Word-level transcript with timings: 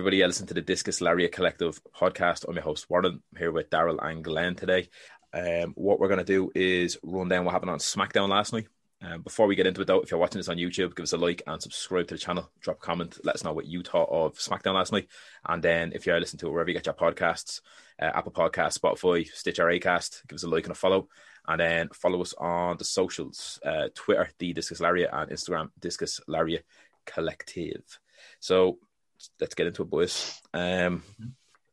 Everybody. 0.00 0.24
I 0.24 0.26
listen 0.28 0.46
to 0.46 0.54
the 0.54 0.62
Discus 0.62 1.02
Lariat 1.02 1.30
Collective 1.30 1.78
podcast. 1.94 2.48
I'm 2.48 2.54
your 2.54 2.62
host, 2.62 2.88
Warren. 2.88 3.20
I'm 3.34 3.38
here 3.38 3.52
with 3.52 3.68
Daryl 3.68 3.98
and 4.00 4.24
Glenn 4.24 4.54
today. 4.54 4.88
Um, 5.34 5.74
what 5.74 6.00
we're 6.00 6.08
going 6.08 6.16
to 6.16 6.24
do 6.24 6.50
is 6.54 6.96
run 7.02 7.28
down 7.28 7.44
what 7.44 7.52
happened 7.52 7.70
on 7.70 7.80
SmackDown 7.80 8.30
last 8.30 8.54
night. 8.54 8.66
Um, 9.02 9.20
before 9.20 9.46
we 9.46 9.56
get 9.56 9.66
into 9.66 9.82
it, 9.82 9.86
though, 9.86 10.00
if 10.00 10.10
you're 10.10 10.18
watching 10.18 10.38
this 10.38 10.48
on 10.48 10.56
YouTube, 10.56 10.96
give 10.96 11.02
us 11.02 11.12
a 11.12 11.18
like 11.18 11.42
and 11.46 11.60
subscribe 11.60 12.08
to 12.08 12.14
the 12.14 12.18
channel. 12.18 12.50
Drop 12.62 12.78
a 12.78 12.80
comment. 12.80 13.18
Let 13.24 13.34
us 13.34 13.44
know 13.44 13.52
what 13.52 13.66
you 13.66 13.82
thought 13.82 14.08
of 14.08 14.38
SmackDown 14.38 14.72
last 14.72 14.90
night. 14.90 15.06
And 15.46 15.62
then 15.62 15.92
if 15.94 16.06
you're 16.06 16.18
listening 16.18 16.38
to 16.38 16.46
it 16.46 16.50
wherever 16.52 16.70
you 16.70 16.74
get 16.74 16.86
your 16.86 16.94
podcasts, 16.94 17.60
uh, 18.00 18.06
Apple 18.06 18.32
Podcasts, 18.32 18.78
Spotify, 18.78 19.30
Stitcher, 19.30 19.66
Acast, 19.66 20.26
give 20.28 20.36
us 20.36 20.44
a 20.44 20.48
like 20.48 20.64
and 20.64 20.72
a 20.72 20.74
follow. 20.74 21.08
And 21.46 21.60
then 21.60 21.90
follow 21.90 22.22
us 22.22 22.32
on 22.38 22.78
the 22.78 22.86
socials 22.86 23.60
uh, 23.66 23.88
Twitter, 23.94 24.30
The 24.38 24.54
Discus 24.54 24.80
Lariat, 24.80 25.10
and 25.12 25.30
Instagram, 25.30 25.68
Discus 25.78 26.22
Lariat 26.26 26.64
Collective. 27.04 27.98
So 28.38 28.78
let's 29.40 29.54
get 29.54 29.66
into 29.66 29.82
it, 29.82 29.90
boys. 29.90 30.40
Um, 30.54 31.02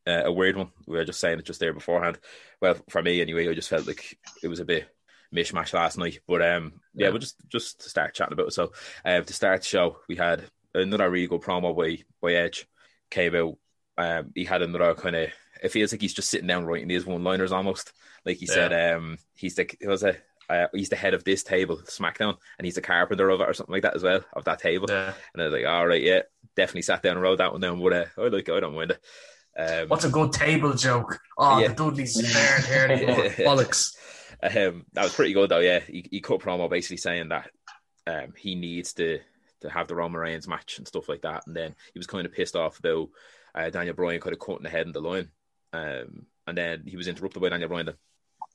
uh, 0.06 0.23
a 0.26 0.31
weird 0.31 0.56
one. 0.56 0.70
We 0.86 0.98
were 0.98 1.06
just 1.06 1.20
saying 1.20 1.40
it 1.40 1.45
just 1.45 1.59
there 1.59 1.73
beforehand. 1.73 2.17
Well, 2.62 2.76
for 2.90 3.02
me 3.02 3.22
anyway, 3.22 3.50
I 3.50 3.53
just 3.53 3.70
felt 3.70 3.88
like 3.88 4.17
it 4.42 4.48
was 4.48 4.59
a 4.59 4.66
bit 4.66 4.88
mishmash 5.36 5.73
last 5.73 5.98
night. 5.98 6.20
But 6.28 6.42
um, 6.42 6.73
yeah, 6.94 7.06
Yeah. 7.08 7.09
we'll 7.12 7.20
just 7.20 7.36
just 7.50 7.81
to 7.81 7.90
start 7.90 8.14
chatting 8.14 8.34
about 8.34 8.48
it. 8.48 8.53
So, 8.53 8.72
uh, 9.03 9.22
to 9.22 9.34
start 9.34 9.62
the 9.62 9.68
show, 9.68 10.00
we 10.08 10.16
had 10.16 10.44
another 10.73 11.09
really 11.09 11.28
good 11.28 11.42
promo 11.42 11.75
by 11.75 12.03
by 12.22 12.34
Edge. 12.34 12.68
Came 13.09 13.36
out. 13.36 13.58
Um, 13.98 14.31
he 14.36 14.44
had 14.45 14.62
another 14.62 14.94
kind 14.95 15.16
of. 15.16 15.30
It 15.62 15.70
feels 15.72 15.92
like 15.92 16.02
he's 16.02 16.14
just 16.14 16.30
sitting 16.30 16.48
down 16.48 16.66
writing 16.66 16.88
these 16.88 17.06
one 17.06 17.23
liners 17.23 17.52
almost. 17.52 17.92
Like 18.25 18.38
he 18.38 18.45
said, 18.45 18.72
um, 18.95 19.18
he's 19.36 19.56
the 19.56 19.64
it 19.81 19.88
was 19.88 20.03
a. 20.03 20.16
Uh, 20.50 20.68
he's 20.73 20.88
the 20.88 20.95
head 20.95 21.14
of 21.14 21.25
this 21.25 21.44
table, 21.44 21.75
SmackDown, 21.84 22.38
and 22.58 22.64
he's 22.66 22.75
the 22.75 22.81
carpenter 22.81 23.30
of 23.30 23.42
it, 23.42 23.50
or 23.50 23.53
something 23.53 23.73
like 23.73 23.81
that 23.81 23.98
as 23.98 24.03
well, 24.03 24.23
of 24.31 24.45
that 24.45 24.59
table. 24.59 24.86
Yeah. 24.90 25.12
And 25.34 25.42
I 25.42 25.45
was 25.48 25.53
like, 25.53 25.66
all 25.66 25.86
right, 25.86 26.02
yeah, 26.02 26.22
definitely 26.58 26.81
sat 26.81 27.02
down 27.02 27.13
and 27.13 27.22
wrote 27.22 27.38
that 27.38 27.53
one 27.53 27.61
down. 27.61 27.81
But 27.81 27.94
uh, 27.94 28.05
I 28.17 28.27
like, 28.27 28.50
I 28.50 28.59
don't 28.59 28.75
mind 28.75 28.91
it. 28.91 29.02
Um, 29.58 29.88
What's 29.88 30.03
a 30.05 30.09
good 30.09 30.33
table 30.33 30.73
joke? 30.73 31.19
Oh, 31.38 31.59
Yeah. 31.59 31.69
the 31.69 31.75
Dudley's 31.75 32.13
there, 32.16 32.88
here 32.88 33.05
go. 33.08 33.30
Bollocks. 33.45 33.95
um, 34.44 34.85
that 34.94 35.03
was 35.03 35.16
pretty 35.16 35.33
good 35.33 35.50
though. 35.50 35.59
Yeah, 35.59 35.80
he, 35.80 36.05
he 36.11 36.19
cut 36.22 36.41
promo 36.41 36.69
basically 36.69 36.97
saying 36.97 37.30
that 37.30 37.50
um, 38.05 38.33
he 38.38 38.55
needs 38.55 38.94
to 38.94 39.19
to 39.61 39.69
have 39.69 39.88
the 39.88 39.95
Roman 39.95 40.22
Reigns 40.22 40.47
match 40.47 40.78
and 40.78 40.88
stuff 40.88 41.09
like 41.09 41.22
that. 41.23 41.47
And 41.47 41.55
then 41.55 41.73
he 41.94 41.97
was 42.00 42.05
kind 42.05 42.25
of 42.28 42.33
pissed 42.33 42.55
off 42.55 42.78
about 42.78 43.09
uh, 43.55 43.69
Daniel 43.72 43.95
Bryan 43.95 44.22
kind 44.22 44.33
of 44.33 44.39
cutting 44.39 44.58
in 44.58 44.63
the 44.63 44.69
head 44.69 44.85
and 44.85 44.94
the 44.94 45.02
line. 45.02 45.31
Um, 45.73 46.28
and 46.45 46.55
then 46.55 46.84
he 46.85 46.95
was 46.95 47.07
interrupted 47.07 47.41
by 47.41 47.50
Daniel 47.50 47.69
Bryan. 47.69 47.94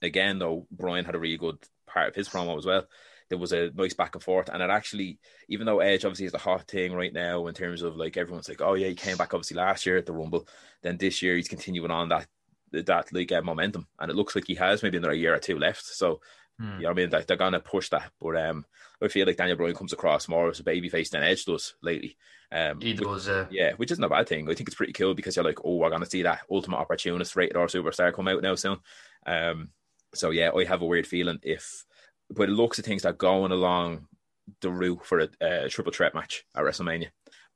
Again, 0.01 0.39
though, 0.39 0.69
Bryan 0.71 1.05
had 1.05 1.17
a 1.17 1.19
really 1.19 1.37
good 1.39 1.59
part 1.89 2.09
of 2.09 2.15
his 2.15 2.29
promo 2.29 2.57
as 2.57 2.65
well. 2.67 2.87
There 3.29 3.39
was 3.39 3.53
a 3.53 3.71
nice 3.75 3.95
back 3.95 4.15
and 4.15 4.23
forth, 4.23 4.49
and 4.49 4.63
it 4.63 4.71
actually, 4.71 5.19
even 5.49 5.67
though 5.67 5.81
Edge 5.81 6.05
obviously 6.05 6.27
is 6.27 6.33
the 6.33 6.39
hot 6.39 6.69
thing 6.69 6.93
right 6.95 7.13
now 7.13 7.47
in 7.47 7.55
terms 7.55 7.83
of 7.83 7.97
like 7.97 8.17
everyone's 8.17 8.49
like, 8.49 8.61
oh 8.61 8.75
yeah, 8.75 8.89
he 8.89 8.95
came 8.95 9.17
back 9.17 9.33
obviously 9.35 9.57
last 9.57 9.87
year 9.87 9.97
at 9.97 10.07
the 10.07 10.13
Rumble, 10.13 10.47
then 10.83 10.97
this 10.99 11.23
year 11.23 11.37
he's 11.37 11.49
continuing 11.49 11.91
on 11.91 12.09
that 12.11 12.27
that 12.73 13.13
like 13.13 13.31
uh, 13.33 13.43
momentum, 13.43 13.87
and 14.01 14.11
it 14.11 14.17
looks 14.17 14.35
like 14.35 14.45
he 14.47 14.55
has 14.55 14.83
maybe 14.83 14.97
another 14.99 15.15
year 15.15 15.35
or 15.35 15.39
two 15.39 15.59
left. 15.59 15.85
So 15.85 16.21
Hmm. 16.59 16.77
you 16.77 16.83
know 16.83 16.89
what 16.89 16.91
I 16.91 16.95
mean? 17.03 17.11
Like, 17.11 17.27
they're 17.27 17.37
gonna 17.39 17.61
push 17.61 17.89
that, 17.89 18.13
but 18.21 18.37
um, 18.37 18.67
I 19.03 19.09
feel 19.09 19.27
like 19.27 19.39
Daniel 19.39 19.57
Bryan 19.57 19.75
comes 19.75 19.95
across 19.95 20.29
more 20.29 20.51
as 20.51 20.61
a 20.61 20.63
babyface 20.63 21.09
than 21.09 21.23
Edge 21.23 21.47
does 21.47 21.75
lately. 21.83 22.19
Um, 22.53 22.79
He 22.79 22.93
which- 22.93 23.01
does, 23.01 23.27
uh, 23.27 23.47
yeah, 23.51 23.73
which 23.79 23.91
isn't 23.91 24.05
a 24.05 24.09
bad 24.11 24.29
thing. 24.29 24.49
I 24.51 24.55
think 24.55 24.69
it's 24.69 24.77
pretty 24.77 24.93
cool 24.93 25.15
because 25.15 25.35
you're 25.35 25.47
like, 25.47 25.65
oh, 25.65 25.77
we're 25.77 25.89
gonna 25.89 26.05
see 26.05 26.23
that 26.23 26.43
ultimate 26.51 26.77
opportunist 26.77 27.37
rated 27.37 27.57
R 27.57 27.69
superstar 27.69 28.13
come 28.13 28.29
out 28.29 28.43
now 28.43 28.55
soon. 28.55 28.77
Um, 29.27 29.71
so 30.15 30.29
yeah, 30.29 30.51
I 30.55 30.65
have 30.65 30.83
a 30.83 30.87
weird 30.87 31.07
feeling 31.07 31.39
if, 31.43 31.87
but 32.33 32.49
it 32.49 32.53
looks 32.53 32.79
of 32.79 32.85
things 32.85 33.03
that 33.03 33.11
are 33.11 33.13
going 33.13 33.53
along 33.53 34.07
the 34.61 34.71
route 34.71 35.05
for 35.05 35.21
a, 35.21 35.29
uh 35.45 35.69
triple 35.69 35.93
threat 35.93 36.15
match 36.15 36.45
at 36.55 36.65
WrestleMania. 36.65 37.09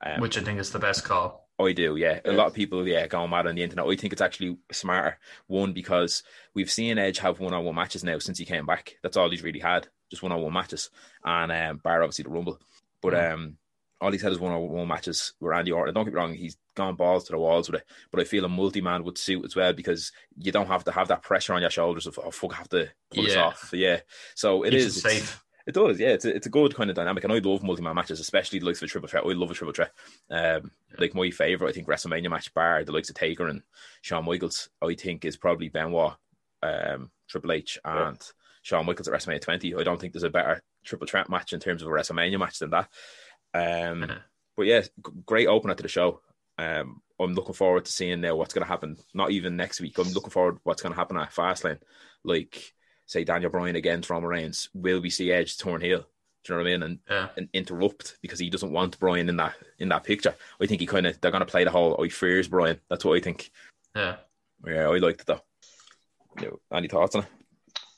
Um, 0.05 0.21
which 0.21 0.37
I 0.37 0.43
think 0.43 0.61
is 0.61 0.71
the 0.71 0.79
best 0.79 1.05
call. 1.05 1.49
I 1.59 1.73
do, 1.73 1.97
yeah. 1.97 2.21
A 2.27 2.33
lot 2.33 2.49
of 2.49 2.53
people, 2.55 2.87
yeah, 2.87 3.07
going 3.07 3.31
mad 3.31 3.47
on 3.47 3.55
the 3.55 3.63
internet. 3.63 3.87
I 3.87 3.97
think 3.97 4.13
it's 4.13 4.21
actually 4.21 4.59
smarter. 4.71 5.19
One, 5.47 5.73
because 5.73 6.23
we've 6.55 6.71
seen 6.71 6.99
Edge 6.99 7.19
have 7.21 7.41
one 7.41 7.55
on 7.55 7.65
one 7.65 7.75
matches 7.75 8.05
now 8.05 8.19
since 8.19 8.39
he 8.39 8.45
came 8.45 8.67
back. 8.67 8.97
That's 9.03 9.17
all 9.17 9.31
he's 9.31 9.43
really 9.43 9.61
had, 9.61 9.89
just 10.11 10.23
one 10.23 10.33
on 10.33 10.43
one 10.43 10.53
matches. 10.53 10.91
And 11.25 11.51
um, 11.51 11.79
bar 11.83 12.03
obviously 12.03 12.25
the 12.25 12.29
Rumble. 12.31 12.61
But 13.01 13.15
Mm. 13.15 13.33
um, 13.33 13.57
all 14.03 14.13
he's 14.13 14.21
had 14.21 14.33
is 14.33 14.39
one 14.39 14.53
on 14.53 14.69
one 14.69 14.87
matches 14.87 15.33
with 15.41 15.49
Randy 15.49 15.73
Orton. 15.73 15.95
Don't 15.95 16.05
get 16.05 16.13
me 16.13 16.21
wrong, 16.21 16.35
he's 16.35 16.59
gone 16.77 16.95
balls 16.95 17.25
to 17.25 17.33
the 17.33 17.39
walls 17.39 17.69
with 17.69 17.81
it. 17.81 17.87
But 18.13 18.21
I 18.21 18.25
feel 18.25 18.45
a 18.45 18.49
multi 18.49 18.81
man 18.81 19.03
would 19.03 19.19
suit 19.19 19.45
as 19.45 19.57
well 19.57 19.73
because 19.73 20.13
you 20.39 20.53
don't 20.53 20.69
have 20.69 20.85
to 20.85 20.93
have 20.93 21.09
that 21.09 21.23
pressure 21.23 21.55
on 21.55 21.61
your 21.63 21.71
shoulders 21.71 22.07
of, 22.07 22.19
oh, 22.23 22.31
fuck, 22.31 22.55
I 22.55 22.57
have 22.59 22.69
to 22.69 22.89
pull 23.13 23.25
this 23.25 23.35
off. 23.37 23.71
Yeah. 23.73 24.01
So 24.37 24.63
it 24.63 24.71
Keeps 24.71 24.85
is 24.85 24.97
it 24.99 25.01
safe. 25.01 25.45
it 25.67 25.75
does, 25.75 25.99
yeah. 25.99 26.11
It's 26.11 26.25
a, 26.25 26.37
it's 26.37 26.47
a 26.47 26.51
good 26.51 26.77
kind 26.77 26.91
of 26.91 26.97
dynamic, 26.97 27.25
and 27.25 27.33
I 27.33 27.39
love 27.39 27.65
multi-man 27.65 27.97
matches, 27.97 28.21
especially 28.21 28.61
the 28.61 28.67
likes 28.67 28.81
of 28.81 28.87
a 28.87 28.89
triple 28.89 29.09
threat. 29.09 29.25
I 29.27 29.33
love 29.33 29.51
a 29.51 29.55
triple 29.55 29.75
threat. 29.75 29.91
Um, 30.31 30.71
like 30.99 31.15
my 31.15 31.31
favorite, 31.31 31.69
I 31.69 31.73
think 31.73 31.89
WrestleMania 31.89 32.31
match 32.31 32.55
bar 32.55 32.85
the 32.85 32.93
likes 32.93 33.11
of 33.11 33.17
Taker 33.17 33.49
and 33.49 33.63
Shawn 34.03 34.25
Michaels. 34.25 34.69
I 34.81 34.95
think 34.95 35.25
is 35.25 35.37
probably 35.37 35.69
Benoit, 35.69 36.15
um, 36.63 37.11
Triple 37.29 37.53
H, 37.53 37.79
and 37.85 38.21
Shawn 38.63 38.87
Michaels 38.87 39.09
at 39.09 39.15
WrestleMania 39.15 39.41
20. 39.41 39.75
I 39.75 39.83
don't 39.83 40.01
think 40.01 40.13
there's 40.13 40.23
a 40.23 40.31
better 40.31 40.63
triple 40.85 41.07
threat 41.09 41.29
match 41.29 41.53
in 41.53 41.59
terms 41.61 41.83
of 41.83 41.89
a 41.89 41.91
WrestleMania 41.91 42.39
match 42.39 42.59
than 42.61 42.71
that. 42.71 42.89
Um, 43.55 44.03
Yeah. 44.03 44.19
but 44.57 44.67
yeah, 44.67 44.83
great 45.25 45.49
opener 45.49 45.75
to 45.75 45.83
the 45.83 45.89
show. 45.89 46.21
Um, 46.59 47.03
I'm 47.19 47.35
looking 47.35 47.55
forward 47.55 47.85
to 47.87 47.93
seeing 47.93 48.21
now 48.21 48.37
what's 48.37 48.55
going 48.55 48.65
to 48.65 48.69
happen. 48.69 48.97
Not 49.15 49.31
even 49.31 49.57
next 49.57 49.81
week. 49.81 49.99
I'm 49.99 50.13
looking 50.13 50.31
forward 50.31 50.57
to 50.57 50.61
what's 50.65 50.83
going 50.83 50.93
to 50.93 50.99
happen 50.99 51.17
at 51.17 51.33
Fastlane. 51.33 51.81
Like, 52.25 52.75
say 53.07 53.25
Daniel 53.25 53.51
Bryan 53.51 53.77
against 53.77 54.11
Roman 54.11 54.29
Reigns. 54.29 54.69
Will 54.75 55.01
we 55.01 55.11
see 55.11 55.33
Edge 55.33 55.59
turn 55.59 55.81
heel? 55.81 56.07
Do 56.45 56.53
you 56.53 56.59
know 56.59 56.63
what 56.63 56.69
I 56.69 56.73
mean? 56.73 56.83
And, 56.83 56.99
Yeah. 57.11 57.29
and 57.37 57.49
interrupt 57.53 58.19
because 58.23 58.39
he 58.39 58.51
doesn't 58.51 58.71
want 58.73 58.99
Bryan 59.01 59.29
in 59.29 59.37
that 59.39 59.55
in 59.79 59.89
that 59.89 60.05
picture. 60.05 60.35
I 60.61 60.67
think 60.67 60.81
he 60.81 60.87
kind 60.87 61.07
of 61.07 61.21
they're 61.21 61.31
going 61.33 61.41
to 61.41 61.47
play 61.51 61.65
the 61.65 61.71
whole 61.71 62.01
He 62.03 62.09
fears 62.11 62.49
Bryan. 62.49 62.81
That's 62.89 63.05
what 63.05 63.17
I 63.17 63.21
think. 63.21 63.51
Yeah. 63.95 64.17
Yeah, 64.67 64.89
I 64.89 64.99
liked 64.99 65.23
it 65.23 65.27
though. 65.27 65.41
You 66.41 66.47
know, 66.49 66.77
any 66.77 66.89
thoughts 66.89 67.17
on 67.17 67.23
it? 67.23 67.29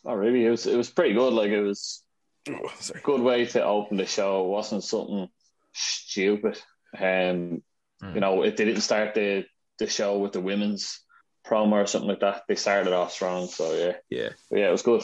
Not 0.05 0.17
really. 0.17 0.47
It 0.47 0.51
was 0.51 0.67
it 0.67 0.77
was 0.77 0.91
pretty 0.91 1.13
good. 1.15 1.33
Like 1.33 1.51
it 1.51 1.61
was 1.61 2.03
Oh, 2.49 2.71
a 2.95 2.99
good 3.01 3.21
way 3.21 3.45
to 3.45 3.63
open 3.65 3.99
the 3.99 4.07
show. 4.07 4.45
It 4.45 4.49
wasn't 4.49 4.83
something 4.85 5.29
stupid. 5.75 6.59
Um, 6.99 7.63
Hmm. 8.01 8.15
you 8.15 8.21
know, 8.21 8.43
if 8.45 8.57
they 8.57 8.65
didn't 8.65 8.83
start 8.83 9.15
the 9.15 9.45
the 9.79 9.87
show 9.87 10.19
with 10.19 10.33
the 10.33 10.41
women's 10.41 11.01
promo 11.47 11.73
or 11.73 11.87
something 11.87 12.09
like 12.09 12.21
that. 12.21 12.43
They 12.49 12.55
started 12.57 12.93
off 12.93 13.13
strong. 13.13 13.47
So 13.49 13.73
yeah, 13.75 13.93
Yeah. 14.11 14.29
but 14.51 14.59
yeah, 14.59 14.69
it 14.69 14.73
was 14.73 14.83
good. 14.83 15.03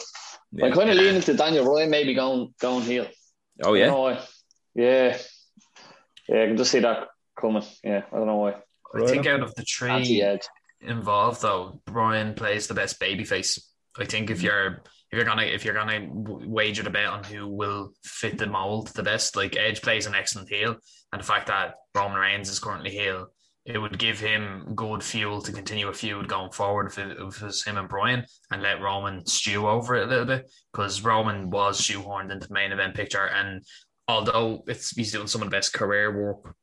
yeah. 0.51 0.65
I'm 0.65 0.73
kind 0.73 0.89
of 0.89 0.95
leaning 0.95 1.21
to 1.21 1.33
Daniel 1.33 1.65
Bryan 1.65 1.89
maybe 1.89 2.13
going 2.13 2.53
going 2.59 2.83
heel. 2.83 3.07
Oh 3.63 3.73
yeah. 3.73 3.87
don't 3.87 3.99
why. 3.99 4.19
Yeah, 4.75 5.17
yeah, 6.27 6.43
I 6.43 6.47
can 6.47 6.57
just 6.57 6.71
see 6.71 6.79
that 6.79 7.07
coming. 7.39 7.63
Yeah, 7.83 8.03
I 8.11 8.17
don't 8.17 8.27
know 8.27 8.35
why. 8.37 8.55
I 8.95 9.07
think 9.07 9.25
out 9.25 9.41
of 9.41 9.55
the 9.55 9.61
Anti 9.61 10.19
three 10.19 10.39
involved, 10.81 11.41
though, 11.41 11.81
Bryan 11.85 12.33
plays 12.33 12.67
the 12.67 12.73
best 12.73 12.99
babyface. 12.99 13.59
I 13.97 14.05
think 14.05 14.29
if 14.29 14.41
you're 14.41 14.67
if 14.67 14.94
you're 15.15 15.25
gonna 15.25 15.43
if 15.43 15.63
you're 15.63 15.73
gonna 15.73 16.07
wager 16.09 16.83
the 16.83 16.89
bet 16.89 17.07
on 17.07 17.23
who 17.23 17.47
will 17.47 17.91
fit 18.03 18.37
the 18.37 18.47
mold 18.47 18.87
the 18.89 19.03
best, 19.03 19.35
like 19.35 19.57
Edge 19.57 19.81
plays 19.81 20.05
an 20.05 20.15
excellent 20.15 20.49
heel, 20.49 20.75
and 21.11 21.21
the 21.21 21.25
fact 21.25 21.47
that 21.47 21.75
Roman 21.93 22.19
Reigns 22.19 22.49
is 22.49 22.59
currently 22.59 22.91
heel, 22.91 23.27
it 23.65 23.77
would 23.77 23.97
give 23.97 24.19
him 24.19 24.73
good 24.75 25.03
fuel 25.03 25.41
to 25.41 25.51
continue 25.51 25.87
a 25.87 25.93
feud 25.93 26.27
going 26.27 26.51
forward 26.51 26.87
if 26.87 26.99
it, 26.99 27.17
if 27.19 27.41
it 27.41 27.45
was 27.45 27.63
him 27.63 27.77
and 27.77 27.89
Bryan, 27.89 28.25
and 28.51 28.61
let 28.61 28.81
Roman 28.81 29.25
stew 29.25 29.67
over 29.67 29.95
it 29.95 30.05
a 30.05 30.09
little 30.09 30.25
bit 30.25 30.51
because 30.71 31.03
Roman 31.03 31.49
was 31.49 31.79
shoehorned 31.79 32.31
into 32.31 32.47
the 32.47 32.53
main 32.53 32.71
event 32.71 32.95
picture, 32.95 33.27
and 33.27 33.63
although 34.07 34.63
it's 34.67 34.91
he's 34.91 35.11
doing 35.11 35.27
some 35.27 35.41
of 35.41 35.49
the 35.49 35.55
best 35.55 35.73
career 35.73 36.15
work 36.15 36.55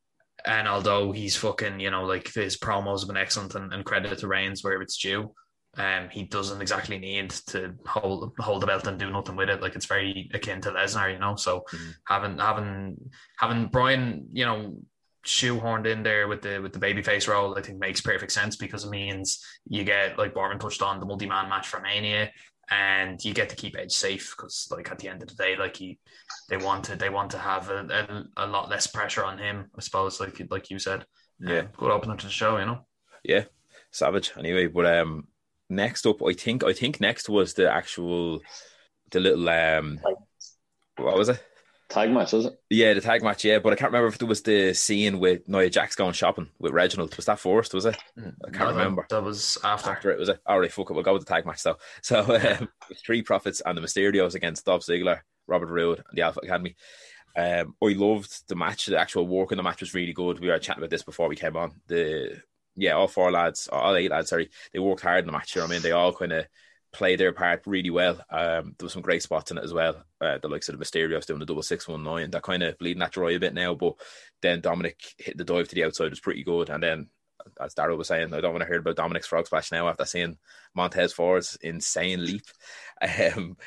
and 0.45 0.67
although 0.67 1.11
he's 1.11 1.35
fucking, 1.35 1.79
you 1.79 1.89
know, 1.89 2.03
like 2.03 2.33
his 2.33 2.57
promos 2.57 2.99
have 2.99 3.07
been 3.07 3.17
excellent 3.17 3.55
and, 3.55 3.73
and 3.73 3.85
credit 3.85 4.17
to 4.17 4.27
Reigns 4.27 4.63
where 4.63 4.81
it's 4.81 4.97
due, 4.97 5.33
Um, 5.75 6.09
he 6.09 6.23
doesn't 6.23 6.61
exactly 6.61 6.99
need 6.99 7.31
to 7.47 7.73
hold 7.87 8.33
hold 8.39 8.61
the 8.61 8.67
belt 8.67 8.85
and 8.85 8.99
do 8.99 9.09
nothing 9.09 9.35
with 9.35 9.49
it. 9.49 9.61
Like 9.61 9.75
it's 9.75 9.87
very 9.87 10.29
akin 10.33 10.61
to 10.61 10.71
Lesnar, 10.71 11.11
you 11.11 11.19
know. 11.19 11.35
So 11.35 11.65
Mm-hmm. 11.73 11.91
having 12.05 12.37
having 12.37 12.97
having 13.37 13.67
Bryan, 13.67 14.27
you 14.33 14.45
know, 14.45 14.77
shoehorned 15.25 15.87
in 15.87 16.03
there 16.03 16.27
with 16.27 16.41
the 16.41 16.59
with 16.59 16.73
the 16.73 16.79
babyface 16.79 17.27
role, 17.27 17.57
I 17.57 17.61
think 17.61 17.79
makes 17.79 18.01
perfect 18.01 18.31
sense 18.31 18.55
because 18.55 18.85
it 18.85 18.89
means 18.91 19.43
you 19.67 19.83
get 19.83 20.17
like 20.17 20.33
Barman 20.35 20.59
touched 20.59 20.81
on 20.83 20.99
the 20.99 21.05
multi 21.07 21.25
man 21.27 21.49
match 21.49 21.67
for 21.67 21.79
Mania, 21.81 22.31
and 22.69 23.23
you 23.23 23.33
get 23.33 23.49
to 23.49 23.55
keep 23.55 23.75
Edge 23.77 23.93
safe 23.93 24.33
because 24.35 24.67
like 24.71 24.91
at 24.91 24.99
the 24.99 25.07
end 25.09 25.23
of 25.23 25.29
the 25.29 25.35
day, 25.35 25.55
like 25.57 25.77
he 25.77 25.99
they 26.49 26.57
want 26.57 26.83
to 26.85 26.95
they 26.95 27.09
want 27.09 27.31
to 27.31 27.37
have 27.39 27.69
a, 27.69 28.25
a, 28.37 28.45
a 28.45 28.47
lot 28.47 28.69
less 28.69 28.87
pressure 28.87 29.23
on 29.25 29.37
him, 29.39 29.71
I 29.77 29.81
suppose. 29.81 30.19
Like 30.19 30.39
like 30.51 30.69
you 30.69 30.79
said, 30.79 31.05
Yeah. 31.39 31.59
Um, 31.59 31.69
good 31.77 31.91
opener 31.91 32.15
to 32.17 32.25
the 32.25 32.31
show, 32.31 32.57
you 32.57 32.65
know. 32.65 32.85
Yeah, 33.23 33.45
savage. 33.91 34.31
Anyway, 34.37 34.67
but 34.67 34.85
um, 34.85 35.27
next 35.73 36.05
up, 36.05 36.21
I 36.23 36.33
think 36.33 36.63
I 36.63 36.73
think 36.73 37.01
next 37.01 37.29
was 37.29 37.53
the 37.53 37.71
actual 37.71 38.41
the 39.11 39.19
little 39.19 39.47
um, 39.49 39.99
what 40.97 41.17
was 41.17 41.29
it? 41.29 41.43
Tag 41.89 42.09
match, 42.09 42.33
was 42.33 42.45
it? 42.45 42.53
Yeah, 42.71 42.93
the 42.93 43.01
tag 43.01 43.21
match. 43.21 43.45
Yeah, 43.45 43.59
but 43.59 43.71
I 43.73 43.75
can't 43.75 43.91
remember 43.91 44.07
if 44.07 44.17
there 44.17 44.27
was 44.27 44.41
the 44.41 44.73
scene 44.73 45.19
with 45.19 45.47
Nia 45.47 45.69
Jax 45.69 45.95
going 45.95 46.13
shopping 46.13 46.49
with 46.57 46.71
Reginald. 46.71 47.15
Was 47.15 47.25
that 47.25 47.39
first? 47.39 47.73
Was 47.73 47.85
it? 47.85 47.97
I 48.17 48.49
can't 48.49 48.53
No, 48.59 48.67
remember. 48.69 49.05
That 49.09 49.23
was 49.23 49.59
after. 49.63 49.91
After 49.91 50.09
it 50.09 50.17
was 50.17 50.29
it. 50.29 50.39
All 50.47 50.59
right, 50.59 50.71
fuck 50.71 50.89
it. 50.89 50.93
We'll 50.93 51.03
go 51.03 51.13
with 51.13 51.25
the 51.25 51.31
tag 51.31 51.45
match 51.45 51.61
though. 51.61 51.77
So 52.01 52.21
um, 52.21 52.69
with 52.89 52.97
Street 52.97 53.25
Profits 53.25 53.61
and 53.63 53.77
the 53.77 53.81
Mysterios 53.81 54.33
against 54.33 54.65
Dolph 54.65 54.83
Ziggler, 54.83 55.19
Robert 55.45 55.67
Roode, 55.67 55.99
and 55.99 56.17
the 56.17 56.23
Alpha 56.23 56.39
Academy. 56.41 56.75
Um, 57.35 57.75
I 57.83 57.93
loved 57.93 58.47
the 58.47 58.55
match. 58.55 58.85
The 58.87 58.99
actual 58.99 59.27
work 59.27 59.51
in 59.51 59.57
the 59.57 59.63
match 59.63 59.81
was 59.81 59.93
really 59.93 60.13
good. 60.13 60.39
We 60.39 60.47
were 60.47 60.59
chatting 60.59 60.81
about 60.81 60.89
this 60.89 61.03
before 61.03 61.27
we 61.27 61.35
came 61.35 61.57
on. 61.57 61.73
The 61.87 62.41
yeah, 62.75 62.93
all 62.93 63.07
four 63.07 63.31
lads, 63.31 63.67
all 63.71 63.95
eight 63.95 64.11
lads, 64.11 64.29
sorry, 64.29 64.49
they 64.71 64.79
worked 64.79 65.01
hard 65.01 65.19
in 65.19 65.25
the 65.27 65.31
match. 65.31 65.55
You 65.55 65.61
know 65.61 65.67
I 65.67 65.69
mean? 65.69 65.81
They 65.81 65.91
all 65.91 66.13
kind 66.13 66.33
of 66.33 66.47
played 66.91 67.19
their 67.19 67.33
part 67.33 67.63
really 67.65 67.89
well. 67.89 68.19
Um, 68.29 68.75
there 68.77 68.85
was 68.85 68.93
some 68.93 69.01
great 69.01 69.23
spots 69.23 69.51
in 69.51 69.57
it 69.57 69.63
as 69.63 69.73
well. 69.73 70.03
Uh, 70.21 70.37
the 70.41 70.47
likes 70.47 70.69
of 70.69 70.77
the 70.77 70.83
Mysterios 70.83 71.25
doing 71.25 71.39
the 71.39 71.45
double 71.45 71.63
six 71.63 71.87
one 71.87 72.03
nine, 72.03 72.31
that 72.31 72.43
kind 72.43 72.63
of 72.63 72.77
bleeding 72.77 72.99
that 72.99 73.11
dry 73.11 73.31
a 73.31 73.39
bit 73.39 73.53
now. 73.53 73.73
But 73.73 73.95
then 74.41 74.61
Dominik 74.61 74.95
hit 75.17 75.37
the 75.37 75.43
dive 75.43 75.67
to 75.67 75.75
the 75.75 75.83
outside 75.83 76.09
was 76.09 76.19
pretty 76.19 76.43
good, 76.43 76.69
and 76.69 76.81
then. 76.81 77.09
As 77.59 77.75
Daryl 77.75 77.97
was 77.97 78.07
saying, 78.07 78.33
I 78.33 78.39
don't 78.39 78.53
want 78.53 78.61
to 78.61 78.69
hear 78.69 78.79
about 78.79 78.95
Dominik's 78.95 79.27
frog 79.27 79.47
splash 79.47 79.69
now 79.69 79.89
after 79.89 80.05
seeing 80.05 80.37
Montez 80.75 81.11
Ford's 81.11 81.57
insane 81.61 82.25
leap. 82.25 82.45
Um, 83.01 83.57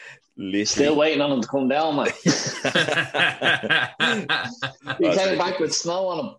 Still 0.65 0.97
waiting 0.97 1.21
on 1.21 1.33
him 1.33 1.43
to 1.43 1.49
come 1.49 1.69
down, 1.69 1.97
man. 1.97 2.07
He 4.99 5.15
came 5.15 5.37
back 5.37 5.59
with 5.59 5.75
snow 5.75 6.09
on 6.09 6.25
him. 6.25 6.35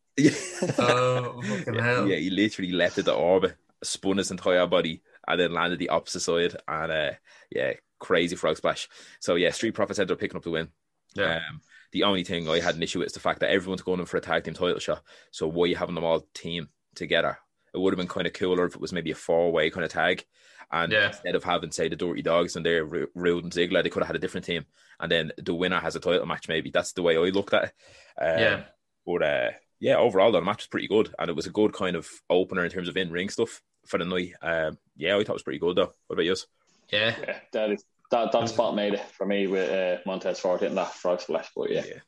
Oh 0.79 1.41
fucking 1.47 1.75
yeah, 1.75 1.83
hell! 1.83 2.07
yeah, 2.07 2.15
he 2.17 2.29
literally 2.29 2.71
leapt 2.71 2.97
at 2.97 3.05
the 3.05 3.13
orbit, 3.13 3.55
spun 3.83 4.17
his 4.17 4.31
entire 4.31 4.65
body, 4.67 5.01
and 5.27 5.39
then 5.39 5.53
landed 5.53 5.79
the 5.79 5.89
opposite 5.89 6.21
side. 6.21 6.55
And 6.67 6.91
uh, 6.91 7.11
yeah, 7.51 7.73
crazy 7.99 8.35
frog 8.35 8.57
splash. 8.57 8.89
So 9.19 9.35
yeah, 9.35 9.51
Street 9.51 9.73
Profits 9.75 9.99
ended 9.99 10.13
up 10.13 10.19
picking 10.19 10.37
up 10.37 10.43
the 10.43 10.51
win. 10.51 10.69
Yeah. 11.15 11.35
Um, 11.49 11.61
the 11.91 12.03
only 12.03 12.23
thing 12.23 12.49
I 12.49 12.59
had 12.59 12.75
an 12.75 12.83
issue 12.83 12.99
with 12.99 13.07
is 13.07 13.13
the 13.13 13.19
fact 13.19 13.39
that 13.39 13.49
everyone's 13.49 13.81
going 13.81 13.99
in 13.99 14.05
for 14.05 14.17
a 14.17 14.21
tag 14.21 14.43
team 14.43 14.53
title 14.53 14.79
shot. 14.79 15.03
So 15.31 15.47
why 15.47 15.63
are 15.63 15.67
you 15.67 15.75
having 15.75 15.95
them 15.95 16.03
all 16.03 16.27
team 16.33 16.69
together? 16.95 17.37
It 17.73 17.79
would 17.79 17.93
have 17.93 17.97
been 17.97 18.07
kind 18.07 18.27
of 18.27 18.33
cooler 18.33 18.65
if 18.65 18.75
it 18.75 18.81
was 18.81 18.91
maybe 18.91 19.11
a 19.11 19.15
four 19.15 19.51
way 19.51 19.69
kind 19.69 19.85
of 19.85 19.91
tag. 19.91 20.25
And 20.71 20.91
Yeah. 20.91 21.07
instead 21.07 21.35
of 21.35 21.45
having, 21.45 21.71
say, 21.71 21.87
the 21.87 21.95
Dirty 21.95 22.21
Dogs 22.21 22.57
and 22.57 22.65
their 22.65 22.83
Ru- 22.83 23.07
Roode 23.15 23.45
and 23.45 23.53
Ziggler, 23.53 23.81
they 23.83 23.89
could 23.89 24.01
have 24.01 24.07
had 24.07 24.15
a 24.17 24.19
different 24.19 24.45
team. 24.45 24.65
And 24.99 25.09
then 25.09 25.31
the 25.37 25.53
winner 25.53 25.79
has 25.79 25.95
a 25.95 25.99
title 26.01 26.25
match, 26.25 26.49
maybe. 26.49 26.71
That's 26.71 26.91
the 26.91 27.03
way 27.03 27.15
I 27.15 27.21
looked 27.21 27.53
at 27.53 27.63
it. 27.65 27.73
Um, 28.21 28.39
Yeah. 28.39 28.63
But 29.05 29.23
uh, 29.23 29.49
yeah, 29.79 29.97
overall, 29.97 30.31
the 30.31 30.41
match 30.41 30.59
was 30.63 30.67
pretty 30.67 30.87
good. 30.87 31.13
And 31.19 31.29
it 31.29 31.35
was 31.35 31.45
a 31.47 31.51
good 31.51 31.73
kind 31.73 31.95
of 31.95 32.07
opener 32.29 32.63
in 32.65 32.71
terms 32.71 32.89
of 32.89 32.97
in 32.97 33.11
ring 33.11 33.29
stuff 33.29 33.61
for 33.85 33.97
the 33.97 34.05
night. 34.05 34.33
Um, 34.41 34.77
yeah, 34.95 35.15
I 35.15 35.19
thought 35.19 35.29
it 35.29 35.33
was 35.33 35.43
pretty 35.43 35.59
good, 35.59 35.75
though. 35.75 35.93
What 36.07 36.13
about 36.15 36.25
yours? 36.25 36.47
yeah. 36.91 37.15
Yeah, 37.19 37.39
that 37.53 37.71
is 37.71 37.83
that 38.11 38.31
that 38.31 38.49
spot 38.49 38.75
made 38.75 38.93
it 38.93 39.01
for 39.17 39.25
me 39.25 39.47
with 39.47 39.69
uh, 39.69 40.01
Montez 40.05 40.39
Ford 40.39 40.61
hitting 40.61 40.75
that 40.75 40.93
frog 40.93 41.19
splash. 41.21 41.49
But 41.55 41.71
yeah, 41.71 41.83
Yeah, 41.85 41.99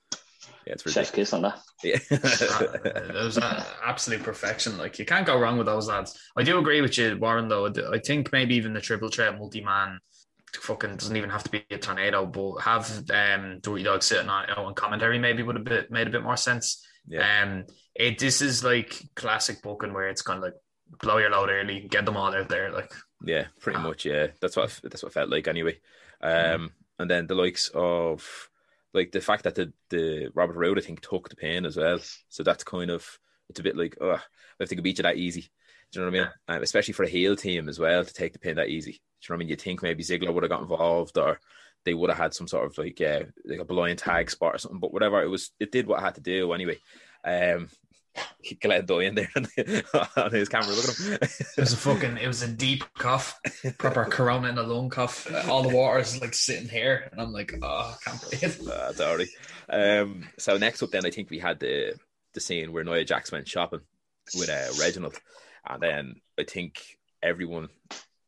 yeah 0.65 0.73
it's 0.73 0.83
chef's 0.83 1.11
ridiculous. 1.11 1.11
kiss 1.11 1.33
on 1.33 1.41
that. 1.41 1.59
Uh, 1.83 2.77
it 2.83 3.13
was 3.13 3.37
absolute 3.37 4.23
perfection. 4.23 4.77
Like 4.77 4.99
you 4.99 5.05
can't 5.05 5.25
go 5.25 5.37
wrong 5.39 5.57
with 5.57 5.67
those 5.67 5.87
lads. 5.87 6.17
I 6.37 6.43
do 6.43 6.57
agree 6.59 6.81
with 6.81 6.97
you, 6.97 7.17
Warren. 7.17 7.47
Though 7.49 7.67
I 7.91 7.99
think 7.99 8.31
maybe 8.31 8.55
even 8.55 8.73
the 8.73 8.81
triple 8.81 9.09
threat 9.09 9.37
multi 9.37 9.61
man 9.61 9.99
fucking 10.53 10.95
doesn't 10.95 11.15
even 11.17 11.29
have 11.29 11.43
to 11.43 11.49
be 11.51 11.65
a 11.71 11.77
tornado, 11.77 12.25
but 12.25 12.57
have 12.61 12.89
um 13.13 13.59
Dirty 13.61 13.83
Dog 13.83 14.01
sitting 14.03 14.29
on, 14.29 14.49
on 14.51 14.73
commentary 14.75 15.19
maybe 15.19 15.43
would 15.43 15.55
have 15.57 15.65
bit, 15.65 15.91
made 15.91 16.07
a 16.07 16.11
bit 16.11 16.23
more 16.23 16.37
sense. 16.37 16.85
Yeah. 17.09 17.43
Um, 17.43 17.65
it 17.95 18.19
this 18.19 18.41
is 18.41 18.63
like 18.63 19.01
classic 19.15 19.61
booking 19.61 19.93
where 19.93 20.07
it's 20.09 20.21
kind 20.21 20.37
of 20.37 20.43
like 20.43 20.53
blow 21.01 21.17
your 21.17 21.31
load 21.31 21.49
early, 21.49 21.81
get 21.89 22.05
them 22.05 22.17
all 22.17 22.33
out 22.33 22.49
there. 22.49 22.71
Like 22.71 22.93
Yeah, 23.25 23.47
pretty 23.59 23.79
much. 23.79 24.05
Yeah, 24.05 24.27
that's 24.41 24.55
what 24.55 24.79
that's 24.83 25.03
what 25.03 25.09
it 25.11 25.13
felt 25.13 25.29
like 25.29 25.47
anyway. 25.47 25.79
Um, 26.21 26.31
Mm-hmm. 26.31 26.65
and 26.99 27.11
then 27.11 27.27
the 27.27 27.35
likes 27.35 27.69
of 27.73 28.49
like 28.93 29.11
the 29.11 29.21
fact 29.21 29.43
that 29.43 29.55
the 29.55 29.73
the 29.89 30.31
Robert 30.33 30.55
Roode 30.55 30.77
I 30.77 30.81
think 30.81 31.01
took 31.01 31.29
the 31.29 31.35
pain 31.35 31.65
as 31.65 31.77
well. 31.77 31.99
So 32.29 32.43
that's 32.43 32.63
kind 32.63 32.91
of 32.91 33.19
it's 33.49 33.59
a 33.59 33.63
bit 33.63 33.77
like 33.77 33.97
oh, 34.01 34.19
if 34.59 34.69
they 34.69 34.75
could 34.75 34.83
beat 34.83 34.97
you 34.99 35.03
that 35.03 35.17
easy. 35.17 35.49
Do 35.91 35.99
you 35.99 36.05
know 36.05 36.11
what 36.11 36.19
I 36.19 36.23
mean? 36.23 36.31
Um, 36.47 36.63
especially 36.63 36.93
for 36.93 37.03
a 37.03 37.09
heel 37.09 37.35
team 37.35 37.67
as 37.67 37.79
well 37.79 38.05
to 38.05 38.13
take 38.13 38.33
the 38.33 38.39
pin 38.39 38.57
that 38.57 38.69
easy. 38.69 38.91
Do 38.91 38.97
you 38.97 39.01
know 39.29 39.33
what 39.33 39.37
I 39.37 39.39
mean? 39.39 39.49
You 39.49 39.55
think 39.55 39.81
maybe 39.81 40.03
Ziggler 40.03 40.31
would 40.33 40.43
have 40.43 40.51
got 40.51 40.61
involved 40.61 41.17
or 41.17 41.39
they 41.85 41.93
would 41.93 42.09
have 42.09 42.19
had 42.19 42.33
some 42.33 42.47
sort 42.47 42.65
of 42.65 42.77
like 42.77 42.99
yeah 42.99 43.23
like 43.45 43.59
a 43.59 43.65
blind 43.65 43.99
tag 43.99 44.29
spot 44.29 44.55
or 44.55 44.57
something. 44.57 44.79
But 44.79 44.93
whatever 44.93 45.21
it 45.21 45.29
was, 45.29 45.51
it 45.59 45.71
did 45.71 45.87
what 45.87 45.99
it 45.99 46.03
had 46.03 46.15
to 46.15 46.21
do 46.21 46.51
anyway. 46.53 46.77
Um, 47.23 47.69
Glenn 48.61 48.85
Doyen 48.85 49.15
there 49.15 49.29
on 50.17 50.31
his 50.31 50.49
camera. 50.49 50.73
Look 50.73 50.89
at 50.89 50.97
him. 50.97 51.13
it 51.21 51.57
was 51.57 51.73
a 51.73 51.77
fucking 51.77 52.17
it 52.17 52.27
was 52.27 52.41
a 52.41 52.47
deep 52.47 52.83
cough, 52.97 53.39
proper 53.77 54.05
corona 54.05 54.49
in 54.49 54.57
a 54.57 54.63
lung 54.63 54.89
cough. 54.89 55.27
All 55.47 55.63
the 55.63 55.75
water 55.75 55.99
is 55.99 56.19
like 56.21 56.33
sitting 56.33 56.69
here, 56.69 57.09
and 57.11 57.21
I'm 57.21 57.31
like, 57.31 57.53
oh, 57.61 57.95
I 57.95 58.09
can't 58.09 58.21
believe 58.21 58.43
it. 58.43 58.67
Uh, 58.67 58.93
sorry. 58.93 59.29
Um, 59.69 60.27
so 60.37 60.57
next 60.57 60.81
up, 60.83 60.91
then 60.91 61.05
I 61.05 61.11
think 61.11 61.29
we 61.29 61.39
had 61.39 61.59
the 61.59 61.93
the 62.33 62.39
scene 62.39 62.71
where 62.71 62.83
Nia 62.83 63.03
Jax 63.05 63.31
went 63.31 63.47
shopping 63.47 63.81
with 64.37 64.49
uh, 64.49 64.67
Reginald, 64.79 65.19
and 65.67 65.81
then 65.81 66.15
I 66.39 66.43
think 66.43 66.81
everyone, 67.21 67.69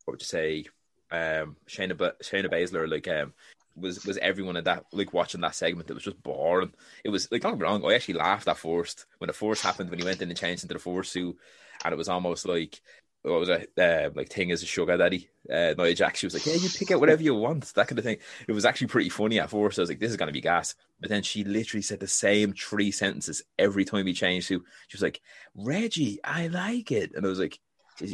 what 0.05 0.13
would 0.13 0.21
you 0.21 0.25
say, 0.25 0.65
um, 1.11 1.55
Shayna 1.67 1.97
ba- 1.97 2.15
Shayna 2.23 2.51
Baszler, 2.51 2.89
like 2.89 3.07
um, 3.07 3.33
was 3.75 4.05
was 4.05 4.17
everyone 4.17 4.57
in 4.57 4.63
that 4.65 4.85
like 4.91 5.13
watching 5.13 5.41
that 5.41 5.55
segment? 5.55 5.89
It 5.89 5.93
was 5.93 6.03
just 6.03 6.21
boring. 6.23 6.73
It 7.03 7.09
was 7.09 7.31
like 7.31 7.41
get 7.41 7.59
wrong, 7.59 7.85
I 7.85 7.93
actually 7.93 8.15
laughed 8.15 8.47
at 8.47 8.57
first 8.57 9.05
when 9.17 9.27
the 9.27 9.33
force 9.33 9.61
happened 9.61 9.89
when 9.89 9.99
he 9.99 10.05
went 10.05 10.21
in 10.21 10.29
and 10.29 10.37
changed 10.37 10.63
into 10.63 10.73
the 10.73 10.79
force 10.79 11.09
suit, 11.09 11.37
and 11.83 11.93
it 11.93 11.97
was 11.97 12.09
almost 12.09 12.47
like. 12.47 12.81
What 13.23 13.39
was 13.39 13.49
it? 13.49 13.71
Uh, 13.77 14.09
like 14.15 14.29
thing 14.29 14.49
is 14.49 14.63
a 14.63 14.65
sugar 14.65 14.97
daddy. 14.97 15.29
Uh, 15.47 15.75
Nia 15.77 15.95
she 16.15 16.25
was 16.25 16.33
like, 16.33 16.43
"Yeah, 16.43 16.55
you 16.55 16.69
pick 16.69 16.89
out 16.89 16.99
whatever 16.99 17.21
you 17.21 17.35
want." 17.35 17.71
That 17.75 17.87
kind 17.87 17.99
of 17.99 18.03
thing. 18.03 18.17
It 18.47 18.51
was 18.51 18.65
actually 18.65 18.87
pretty 18.87 19.09
funny 19.09 19.39
at 19.39 19.51
first. 19.51 19.77
I 19.77 19.83
was 19.83 19.89
like, 19.91 19.99
"This 19.99 20.09
is 20.09 20.17
to 20.17 20.31
be 20.31 20.41
gas," 20.41 20.73
but 20.99 21.09
then 21.11 21.21
she 21.21 21.43
literally 21.43 21.83
said 21.83 21.99
the 21.99 22.07
same 22.07 22.53
three 22.53 22.89
sentences 22.89 23.43
every 23.59 23.85
time 23.85 24.07
he 24.07 24.13
changed 24.13 24.47
to. 24.47 24.63
She 24.87 24.97
was 24.97 25.03
like, 25.03 25.21
"Reggie, 25.53 26.19
I 26.23 26.47
like 26.47 26.91
it," 26.91 27.11
and 27.13 27.23
I 27.23 27.29
was 27.29 27.37
like, 27.37 27.59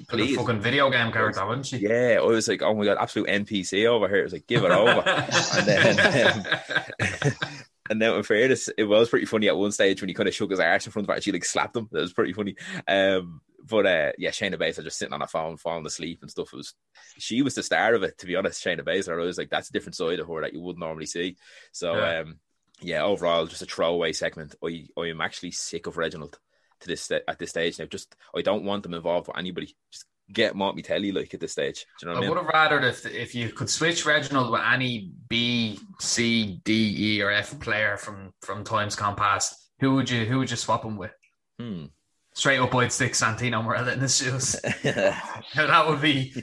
"Please." 0.07 0.35
fucking 0.35 0.59
video 0.61 0.89
game 0.89 1.11
character, 1.11 1.45
wouldn't 1.45 1.65
she? 1.65 1.77
Yeah, 1.77 2.17
I 2.19 2.25
was 2.25 2.47
like, 2.47 2.61
"Oh 2.61 2.73
my 2.73 2.85
god, 2.85 2.97
absolute 2.99 3.27
NPC 3.29 3.85
over 3.87 4.07
here." 4.07 4.19
It 4.19 4.23
was 4.23 4.33
like, 4.33 4.47
"Give 4.47 4.63
it 4.63 4.71
over." 4.71 5.03
and 5.07 5.65
then, 5.67 6.27
um, 6.27 7.31
and 7.89 8.01
then 8.01 8.13
in 8.15 8.23
fairness, 8.23 8.69
it 8.77 8.83
was 8.83 9.09
pretty 9.09 9.25
funny 9.25 9.47
at 9.47 9.57
one 9.57 9.71
stage 9.71 10.01
when 10.01 10.09
he 10.09 10.13
kind 10.13 10.27
of 10.29 10.35
shook 10.35 10.51
his 10.51 10.59
arse 10.59 10.85
in 10.85 10.91
front 10.91 11.05
of 11.05 11.09
her 11.09 11.15
and 11.15 11.23
she 11.23 11.31
like 11.31 11.45
slapped 11.45 11.75
him. 11.75 11.87
That 11.91 12.01
was 12.01 12.13
pretty 12.13 12.33
funny. 12.33 12.55
Um, 12.87 13.41
but 13.69 13.85
uh, 13.85 14.11
yeah, 14.17 14.29
Shayna 14.31 14.55
Baszler 14.55 14.83
just 14.83 14.97
sitting 14.97 15.13
on 15.13 15.21
her 15.21 15.27
phone, 15.27 15.57
falling 15.57 15.85
asleep 15.85 16.19
and 16.21 16.31
stuff. 16.31 16.53
It 16.53 16.57
was 16.57 16.73
she 17.17 17.41
was 17.41 17.55
the 17.55 17.63
star 17.63 17.93
of 17.93 18.03
it, 18.03 18.17
to 18.19 18.25
be 18.25 18.35
honest. 18.35 18.63
Shayna 18.63 18.81
Baszler, 18.81 19.21
I 19.21 19.25
was 19.25 19.37
like, 19.37 19.49
that's 19.49 19.69
a 19.69 19.73
different 19.73 19.95
side 19.95 20.19
of 20.19 20.27
her 20.27 20.41
that 20.41 20.53
you 20.53 20.61
wouldn't 20.61 20.79
normally 20.79 21.05
see. 21.05 21.37
So 21.71 21.95
Yeah. 21.95 22.19
um, 22.19 22.39
yeah, 22.79 23.03
overall, 23.03 23.45
just 23.47 23.61
a 23.63 23.65
throwaway 23.65 24.13
segment. 24.13 24.55
I 24.63 24.85
I 24.97 25.07
am 25.07 25.19
actually 25.21 25.51
sick 25.51 25.87
of 25.87 25.97
Reginald 25.97 26.37
to 26.81 26.87
this 26.87 27.11
at 27.11 27.39
this 27.39 27.49
stage 27.51 27.79
now. 27.79 27.85
Just 27.85 28.15
I 28.35 28.41
don't 28.41 28.63
want 28.63 28.83
them 28.83 28.93
involved 28.93 29.27
with 29.27 29.37
anybody. 29.37 29.75
Just 29.91 30.05
get 30.31 30.55
me 30.55 30.81
telly 30.81 31.11
like 31.11 31.33
at 31.33 31.39
this 31.39 31.53
stage. 31.53 31.85
Do 31.99 32.05
you 32.07 32.13
know 32.13 32.13
what 32.13 32.15
I 32.15 32.17
I 32.17 32.21
mean? 32.21 32.29
would 32.29 32.43
have 32.43 32.53
rather 32.53 32.87
if 32.87 33.05
if 33.05 33.33
you 33.35 33.49
could 33.49 33.69
switch 33.69 34.05
Reginald 34.05 34.51
with 34.51 34.61
any 34.61 35.11
B, 35.29 35.79
C, 35.99 36.59
D, 36.63 37.17
E, 37.17 37.21
or 37.21 37.31
F 37.31 37.59
player 37.59 37.97
from 37.97 38.33
from 38.41 38.63
times 38.63 38.95
gone 38.95 39.15
past. 39.15 39.55
Who 39.79 39.95
would 39.95 40.09
you 40.09 40.25
who 40.25 40.39
would 40.39 40.49
you 40.51 40.57
swap 40.57 40.83
him 40.83 40.97
with? 40.97 41.11
Hmm. 41.59 41.85
Straight 42.33 42.59
up, 42.59 42.75
I'd 42.75 42.91
stick 42.91 43.13
Santino 43.13 43.65
Marella 43.65 43.93
in 43.93 43.99
his 43.99 44.15
shoes. 44.17 44.51
that 44.83 45.85
would 45.87 46.01
be 46.01 46.33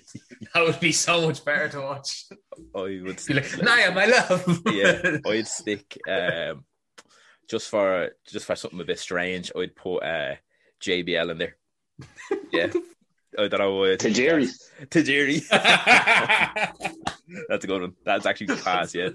that 0.52 0.64
would 0.64 0.80
be 0.80 0.90
so 0.90 1.24
much 1.26 1.44
better 1.44 1.68
to 1.68 1.80
watch. 1.82 2.24
I 2.74 2.80
would 3.04 3.22
Be 3.28 3.34
like, 3.34 3.62
Naya, 3.62 3.92
my 3.92 4.06
love. 4.06 4.60
yeah, 4.72 5.18
I'd 5.26 5.46
stick 5.46 5.96
um 6.08 6.64
just 7.48 7.68
for 7.68 8.10
just 8.26 8.46
for 8.46 8.56
something 8.56 8.80
a 8.80 8.84
bit 8.84 8.98
strange. 8.98 9.50
I'd 9.56 9.74
put 9.76 9.98
uh 9.98 10.34
JBL 10.82 11.30
in 11.30 11.38
there. 11.38 11.56
Yeah, 12.52 12.66
I 13.38 13.48
don't 13.48 13.58
know. 13.60 13.74
why 13.76 13.92
I 13.92 13.96
think- 13.96 14.16
Tajiri. 14.16 14.48
Tajiri. 14.86 15.48
That's 17.48 17.64
a 17.64 17.66
good 17.68 17.80
one. 17.82 17.94
That's 18.04 18.26
actually 18.26 18.56
class. 18.56 18.94
Yeah. 18.94 19.10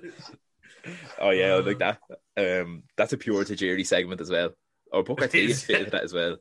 Oh 1.19 1.29
yeah, 1.31 1.53
I 1.55 1.59
like 1.59 1.79
that. 1.79 1.99
Um, 2.37 2.83
that's 2.97 3.13
a 3.13 3.17
pure 3.17 3.43
Tajiri 3.43 3.85
segment 3.85 4.21
as 4.21 4.29
well. 4.29 4.51
Or 4.91 5.03
Booker 5.03 5.27
T 5.27 5.45
is 5.51 5.63
fit 5.63 5.79
into 5.79 5.91
that 5.91 6.03
as 6.03 6.13
well. 6.13 6.37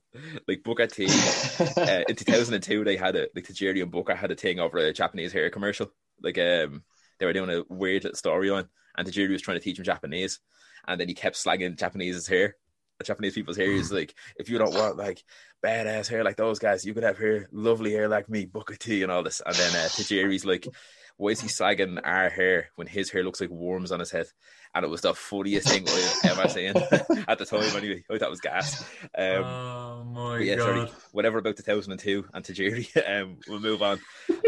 Like 0.46 0.62
Booker 0.62 0.86
T, 0.86 1.04
uh, 1.06 2.02
in 2.08 2.16
2002, 2.16 2.82
they 2.84 2.96
had 2.96 3.14
a 3.16 3.28
like 3.34 3.44
Tajiri 3.46 3.82
and 3.82 3.90
Booker 3.90 4.14
had 4.14 4.30
a 4.30 4.36
thing 4.36 4.58
over 4.58 4.78
a 4.78 4.92
Japanese 4.92 5.32
hair 5.32 5.50
commercial. 5.50 5.92
Like 6.22 6.38
um, 6.38 6.82
they 7.18 7.26
were 7.26 7.34
doing 7.34 7.50
a 7.50 7.62
weird 7.68 8.04
storyline, 8.04 8.68
and 8.96 9.06
Tajiri 9.06 9.30
was 9.30 9.42
trying 9.42 9.58
to 9.58 9.62
teach 9.64 9.78
him 9.78 9.84
Japanese, 9.84 10.40
and 10.88 11.00
then 11.00 11.06
he 11.06 11.14
kept 11.14 11.36
slagging 11.36 11.76
Japanese's 11.76 12.26
hair. 12.26 12.56
Japanese 13.04 13.34
people's 13.34 13.56
hair 13.56 13.70
is 13.70 13.92
like, 13.92 14.12
if 14.36 14.48
you 14.48 14.58
don't 14.58 14.74
want 14.74 14.96
like 14.96 15.22
badass 15.64 16.08
hair 16.08 16.24
like 16.24 16.36
those 16.36 16.58
guys, 16.58 16.84
you 16.84 16.94
could 16.94 17.04
have 17.04 17.18
hair, 17.18 17.48
lovely 17.52 17.92
hair 17.92 18.08
like 18.08 18.28
me, 18.28 18.44
Booker 18.44 18.74
T, 18.74 19.04
and 19.04 19.12
all 19.12 19.22
this. 19.22 19.40
And 19.44 19.54
then 19.54 19.70
uh, 19.70 19.88
Tajiri's 19.88 20.44
like, 20.44 20.66
why 21.16 21.30
is 21.30 21.40
he 21.40 21.48
slagging 21.48 22.00
our 22.02 22.28
hair 22.28 22.70
when 22.76 22.86
his 22.86 23.10
hair 23.10 23.22
looks 23.22 23.40
like 23.40 23.50
worms 23.50 23.92
on 23.92 24.00
his 24.00 24.10
head? 24.10 24.26
And 24.74 24.84
it 24.84 24.88
was 24.88 25.00
the 25.02 25.14
funniest 25.14 25.68
thing 25.68 25.84
I've 25.88 26.38
ever 26.38 26.48
seen 26.48 26.76
at 27.28 27.38
the 27.38 27.44
time. 27.44 27.76
Anyway, 27.76 28.04
I 28.08 28.12
thought 28.14 28.20
that 28.20 28.30
was 28.30 28.40
gas. 28.40 28.82
Um, 29.16 29.44
oh 29.44 30.04
my 30.04 30.38
yeah, 30.38 30.56
god! 30.56 30.64
sorry, 30.64 30.88
whatever 31.12 31.38
about 31.38 31.56
2002 31.56 32.26
and 32.32 32.44
Tajiri. 32.44 32.88
Um, 33.08 33.38
we'll 33.48 33.60
move 33.60 33.82
on. 33.82 34.00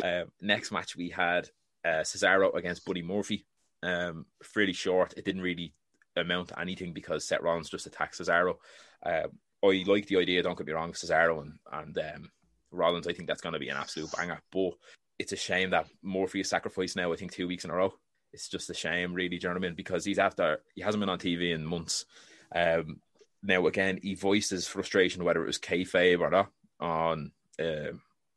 Um, 0.02 0.26
next 0.40 0.70
match 0.70 0.96
we 0.96 1.08
had 1.08 1.48
uh, 1.84 2.02
Cesaro 2.02 2.54
against 2.54 2.84
Buddy 2.84 3.02
Murphy. 3.02 3.46
Um, 3.82 4.26
fairly 4.42 4.74
short. 4.74 5.14
It 5.16 5.24
didn't 5.24 5.42
really 5.42 5.72
amount 6.20 6.48
to 6.48 6.60
anything 6.60 6.92
because 6.92 7.26
Seth 7.26 7.40
Rollins 7.40 7.70
just 7.70 7.86
attacks 7.86 8.20
Cesaro. 8.20 8.56
Um, 9.04 9.30
I 9.62 9.84
like 9.86 10.06
the 10.06 10.18
idea. 10.18 10.42
Don't 10.42 10.56
get 10.56 10.66
me 10.66 10.72
wrong, 10.72 10.92
Cesaro 10.92 11.42
and 11.42 11.58
and 11.72 11.98
um, 11.98 12.30
Rollins. 12.70 13.06
I 13.06 13.12
think 13.12 13.28
that's 13.28 13.42
going 13.42 13.52
to 13.52 13.58
be 13.58 13.68
an 13.68 13.76
absolute 13.76 14.10
banger. 14.12 14.40
But 14.52 14.72
it's 15.18 15.32
a 15.32 15.36
shame 15.36 15.70
that 15.70 15.86
Murphy 16.02 16.40
is 16.40 16.48
sacrificed 16.48 16.96
now. 16.96 17.12
I 17.12 17.16
think 17.16 17.32
two 17.32 17.48
weeks 17.48 17.64
in 17.64 17.70
a 17.70 17.74
row. 17.74 17.92
It's 18.32 18.48
just 18.48 18.70
a 18.70 18.74
shame, 18.74 19.12
really. 19.12 19.40
Mean? 19.60 19.74
Because 19.74 20.04
he's 20.04 20.18
after 20.18 20.60
he 20.74 20.82
hasn't 20.82 21.00
been 21.00 21.08
on 21.10 21.18
TV 21.18 21.52
in 21.54 21.64
months. 21.64 22.06
Um, 22.54 23.00
now 23.42 23.66
again, 23.66 23.98
he 24.02 24.14
voiced 24.14 24.50
his 24.50 24.66
frustration 24.66 25.24
whether 25.24 25.42
it 25.42 25.46
was 25.46 25.58
kayfabe 25.58 26.20
or 26.20 26.30
not 26.30 26.50
on 26.78 27.32
uh, 27.58 27.92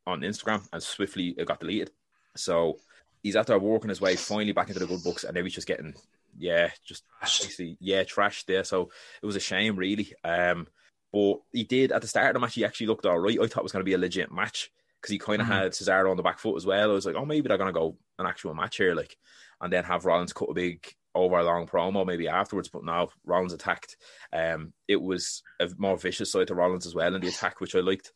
on 0.06 0.20
Instagram, 0.20 0.66
and 0.72 0.82
swiftly 0.82 1.34
it 1.38 1.46
got 1.46 1.60
deleted. 1.60 1.90
So 2.36 2.78
he's 3.22 3.36
after 3.36 3.58
working 3.58 3.88
his 3.88 4.00
way 4.00 4.16
finally 4.16 4.52
back 4.52 4.68
into 4.68 4.80
the 4.80 4.86
good 4.86 5.02
books, 5.02 5.24
and 5.24 5.34
now 5.34 5.42
he's 5.42 5.54
just 5.54 5.66
getting 5.68 5.94
yeah, 6.38 6.70
just 6.86 7.04
basically 7.20 7.76
yeah, 7.80 8.02
trashed 8.04 8.46
there. 8.46 8.64
So 8.64 8.90
it 9.22 9.26
was 9.26 9.36
a 9.36 9.40
shame, 9.40 9.76
really. 9.76 10.12
Um, 10.24 10.66
but 11.12 11.36
he 11.52 11.64
did 11.64 11.92
at 11.92 12.02
the 12.02 12.08
start 12.08 12.28
of 12.28 12.34
the 12.34 12.40
match. 12.40 12.54
He 12.54 12.64
actually 12.64 12.88
looked 12.88 13.06
all 13.06 13.18
right. 13.18 13.38
I 13.40 13.46
thought 13.46 13.60
it 13.60 13.62
was 13.64 13.72
going 13.72 13.82
to 13.84 13.88
be 13.88 13.94
a 13.94 13.98
legit 13.98 14.32
match 14.32 14.70
because 15.00 15.12
he 15.12 15.18
kind 15.18 15.40
of 15.40 15.46
Mhm. 15.46 15.52
had 15.52 15.72
Cesaro 15.72 16.10
on 16.10 16.16
the 16.16 16.22
back 16.22 16.38
foot 16.38 16.56
as 16.56 16.66
well. 16.66 16.90
I 16.90 16.94
was 16.94 17.06
like, 17.06 17.14
oh, 17.14 17.24
maybe 17.24 17.46
they're 17.48 17.58
going 17.58 17.72
to 17.72 17.78
go 17.78 17.96
an 18.18 18.26
actual 18.26 18.54
match 18.54 18.76
here, 18.78 18.94
like, 18.94 19.16
and 19.60 19.72
then 19.72 19.84
have 19.84 20.04
Rollins 20.04 20.32
cut 20.32 20.50
a 20.50 20.54
big 20.54 20.84
over 21.14 21.40
long 21.44 21.68
promo 21.68 22.04
maybe 22.04 22.26
afterwards. 22.26 22.68
But 22.68 22.84
now 22.84 23.10
Rollins 23.24 23.52
attacked. 23.52 23.96
Um, 24.32 24.72
it 24.88 25.00
was 25.00 25.42
a 25.60 25.70
more 25.78 25.96
vicious 25.96 26.32
side 26.32 26.48
to 26.48 26.54
Rollins 26.56 26.86
as 26.86 26.94
well 26.94 27.14
in 27.14 27.20
the 27.20 27.28
attack, 27.28 27.60
which 27.60 27.76
I 27.76 27.80
liked. 27.80 28.12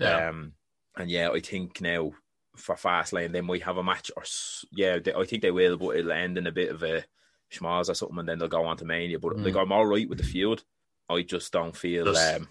Yeah. 0.00 0.28
Um, 0.28 0.54
and 0.96 1.08
yeah, 1.10 1.30
I 1.30 1.38
think 1.40 1.80
now 1.80 2.10
for 2.56 2.74
Fastlane 2.74 3.32
they 3.32 3.40
might 3.40 3.62
have 3.62 3.76
a 3.76 3.84
match, 3.84 4.10
or 4.16 4.24
yeah, 4.72 4.98
they, 4.98 5.14
I 5.14 5.24
think 5.24 5.42
they 5.42 5.50
will, 5.52 5.76
but 5.76 5.96
it'll 5.96 6.12
end 6.12 6.36
in 6.38 6.46
a 6.48 6.52
bit 6.52 6.70
of 6.70 6.82
a 6.82 7.04
schmaz 7.52 7.88
or 7.88 7.94
something, 7.94 8.18
and 8.18 8.28
then 8.28 8.38
they'll 8.38 8.48
go 8.48 8.64
on 8.64 8.76
to 8.78 8.84
Mania. 8.84 9.18
But 9.18 9.34
Mm. 9.36 9.44
like, 9.44 9.56
I'm 9.56 9.72
all 9.72 9.86
right 9.86 10.08
with 10.08 10.18
the 10.18 10.24
feud. 10.24 10.62
I 11.08 11.22
just 11.22 11.52
don't 11.52 11.76
feel. 11.76 12.06
Just- 12.06 12.36
Um, 12.36 12.48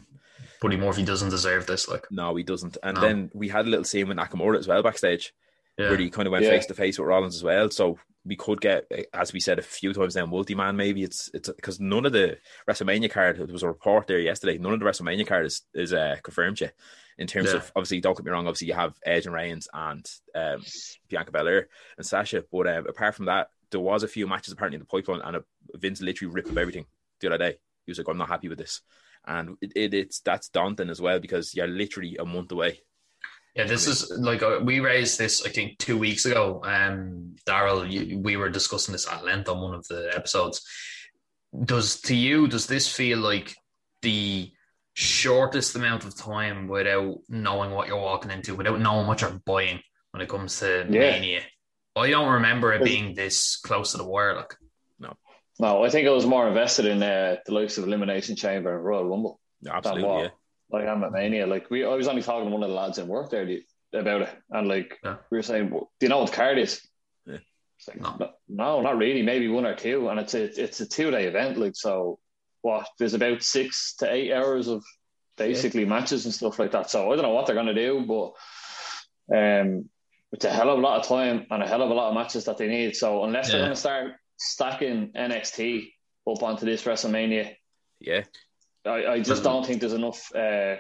Buddy 0.62 0.78
Murphy 0.78 1.04
doesn't 1.04 1.30
deserve 1.30 1.66
this. 1.66 1.88
Like, 1.88 2.06
no, 2.12 2.36
he 2.36 2.44
doesn't. 2.44 2.78
And 2.84 2.96
No. 2.96 3.02
then 3.02 3.32
we 3.34 3.48
had 3.50 3.66
a 3.66 3.70
little 3.70 3.84
scene 3.86 4.08
with 4.08 4.18
Nakamura 4.18 4.60
as 4.60 4.68
well 4.68 4.84
backstage, 4.84 5.34
yeah, 5.78 5.90
where 5.90 5.98
he 5.98 6.10
kind 6.12 6.28
of 6.28 6.32
went 6.32 6.46
face 6.46 6.68
to 6.68 6.74
face 6.76 7.00
with 7.00 7.08
Rollins 7.08 7.36
as 7.36 7.44
well. 7.44 7.70
So 7.72 7.98
we 8.24 8.36
could 8.36 8.62
get, 8.62 8.86
as 9.14 9.34
we 9.34 9.40
said 9.40 9.58
a 9.58 9.64
few 9.64 9.92
times 9.94 10.16
now, 10.16 10.28
multi 10.28 10.54
man. 10.54 10.76
Maybe 10.76 11.02
it's 11.04 11.32
it's 11.34 11.50
because 11.50 11.80
none 11.80 12.06
of 12.06 12.12
the 12.12 12.38
WrestleMania 12.70 13.10
card. 13.10 13.38
There 13.38 13.48
was 13.48 13.64
a 13.64 13.68
report 13.68 14.06
there 14.06 14.20
yesterday. 14.20 14.60
None 14.60 14.74
of 14.74 14.80
the 14.80 14.86
WrestleMania 14.86 15.26
card 15.26 15.48
is 15.48 15.64
is 15.74 15.94
uh, 15.94 16.18
confirmed 16.22 16.62
yet. 16.62 16.76
In 17.18 17.26
terms 17.26 17.50
Yeah. 17.50 17.58
of 17.58 17.72
obviously, 17.76 18.00
don't 18.00 18.16
get 18.16 18.26
me 18.26 18.32
wrong. 18.32 18.46
Obviously, 18.48 18.68
you 18.68 18.74
have 18.76 19.00
Edge 19.04 19.26
and 19.26 19.34
Reigns 19.34 19.68
and 19.74 20.08
um, 20.36 20.64
Bianca 21.10 21.32
Belair 21.32 21.70
and 21.98 22.06
Sasha. 22.06 22.46
But 22.52 22.68
um, 22.68 22.86
apart 22.88 23.16
from 23.16 23.26
that, 23.26 23.50
there 23.72 23.80
was 23.80 24.04
a 24.04 24.08
few 24.08 24.28
matches 24.28 24.54
apparently 24.54 24.76
in 24.76 24.82
the 24.82 24.86
pipeline, 24.86 25.22
and 25.22 25.38
uh, 25.38 25.42
Vince 25.76 26.02
literally 26.02 26.34
ripped 26.34 26.50
up 26.52 26.58
everything 26.58 26.86
the 27.20 27.28
other 27.28 27.38
day. 27.38 27.58
He 27.86 27.92
was 27.92 27.98
like, 27.98 28.08
"I'm 28.08 28.18
not 28.18 28.30
happy 28.30 28.50
with 28.50 28.58
this." 28.60 28.82
And 29.26 29.58
it, 29.62 29.72
it, 29.76 29.94
it's 29.94 30.20
that's 30.20 30.50
daunting 30.50 30.90
as 30.90 31.00
well 31.02 31.20
because 31.20 31.54
you're 31.56 31.68
literally 31.68 32.18
a 32.18 32.26
month 32.26 32.52
away. 32.52 32.82
Yeah, 33.56 33.66
this 33.66 33.86
is 33.86 34.10
like 34.18 34.42
uh, 34.44 34.60
we 34.64 34.80
raised 34.80 35.20
this 35.20 35.46
I 35.46 35.50
think 35.50 35.78
two 35.78 35.98
weeks 35.98 36.26
ago. 36.26 36.62
Um, 36.64 37.36
Daryl, 37.46 38.24
we 38.24 38.38
were 38.38 38.50
discussing 38.50 38.94
this 38.94 39.08
at 39.08 39.26
length 39.26 39.50
on 39.50 39.62
one 39.62 39.74
of 39.74 39.88
the 39.88 40.12
episodes. 40.16 40.66
Does 41.66 42.00
to 42.02 42.16
you 42.16 42.48
does 42.48 42.68
this 42.68 42.88
feel 42.88 43.20
like 43.20 43.56
the 44.02 44.52
shortest 44.94 45.76
amount 45.76 46.06
of 46.06 46.16
time 46.16 46.68
without 46.68 47.18
knowing 47.30 47.72
what 47.72 47.88
you're 47.88 48.00
walking 48.00 48.32
into, 48.32 48.56
without 48.56 48.80
knowing 48.80 49.08
what 49.08 49.22
you're 49.22 49.42
buying 49.46 49.82
when 50.12 50.22
it 50.22 50.30
comes 50.30 50.60
to 50.60 50.88
Yeah. 50.90 51.12
Mania? 51.12 51.42
I 51.96 52.10
don't 52.10 52.34
remember 52.34 52.74
it 52.74 52.84
being 52.84 53.14
this 53.16 53.58
close 53.58 53.92
to 53.92 53.98
the 53.98 54.06
wire. 54.06 54.36
Like, 54.36 54.56
No, 55.00 55.14
no, 55.60 55.84
I 55.84 55.90
think 55.90 56.08
I 56.08 56.12
was 56.12 56.26
more 56.26 56.48
invested 56.48 56.86
in 56.86 57.04
uh, 57.04 57.38
the 57.46 57.54
likes 57.54 57.78
of 57.78 57.84
Elimination 57.86 58.36
Chamber 58.36 58.76
and 58.76 58.86
Royal 58.86 59.06
Rumble 59.06 59.40
Absolutely, 59.70 60.04
than 60.04 60.20
yeah. 60.24 60.30
what 60.70 60.82
I 60.84 60.92
am 60.92 61.04
at 61.04 61.12
Mania. 61.12 61.48
Like 61.48 61.70
we, 61.70 61.84
I 61.86 61.94
was 61.96 62.08
only 62.08 62.22
talking 62.22 62.46
to 62.48 62.52
one 62.52 62.64
of 62.64 62.70
the 62.70 62.76
lads 62.76 62.98
in 62.98 63.08
work 63.08 63.30
there 63.30 63.48
about 63.94 64.22
it, 64.22 64.30
and 64.52 64.68
like 64.68 64.98
Yeah. 65.04 65.18
we 65.30 65.38
were 65.38 65.44
saying, 65.44 65.70
"Well, 65.70 65.92
do 66.00 66.06
you 66.06 66.10
know 66.10 66.20
what 66.20 66.30
the 66.32 66.36
card 66.38 66.58
is? 66.58 66.82
Yeah. 67.26 67.38
Like, 67.88 68.00
No. 68.00 68.16
no. 68.20 68.30
no, 68.48 68.82
not 68.82 68.98
really. 68.98 69.22
Maybe 69.22 69.48
one 69.50 69.66
or 69.66 69.76
two, 69.76 70.08
and 70.10 70.20
it's 70.20 70.34
a 70.34 70.44
it's 70.64 70.80
a 70.80 70.88
two 70.88 71.12
day 71.12 71.26
event. 71.26 71.58
Like 71.58 71.76
so, 71.76 72.20
what? 72.62 72.88
There's 72.98 73.14
about 73.16 73.44
six 73.44 73.96
to 73.98 74.10
eight 74.12 74.32
hours 74.32 74.68
of 74.70 74.84
basically 75.38 75.84
matches 75.86 76.24
and 76.26 76.34
stuff 76.34 76.58
like 76.60 76.72
that. 76.72 76.90
So 76.90 77.12
I 77.12 77.16
don't 77.16 77.24
know 77.24 77.34
what 77.34 77.48
they're 77.48 77.56
gonna 77.56 77.74
do, 77.74 78.06
but 78.08 78.34
um, 79.36 79.90
it's 80.32 80.46
a 80.46 80.50
hell 80.52 80.70
of 80.70 80.80
a 80.80 80.82
lot 80.82 81.00
of 81.02 81.08
time 81.08 81.46
and 81.50 81.62
a 81.64 81.68
hell 81.68 81.82
of 81.82 81.90
a 81.90 81.94
lot 81.94 82.10
of 82.10 82.16
matches 82.16 82.46
that 82.46 82.58
they 82.58 82.68
need. 82.68 82.96
So 82.96 83.24
unless 83.24 83.52
they're 83.52 83.62
gonna 83.62 83.76
start 83.76 84.14
stacking 84.38 85.12
NXT 85.16 85.88
up 86.30 86.42
onto 86.44 86.66
this 86.66 86.84
WrestleMania, 86.84 87.56
Yeah, 88.00 88.24
I, 88.86 89.06
I 89.08 89.20
just 89.22 89.44
don't 89.44 89.66
think 89.66 89.82
there's 89.82 89.94
enough 89.94 90.34
uh, 90.36 90.76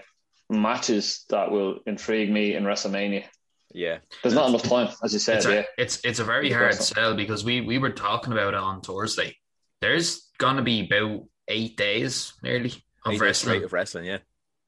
matches 0.49 1.25
that 1.29 1.51
will 1.51 1.79
intrigue 1.85 2.31
me 2.31 2.55
in 2.55 2.63
WrestleMania. 2.63 3.25
yeah. 3.73 3.99
There's 4.21 4.33
not 4.35 4.49
enough 4.49 4.63
time, 4.63 4.89
as 5.03 5.13
you 5.13 5.19
said. 5.19 5.37
it's, 5.37 5.45
yeah, 5.45 5.51
a, 5.53 5.63
it's 5.77 5.99
it's 6.03 6.19
a 6.19 6.23
very 6.23 6.47
It's 6.47 6.55
hard 6.55 6.71
awesome. 6.73 6.95
sell 6.95 7.15
because 7.15 7.43
we 7.43 7.61
we 7.61 7.77
were 7.77 7.91
talking 7.91 8.33
about 8.33 8.53
it 8.53 8.59
on 8.59 8.81
Thursday. 8.81 9.35
There's 9.81 10.29
gonna 10.37 10.61
be 10.61 10.85
about 10.85 11.23
eight 11.47 11.75
days 11.77 12.33
nearly 12.43 12.71
of 13.05 13.13
Eight 13.13 13.21
wrestling. 13.21 13.51
straight 13.55 13.63
of 13.63 13.73
wrestling, 13.73 14.05
yeah. 14.05 14.19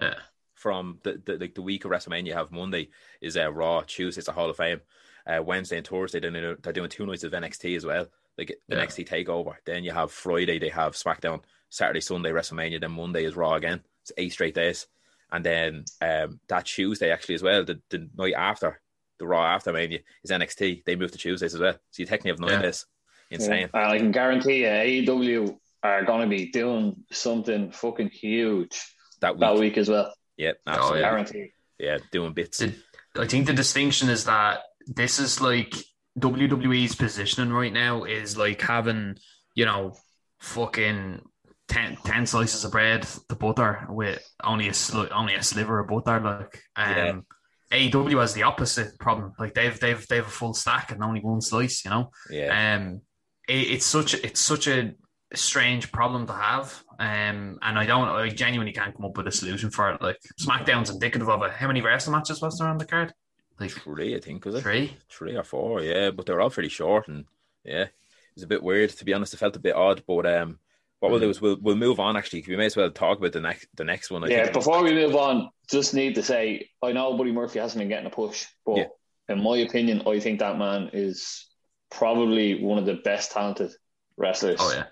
Yeah. 0.02 0.16
From 0.63 0.98
the, 1.03 1.22
the 1.25 1.38
like 1.39 1.55
the 1.55 1.62
week 1.62 1.84
of 1.84 1.91
WrestleMania, 1.91 2.27
you 2.27 2.34
have 2.36 2.50
Monday 2.50 2.88
is 3.20 3.36
uh, 3.36 3.51
Raw, 3.51 3.82
Tuesday 3.82 4.20
it's 4.20 4.29
a 4.29 4.32
Hall 4.32 4.50
of 4.50 4.55
Fame, 4.55 4.79
uh, 5.27 5.43
Wednesday 5.43 5.75
and 5.75 5.86
Thursday 5.86 6.22
they're 6.22 6.32
doing, 6.32 6.55
they're 6.63 6.72
doing 6.72 6.89
two 6.89 7.05
nights 7.05 7.25
of 7.25 7.34
NXT 7.34 7.75
as 7.75 7.86
well, 7.86 8.08
like 8.38 8.58
the 8.70 8.77
Yeah. 8.77 8.86
NXT 8.86 9.05
Takeover. 9.10 9.55
Then 9.65 9.84
you 9.84 9.91
have 9.91 10.10
Friday 10.10 10.60
they 10.60 10.70
have 10.70 10.93
SmackDown, 10.93 11.41
Saturday 11.70 12.00
Sunday 12.00 12.32
WrestleMania, 12.32 12.79
then 12.79 12.93
Monday 12.93 13.25
is 13.25 13.36
Raw 13.36 13.55
again. 13.55 13.82
It's 14.03 14.13
eight 14.17 14.32
straight 14.32 14.55
days, 14.55 14.88
and 15.34 15.43
then 15.43 15.84
um, 16.00 16.39
that 16.48 16.63
Tuesday 16.65 17.12
actually 17.12 17.36
as 17.36 17.43
well, 17.43 17.65
the, 17.65 17.82
the 17.89 18.10
night 18.17 18.36
after 18.38 18.79
the 19.20 19.27
Raw 19.27 19.43
after 19.46 19.74
Mania 19.74 20.00
is 20.24 20.32
NXT. 20.32 20.86
They 20.86 20.96
move 20.96 21.12
to 21.12 21.17
Tuesdays 21.17 21.55
as 21.55 21.60
well, 21.60 21.74
so 21.74 22.01
you 22.01 22.05
technically 22.05 22.32
have 22.32 22.39
nine 22.39 22.51
Yeah. 22.51 22.62
days. 22.62 22.86
Insane. 23.32 23.70
And 23.74 23.84
I 23.84 23.98
can 23.98 24.12
guarantee 24.13 24.62
you, 24.62 24.67
AEW 24.67 25.58
are 25.84 26.05
going 26.05 26.22
to 26.22 26.34
be 26.34 26.51
doing 26.51 27.03
something 27.12 27.70
fucking 27.70 28.12
huge 28.12 28.82
That 29.20 29.34
week, 29.34 29.39
that 29.41 29.55
week 29.58 29.77
as 29.77 29.89
well. 29.89 30.13
Yeah, 30.38 30.52
Oh, 30.68 30.72
absolutely, 30.72 31.00
yeah. 31.02 31.10
Guarantee. 31.10 31.52
yeah, 31.80 31.98
doing 32.12 32.34
bits. 32.34 32.58
The- 32.60 32.75
I 33.16 33.28
think 33.28 33.46
the 33.48 33.54
distinction 33.54 34.10
is 34.10 34.25
that 34.25 34.62
this 34.88 35.20
is 35.20 35.40
like 35.40 35.74
WWE's 36.20 36.96
positioning 36.96 37.54
right 37.54 37.72
now 37.74 38.04
is 38.06 38.36
like 38.38 38.62
having, 38.62 39.18
you 39.56 39.66
know, 39.66 39.94
fucking 40.40 41.22
10, 41.68 41.98
10 42.04 42.25
slices 42.25 42.63
of 42.66 42.72
bread 42.72 43.08
to 43.30 43.36
butter 43.36 43.86
with 43.90 44.22
only 44.44 44.68
a 44.68 44.72
sli- 44.72 45.12
only 45.12 45.36
a 45.36 45.44
sliver 45.44 45.80
of 45.80 45.88
butter. 45.88 46.20
Like, 46.20 46.62
um, 46.75 47.25
AEW 47.72 48.20
has 48.20 48.34
the 48.34 48.44
opposite 48.44 49.00
problem. 49.00 49.34
Like 49.40 49.54
they've 49.54 49.80
they've 49.80 50.06
they've 50.08 50.25
a 50.25 50.30
full 50.30 50.54
stack 50.54 50.92
and 50.92 51.04
only 51.04 51.22
one 51.22 51.42
slice. 51.42 51.84
You 51.86 51.92
know, 51.92 52.12
yeah, 52.30 52.75
um, 52.75 53.02
it, 53.48 53.54
it's 53.72 53.86
such 53.86 54.13
a, 54.13 54.25
it's 54.25 54.40
such 54.42 54.68
a 54.68 54.94
strange 55.34 55.92
problem 55.92 56.28
to 56.28 56.34
have. 56.34 56.83
Um, 57.00 57.60
and 57.62 57.80
I 57.80 57.86
don't, 57.86 58.08
I 58.08 58.30
genuinely 58.30 58.74
can't 58.74 58.96
come 58.96 59.06
up 59.06 59.18
with 59.18 59.28
a 59.28 59.32
solution 59.32 59.70
for 59.70 59.92
it. 59.92 60.02
Like 60.02 60.18
SmackDown's 60.40 60.90
indicative 60.90 61.30
of 61.30 61.42
it. 61.44 61.52
How 61.52 61.68
many 61.68 61.82
wrestling 61.82 62.16
matches 62.16 62.42
was 62.42 62.58
there 62.58 62.68
on 62.68 62.78
the 62.78 62.86
card? 62.86 63.14
Like 63.60 63.72
three, 63.72 64.16
I 64.16 64.20
think, 64.20 64.46
was 64.46 64.56
it? 64.56 64.62
three. 64.62 64.98
three 65.10 65.36
or 65.36 65.44
four, 65.44 65.82
yeah, 65.82 66.12
but 66.12 66.26
they 66.26 66.34
were 66.34 66.42
all 66.42 66.50
pretty 66.50 66.70
short, 66.70 67.08
and 67.08 67.26
yeah, 67.64 67.84
it 67.84 67.92
was 68.36 68.44
a 68.44 68.48
bit 68.48 68.64
weird 68.64 68.90
to 68.92 69.06
be 69.06 69.14
honest. 69.14 69.34
It 69.34 69.38
felt 69.38 69.56
a 69.56 69.60
bit 69.60 69.76
odd, 69.76 70.04
but 70.08 70.26
um, 70.26 70.58
what 71.00 71.12
we'll 71.12 71.20
do 71.22 71.30
is 71.30 71.40
we'll 71.40 71.58
we'll 71.62 71.76
move 71.76 72.00
on. 72.00 72.18
Actually, 72.18 72.44
we 72.48 72.56
may 72.56 72.66
as 72.66 72.76
well 72.76 72.90
talk 72.90 73.20
about 73.20 73.32
the 73.32 73.40
next 73.42 73.68
the 73.76 73.84
next 73.84 74.10
one. 74.10 74.24
I 74.24 74.28
Yeah, 74.28 74.44
think. 74.44 74.54
before 74.54 74.82
we 74.84 74.92
move 74.94 75.16
on, 75.16 75.50
just 75.70 75.94
need 75.94 76.16
to 76.16 76.24
say 76.24 76.70
I 76.82 76.94
know 76.94 77.16
Buddy 77.16 77.32
Murphy 77.32 77.60
hasn't 77.60 77.80
been 77.80 77.90
getting 77.90 78.08
a 78.08 78.10
push, 78.10 78.46
but 78.66 78.78
Yeah. 78.78 78.86
in 79.30 79.44
my 79.44 79.58
opinion, 79.58 80.02
I 80.08 80.20
think 80.20 80.40
that 80.40 80.58
man 80.58 80.90
is 80.94 81.46
probably 81.92 82.62
one 82.64 82.80
of 82.80 82.86
the 82.86 82.96
best 82.96 83.32
talented 83.32 83.72
wrestlers 84.18 84.58
Oh 84.62 84.72
yeah, 84.74 84.86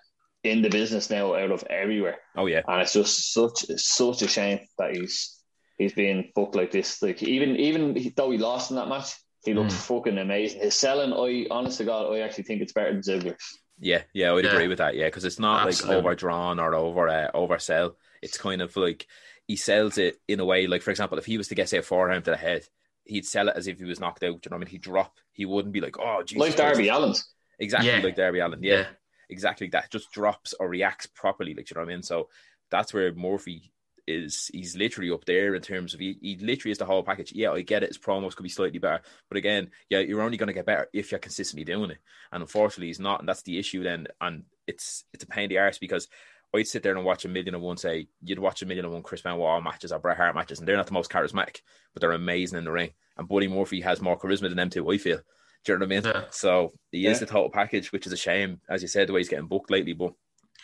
in 0.43 0.61
the 0.61 0.69
business 0.69 1.09
now 1.09 1.35
out 1.35 1.51
of 1.51 1.63
everywhere. 1.69 2.17
Oh 2.35 2.47
yeah, 2.47 2.61
and 2.67 2.81
it's 2.81 2.93
just 2.93 3.33
such 3.33 3.65
such 3.77 4.21
a 4.21 4.27
shame 4.27 4.59
that 4.77 4.95
he's 4.95 5.37
he's 5.77 5.93
being 5.93 6.31
booked 6.35 6.55
like 6.55 6.71
this. 6.71 7.01
Like 7.01 7.21
even 7.23 7.55
even 7.57 8.13
though 8.15 8.31
he 8.31 8.37
lost 8.37 8.71
in 8.71 8.77
that 8.77 8.87
match, 8.87 9.13
he 9.43 9.53
looked 9.53 9.71
mm. 9.71 9.87
fucking 9.87 10.17
amazing. 10.17 10.61
His 10.61 10.75
selling, 10.75 11.13
I 11.13 11.47
honest 11.53 11.77
to 11.79 11.85
God, 11.85 12.13
I 12.13 12.19
actually 12.19 12.45
think 12.45 12.61
it's 12.61 12.73
better 12.73 12.93
than 12.93 13.01
Ziggler's. 13.01 13.59
Yeah, 13.79 14.03
yeah, 14.13 14.29
I 14.29 14.33
would 14.33 14.45
yeah. 14.45 14.51
agree 14.51 14.67
with 14.67 14.77
that. 14.77 14.95
Yeah, 14.95 15.07
because 15.07 15.25
it's 15.25 15.39
not 15.39 15.67
Absolutely. 15.67 15.95
like 15.95 16.05
overdrawn 16.05 16.59
or 16.59 16.75
over 16.75 17.07
uh, 17.07 17.31
oversell. 17.33 17.93
It's 18.21 18.37
kind 18.37 18.61
of 18.61 18.75
like 18.75 19.07
he 19.47 19.55
sells 19.55 19.97
it 19.97 20.17
in 20.27 20.39
a 20.39 20.45
way. 20.45 20.67
Like 20.67 20.83
for 20.83 20.91
example, 20.91 21.17
if 21.17 21.25
he 21.25 21.37
was 21.37 21.47
to 21.47 21.55
get 21.55 21.69
say 21.69 21.79
a 21.79 21.81
forehand 21.81 22.25
to 22.25 22.31
the 22.31 22.37
head, 22.37 22.67
he'd 23.05 23.25
sell 23.25 23.49
it 23.49 23.55
as 23.57 23.67
if 23.67 23.79
he 23.79 23.85
was 23.85 23.99
knocked 23.99 24.23
out. 24.23 24.41
Do 24.41 24.47
you 24.47 24.51
know 24.51 24.57
what 24.57 24.57
I 24.57 24.59
mean? 24.59 24.67
He'd 24.67 24.81
drop. 24.81 25.17
He 25.31 25.45
wouldn't 25.45 25.73
be 25.73 25.81
like, 25.81 25.97
oh, 25.99 26.21
Jesus 26.23 26.39
like 26.39 26.55
Darby 26.55 26.89
Allin's. 26.89 27.27
Exactly 27.59 27.89
yeah. 27.89 27.99
like 27.99 28.15
Darby 28.15 28.39
Allin. 28.39 28.59
Yeah, 28.61 28.73
yeah, 28.73 28.87
exactly 29.31 29.67
that. 29.69 29.89
Just 29.89 30.11
drops 30.11 30.53
or 30.59 30.69
reacts 30.69 31.07
properly. 31.07 31.53
Like 31.53 31.69
you 31.69 31.75
know 31.75 31.81
what 31.81 31.89
I 31.89 31.93
mean? 31.93 32.03
So 32.03 32.29
that's 32.69 32.93
where 32.93 33.13
Murphy 33.13 33.71
is 34.07 34.49
he's 34.53 34.75
literally 34.75 35.11
up 35.11 35.25
there 35.25 35.55
in 35.55 35.61
terms 35.61 35.93
of 35.93 35.99
he, 35.99 36.17
he 36.21 36.37
literally 36.37 36.71
is 36.71 36.77
the 36.77 36.85
whole 36.85 37.03
package. 37.03 37.31
Yeah, 37.33 37.51
I 37.51 37.61
get 37.61 37.83
it. 37.83 37.89
His 37.89 37.97
promos 37.97 38.35
could 38.35 38.43
be 38.43 38.49
slightly 38.49 38.79
better, 38.79 39.01
but 39.29 39.37
again, 39.37 39.71
yeah, 39.89 39.99
you're 39.99 40.21
only 40.21 40.37
going 40.37 40.47
to 40.47 40.53
get 40.53 40.65
better 40.65 40.87
if 40.93 41.11
you're 41.11 41.19
consistently 41.19 41.63
doing 41.63 41.91
it. 41.91 41.99
And 42.31 42.41
unfortunately, 42.41 42.87
he's 42.87 42.99
not, 42.99 43.19
and 43.19 43.29
that's 43.29 43.43
the 43.43 43.59
issue. 43.59 43.83
Then, 43.83 44.07
and 44.19 44.43
it's 44.67 45.05
it's 45.13 45.23
a 45.23 45.27
pain 45.27 45.45
in 45.45 45.49
the 45.49 45.59
arse 45.59 45.77
because 45.77 46.07
I'd 46.53 46.67
sit 46.67 46.83
there 46.83 46.95
and 46.95 47.05
watch 47.05 47.25
a 47.25 47.29
million 47.29 47.55
and 47.55 47.63
one. 47.63 47.77
Say 47.77 48.07
you'd 48.23 48.39
watch 48.39 48.61
a 48.61 48.65
million 48.65 48.85
and 48.85 48.93
one 48.93 49.03
Chris 49.03 49.21
Benoit 49.21 49.63
matches 49.63 49.91
or 49.91 49.99
Bret 49.99 50.17
Hart 50.17 50.35
matches, 50.35 50.59
and 50.59 50.67
they're 50.67 50.77
not 50.77 50.87
the 50.87 50.93
most 50.93 51.11
charismatic, 51.11 51.61
but 51.93 52.01
they're 52.01 52.11
amazing 52.11 52.57
in 52.57 52.65
the 52.65 52.71
ring. 52.71 52.91
And 53.17 53.27
Buddy 53.27 53.47
Murphy 53.47 53.81
has 53.81 54.01
more 54.01 54.17
charisma 54.17 54.49
than 54.49 54.57
them 54.57 54.69
two. 54.69 54.89
I 54.91 54.97
feel. 54.97 55.19
Do 55.63 55.73
you 55.73 55.79
know 55.79 55.85
what 55.85 55.93
I 55.93 56.01
mean? 56.01 56.03
Yeah. 56.05 56.23
So 56.31 56.71
he 56.91 56.99
yeah. 56.99 57.11
is 57.11 57.19
the 57.19 57.25
total 57.25 57.49
package, 57.49 57.91
which 57.91 58.07
is 58.07 58.13
a 58.13 58.17
shame, 58.17 58.59
as 58.69 58.81
you 58.81 58.87
said, 58.87 59.07
the 59.07 59.13
way 59.13 59.19
he's 59.19 59.29
getting 59.29 59.47
booked 59.47 59.69
lately. 59.69 59.93
But 59.93 60.13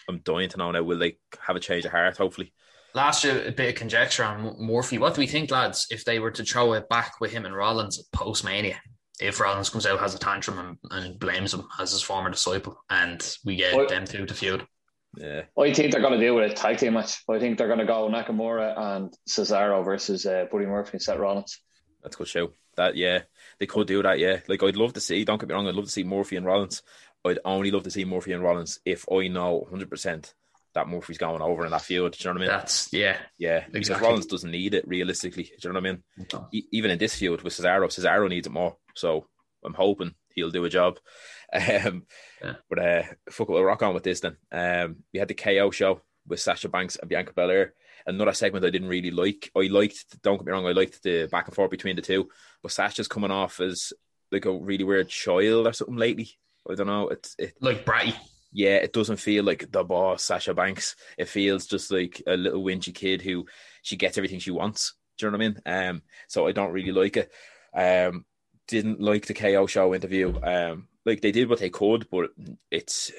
I'm 0.09 0.19
dying 0.19 0.49
to 0.49 0.57
know 0.57 0.71
now 0.71 0.83
will 0.83 0.97
they 0.97 1.17
have 1.39 1.55
a 1.55 1.59
change 1.59 1.85
of 1.85 1.91
heart? 1.91 2.17
Hopefully 2.17 2.51
last 2.97 3.23
year 3.23 3.47
a 3.47 3.51
bit 3.51 3.69
of 3.69 3.75
conjecture 3.75 4.23
on 4.23 4.55
Murphy. 4.59 4.97
What 4.97 5.13
do 5.13 5.21
we 5.21 5.27
think, 5.27 5.51
lads, 5.51 5.87
if 5.89 6.03
they 6.03 6.19
were 6.19 6.31
to 6.31 6.43
throw 6.43 6.73
it 6.73 6.89
back 6.89 7.21
with 7.21 7.31
him 7.31 7.45
and 7.45 7.55
Rollins 7.55 8.03
post 8.11 8.43
Mania? 8.43 8.81
If 9.21 9.39
Rollins 9.39 9.69
comes 9.69 9.85
out, 9.85 9.99
has 9.99 10.13
a 10.13 10.19
tantrum 10.19 10.59
and, 10.59 10.77
and, 10.91 11.19
blames 11.19 11.53
him 11.53 11.67
as 11.79 11.91
his 11.91 12.03
former 12.03 12.29
disciple, 12.29 12.83
and 12.89 13.19
we 13.45 13.55
get 13.55 13.75
well, 13.75 13.87
them 13.87 14.05
two 14.05 14.25
to 14.25 14.33
feud. 14.33 14.67
Yeah. 15.15 15.43
I 15.57 15.73
think 15.73 15.91
they're 15.91 16.01
going 16.01 16.13
to 16.13 16.19
deal 16.19 16.35
with 16.35 16.51
a 16.51 16.53
tag 16.53 16.77
team 16.77 16.93
match. 16.93 17.23
I 17.27 17.39
think 17.39 17.57
they're 17.57 17.67
going 17.67 17.79
to 17.79 17.85
go 17.85 18.09
Nakamura 18.09 18.77
and 18.77 19.13
Cesaro 19.27 19.83
versus 19.83 20.25
uh, 20.25 20.45
Buddy 20.51 20.67
Murphy 20.67 20.91
and 20.93 21.01
Seth 21.01 21.17
Rollins. 21.17 21.59
That's 22.03 22.15
a 22.15 22.19
good 22.19 22.27
show. 22.27 22.51
That 22.75 22.95
yeah, 22.95 23.21
they 23.59 23.65
could 23.65 23.87
do 23.87 24.03
that. 24.03 24.19
Yeah, 24.19 24.39
like 24.47 24.63
I'd 24.63 24.75
love 24.75 24.93
to 24.93 25.01
see. 25.01 25.23
Don't 25.25 25.39
get 25.39 25.49
me 25.49 25.55
wrong. 25.55 25.67
I'd 25.67 25.75
love 25.75 25.85
to 25.85 25.91
see 25.91 26.03
Murphy 26.03 26.35
and 26.35 26.45
Rollins. 26.45 26.81
I'd 27.25 27.39
only 27.45 27.71
love 27.71 27.83
to 27.83 27.91
see 27.91 28.05
Murphy 28.05 28.31
and 28.33 28.43
Rollins 28.43 28.79
if 28.85 29.05
I 29.11 29.27
know 29.27 29.57
100 29.59 29.89
percent 29.89 30.33
that 30.73 30.87
Murphy's 30.87 31.17
going 31.17 31.41
over 31.41 31.65
in 31.65 31.71
that 31.71 31.81
field. 31.81 32.11
Do 32.11 32.17
you 32.19 32.25
know 32.33 32.39
what 32.39 32.49
I 32.49 32.51
mean? 32.51 32.59
That's 32.59 32.93
yeah, 32.93 33.17
yeah. 33.39 33.57
Exactly. 33.57 33.79
Because 33.79 34.01
Rollins 34.01 34.25
doesn't 34.27 34.51
need 34.51 34.73
it 34.75 34.87
realistically. 34.87 35.43
Do 35.43 35.49
you 35.63 35.69
know 35.73 35.79
what 35.79 35.87
I 35.87 35.91
mean? 35.93 36.03
No. 36.31 36.47
E- 36.51 36.67
even 36.71 36.91
in 36.91 36.99
this 36.99 37.15
field 37.15 37.41
with 37.41 37.53
Cesaro, 37.53 37.87
Cesaro 37.87 38.29
needs 38.29 38.45
it 38.47 38.53
more. 38.53 38.77
So 38.93 39.25
I'm 39.65 39.73
hoping 39.73 40.13
he'll 40.35 40.51
do 40.51 40.65
a 40.65 40.69
job. 40.69 40.99
Um, 41.53 42.03
yeah. 42.43 42.55
But 42.69 42.79
uh, 42.79 43.03
fuck, 43.29 43.47
we'll 43.47 43.63
rock 43.63 43.81
on 43.81 43.93
with 43.93 44.03
this 44.03 44.19
then. 44.19 44.35
Um, 44.51 44.97
we 45.13 45.19
had 45.19 45.29
the 45.29 45.33
KO 45.33 45.71
show 45.71 46.01
with 46.27 46.41
Sasha 46.41 46.67
Banks 46.67 46.97
and 46.97 47.07
Bianca 47.07 47.31
Belair. 47.33 47.73
Another 48.07 48.33
segment 48.33 48.65
I 48.65 48.69
didn't 48.69 48.87
really 48.87 49.11
like. 49.11 49.51
I 49.55 49.67
liked, 49.67 50.21
don't 50.23 50.37
get 50.37 50.45
me 50.45 50.51
wrong, 50.53 50.65
I 50.65 50.71
liked 50.71 51.03
the 51.03 51.27
back 51.27 51.47
and 51.47 51.55
forth 51.55 51.69
between 51.69 51.95
the 51.95 52.01
two. 52.01 52.29
But 52.63 52.71
Sasha's 52.71 53.07
coming 53.07 53.31
off 53.31 53.59
as 53.59 53.93
like 54.31 54.45
a 54.45 54.51
really 54.51 54.83
weird 54.83 55.09
child 55.09 55.67
or 55.67 55.73
something 55.73 55.97
lately. 55.97 56.31
I 56.69 56.75
don't 56.75 56.87
know. 56.87 57.09
It's 57.09 57.35
it, 57.37 57.53
like 57.61 57.85
bratty 57.85 58.15
yeah, 58.51 58.75
it 58.77 58.93
doesn't 58.93 59.17
feel 59.17 59.43
like 59.43 59.71
the 59.71 59.83
boss, 59.83 60.23
Sasha 60.23 60.53
Banks. 60.53 60.95
It 61.17 61.27
feels 61.27 61.67
just 61.67 61.91
like 61.91 62.21
a 62.25 62.35
little 62.35 62.63
whingy 62.63 62.93
kid 62.93 63.21
who 63.21 63.45
she 63.81 63.97
gets 63.97 64.17
everything 64.17 64.39
she 64.39 64.51
wants. 64.51 64.93
Do 65.17 65.25
you 65.25 65.31
know 65.31 65.37
what 65.37 65.45
I 65.45 65.49
mean? 65.49 65.61
Um, 65.89 66.01
so 66.27 66.47
I 66.47 66.53
don't 66.53 66.71
really 66.71 66.91
like 66.91 67.17
it. 67.17 67.31
Um, 67.73 68.25
didn't 68.67 68.99
like 68.99 69.25
the 69.25 69.33
KO 69.33 69.67
show 69.67 69.93
interview. 69.93 70.33
Um, 70.41 70.87
like 71.05 71.21
they 71.21 71.31
did 71.31 71.49
what 71.49 71.59
they 71.59 71.69
could, 71.69 72.07
but 72.09 72.31
it's 72.71 73.11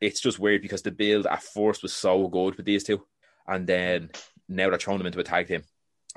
it's 0.00 0.20
just 0.20 0.38
weird 0.38 0.62
because 0.62 0.82
the 0.82 0.90
build 0.90 1.26
at 1.26 1.42
first 1.42 1.82
was 1.82 1.92
so 1.92 2.28
good 2.28 2.56
with 2.56 2.66
these 2.66 2.84
two, 2.84 3.04
and 3.46 3.66
then 3.66 4.10
now 4.56 4.70
they're 4.70 4.78
throwing 4.78 4.98
them 4.98 5.06
into 5.06 5.20
a 5.20 5.24
tag 5.24 5.48
team 5.48 5.62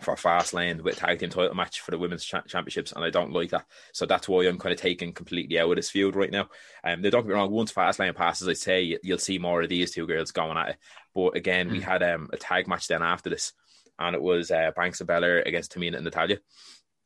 for 0.01 0.13
a 0.13 0.17
fast 0.17 0.53
lane 0.53 0.83
with 0.83 0.97
a 0.97 0.99
tag 0.99 1.19
team 1.19 1.29
title 1.29 1.55
match 1.55 1.79
for 1.79 1.91
the 1.91 1.97
women's 1.97 2.25
cha- 2.25 2.41
championships, 2.41 2.91
and 2.91 3.03
I 3.03 3.09
don't 3.09 3.31
like 3.31 3.51
that. 3.51 3.65
So 3.93 4.05
that's 4.05 4.27
why 4.27 4.43
I'm 4.43 4.57
kind 4.57 4.73
of 4.73 4.79
taking 4.79 5.13
completely 5.13 5.59
out 5.59 5.69
of 5.69 5.75
this 5.75 5.89
field 5.89 6.15
right 6.15 6.31
now. 6.31 6.49
Um, 6.83 7.01
they 7.01 7.09
don't 7.09 7.23
get 7.23 7.29
me 7.29 7.35
wrong. 7.35 7.51
Once 7.51 7.71
Fastlane 7.71 8.15
passes, 8.15 8.47
I 8.47 8.53
say 8.53 8.97
you'll 9.01 9.17
see 9.17 9.37
more 9.37 9.61
of 9.61 9.69
these 9.69 9.91
two 9.91 10.05
girls 10.05 10.31
going 10.31 10.57
at 10.57 10.69
it. 10.69 10.77
But 11.13 11.37
again, 11.37 11.69
mm. 11.69 11.73
we 11.73 11.77
hmm. 11.77 11.85
had 11.85 12.03
um, 12.03 12.29
a 12.33 12.37
tag 12.37 12.67
match 12.67 12.87
then 12.87 13.01
after 13.01 13.29
this, 13.29 13.53
and 13.97 14.15
it 14.15 14.21
was 14.21 14.51
uh, 14.51 14.71
Banks 14.75 14.99
and 14.99 15.07
Belair 15.07 15.41
against 15.41 15.73
Tamina 15.73 15.95
and 15.95 16.03
Natalya, 16.03 16.39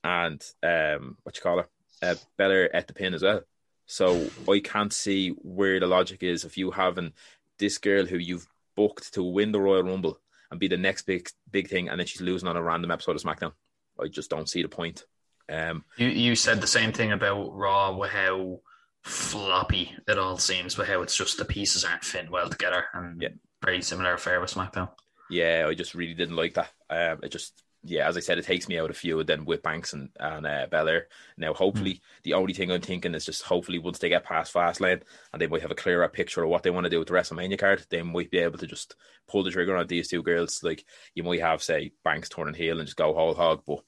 and 0.04 0.44
um, 0.64 1.18
what 1.24 1.36
you 1.36 1.44
call 1.44 1.58
her, 1.58 1.68
uh, 2.02 2.16
Belair 2.38 2.76
at 2.76 2.88
the 2.88 2.94
pin 2.94 3.14
as 3.14 3.22
well. 3.22 3.42
So 3.86 4.30
I 4.48 4.60
can't 4.60 4.94
see 4.94 5.30
where 5.30 5.80
the 5.80 5.88
logic 5.88 6.24
is 6.24 6.44
if 6.44 6.58
you 6.58 6.72
having 6.72 7.14
this 7.58 7.78
girl 7.78 8.06
who 8.06 8.18
you've 8.18 8.48
booked 8.76 9.14
to 9.14 9.24
win 9.24 9.52
the 9.52 9.60
Royal 9.60 9.84
Rumble 9.84 10.20
and 10.52 10.60
be 10.60 10.68
the 10.68 10.78
next 10.78 11.04
big 11.04 11.30
big 11.52 11.70
thing, 11.70 11.90
and 11.90 12.00
then 12.00 12.08
she's 12.08 12.22
losing 12.22 12.48
on 12.48 12.58
a 12.58 12.62
random 12.62 12.92
episode 12.92 13.16
of 13.16 13.22
SmackDown. 13.22 13.54
I 14.02 14.08
just 14.08 14.30
don't 14.30 14.50
see 14.50 14.62
the 14.62 14.70
point. 14.70 15.06
Um, 15.50 15.84
you 15.98 16.08
you 16.08 16.36
said 16.36 16.62
the 16.62 16.68
same 16.68 16.92
thing 16.92 17.12
about 17.12 17.56
Raw 17.56 17.96
with 17.96 18.12
how 18.12 18.62
floppy 19.04 19.96
it 20.08 20.18
all 20.20 20.38
seems, 20.38 20.78
with 20.78 20.88
how 20.88 21.02
it's 21.02 21.16
just 21.16 21.38
the 21.38 21.46
pieces 21.46 21.84
aren't 21.84 22.04
fitting 22.04 22.32
well 22.32 22.50
together, 22.50 22.86
and 22.94 23.22
yeah. 23.22 23.30
very 23.64 23.82
similar 23.82 24.14
affair 24.14 24.40
with 24.40 24.54
SmackDown. 24.54 24.90
Yeah, 25.30 25.66
I 25.68 25.74
just 25.74 25.96
really 25.96 26.14
didn't 26.16 26.36
like 26.36 26.56
that. 26.56 26.72
Um, 26.90 27.20
it 27.24 27.30
just 27.32 27.64
yeah, 27.84 28.08
as 28.08 28.18
I 28.18 28.20
said, 28.20 28.38
it 28.38 28.46
takes 28.46 28.68
me 28.68 28.78
out 28.78 28.90
a 28.90 28.94
few. 28.94 29.24
Then 29.24 29.46
with 29.46 29.64
Banks 29.64 29.94
and 29.94 30.10
and 30.20 30.46
uh, 30.46 30.68
Belair. 30.70 31.08
Now, 31.38 31.54
hopefully, 31.54 31.96
mm. 31.96 32.02
the 32.24 32.34
only 32.34 32.54
thing 32.54 32.72
I'm 32.72 32.82
thinking 32.82 33.16
is 33.16 33.26
just 33.26 33.44
hopefully 33.44 33.80
once 33.80 34.00
they 34.00 34.10
get 34.10 34.26
past 34.26 34.54
Fastlane 34.54 35.02
and 35.32 35.42
they 35.42 35.48
might 35.48 35.62
have 35.62 35.72
a 35.72 35.76
clearer 35.76 36.08
picture 36.10 36.44
of 36.44 36.50
what 36.50 36.64
they 36.64 36.72
want 36.72 36.84
to 36.86 36.90
do 36.90 37.00
with 37.00 37.08
the 37.08 37.14
WrestleMania 37.14 37.58
card, 37.58 37.86
they 37.90 38.02
might 38.02 38.32
be 38.32 38.40
able 38.40 38.58
to 38.58 38.68
just 38.68 38.96
pull 39.28 39.44
the 39.44 39.52
trigger 39.52 39.78
on 39.78 39.88
these 39.88 40.10
two 40.10 40.22
girls. 40.22 40.62
Like 40.62 40.84
you 41.16 41.24
might 41.24 41.40
have, 41.42 41.64
say, 41.64 41.94
Banks 42.04 42.28
turning 42.28 42.54
heel 42.54 42.80
and 42.80 42.88
just 42.88 42.98
go 42.98 43.14
whole 43.14 43.34
hog. 43.34 43.64
But 43.66 43.80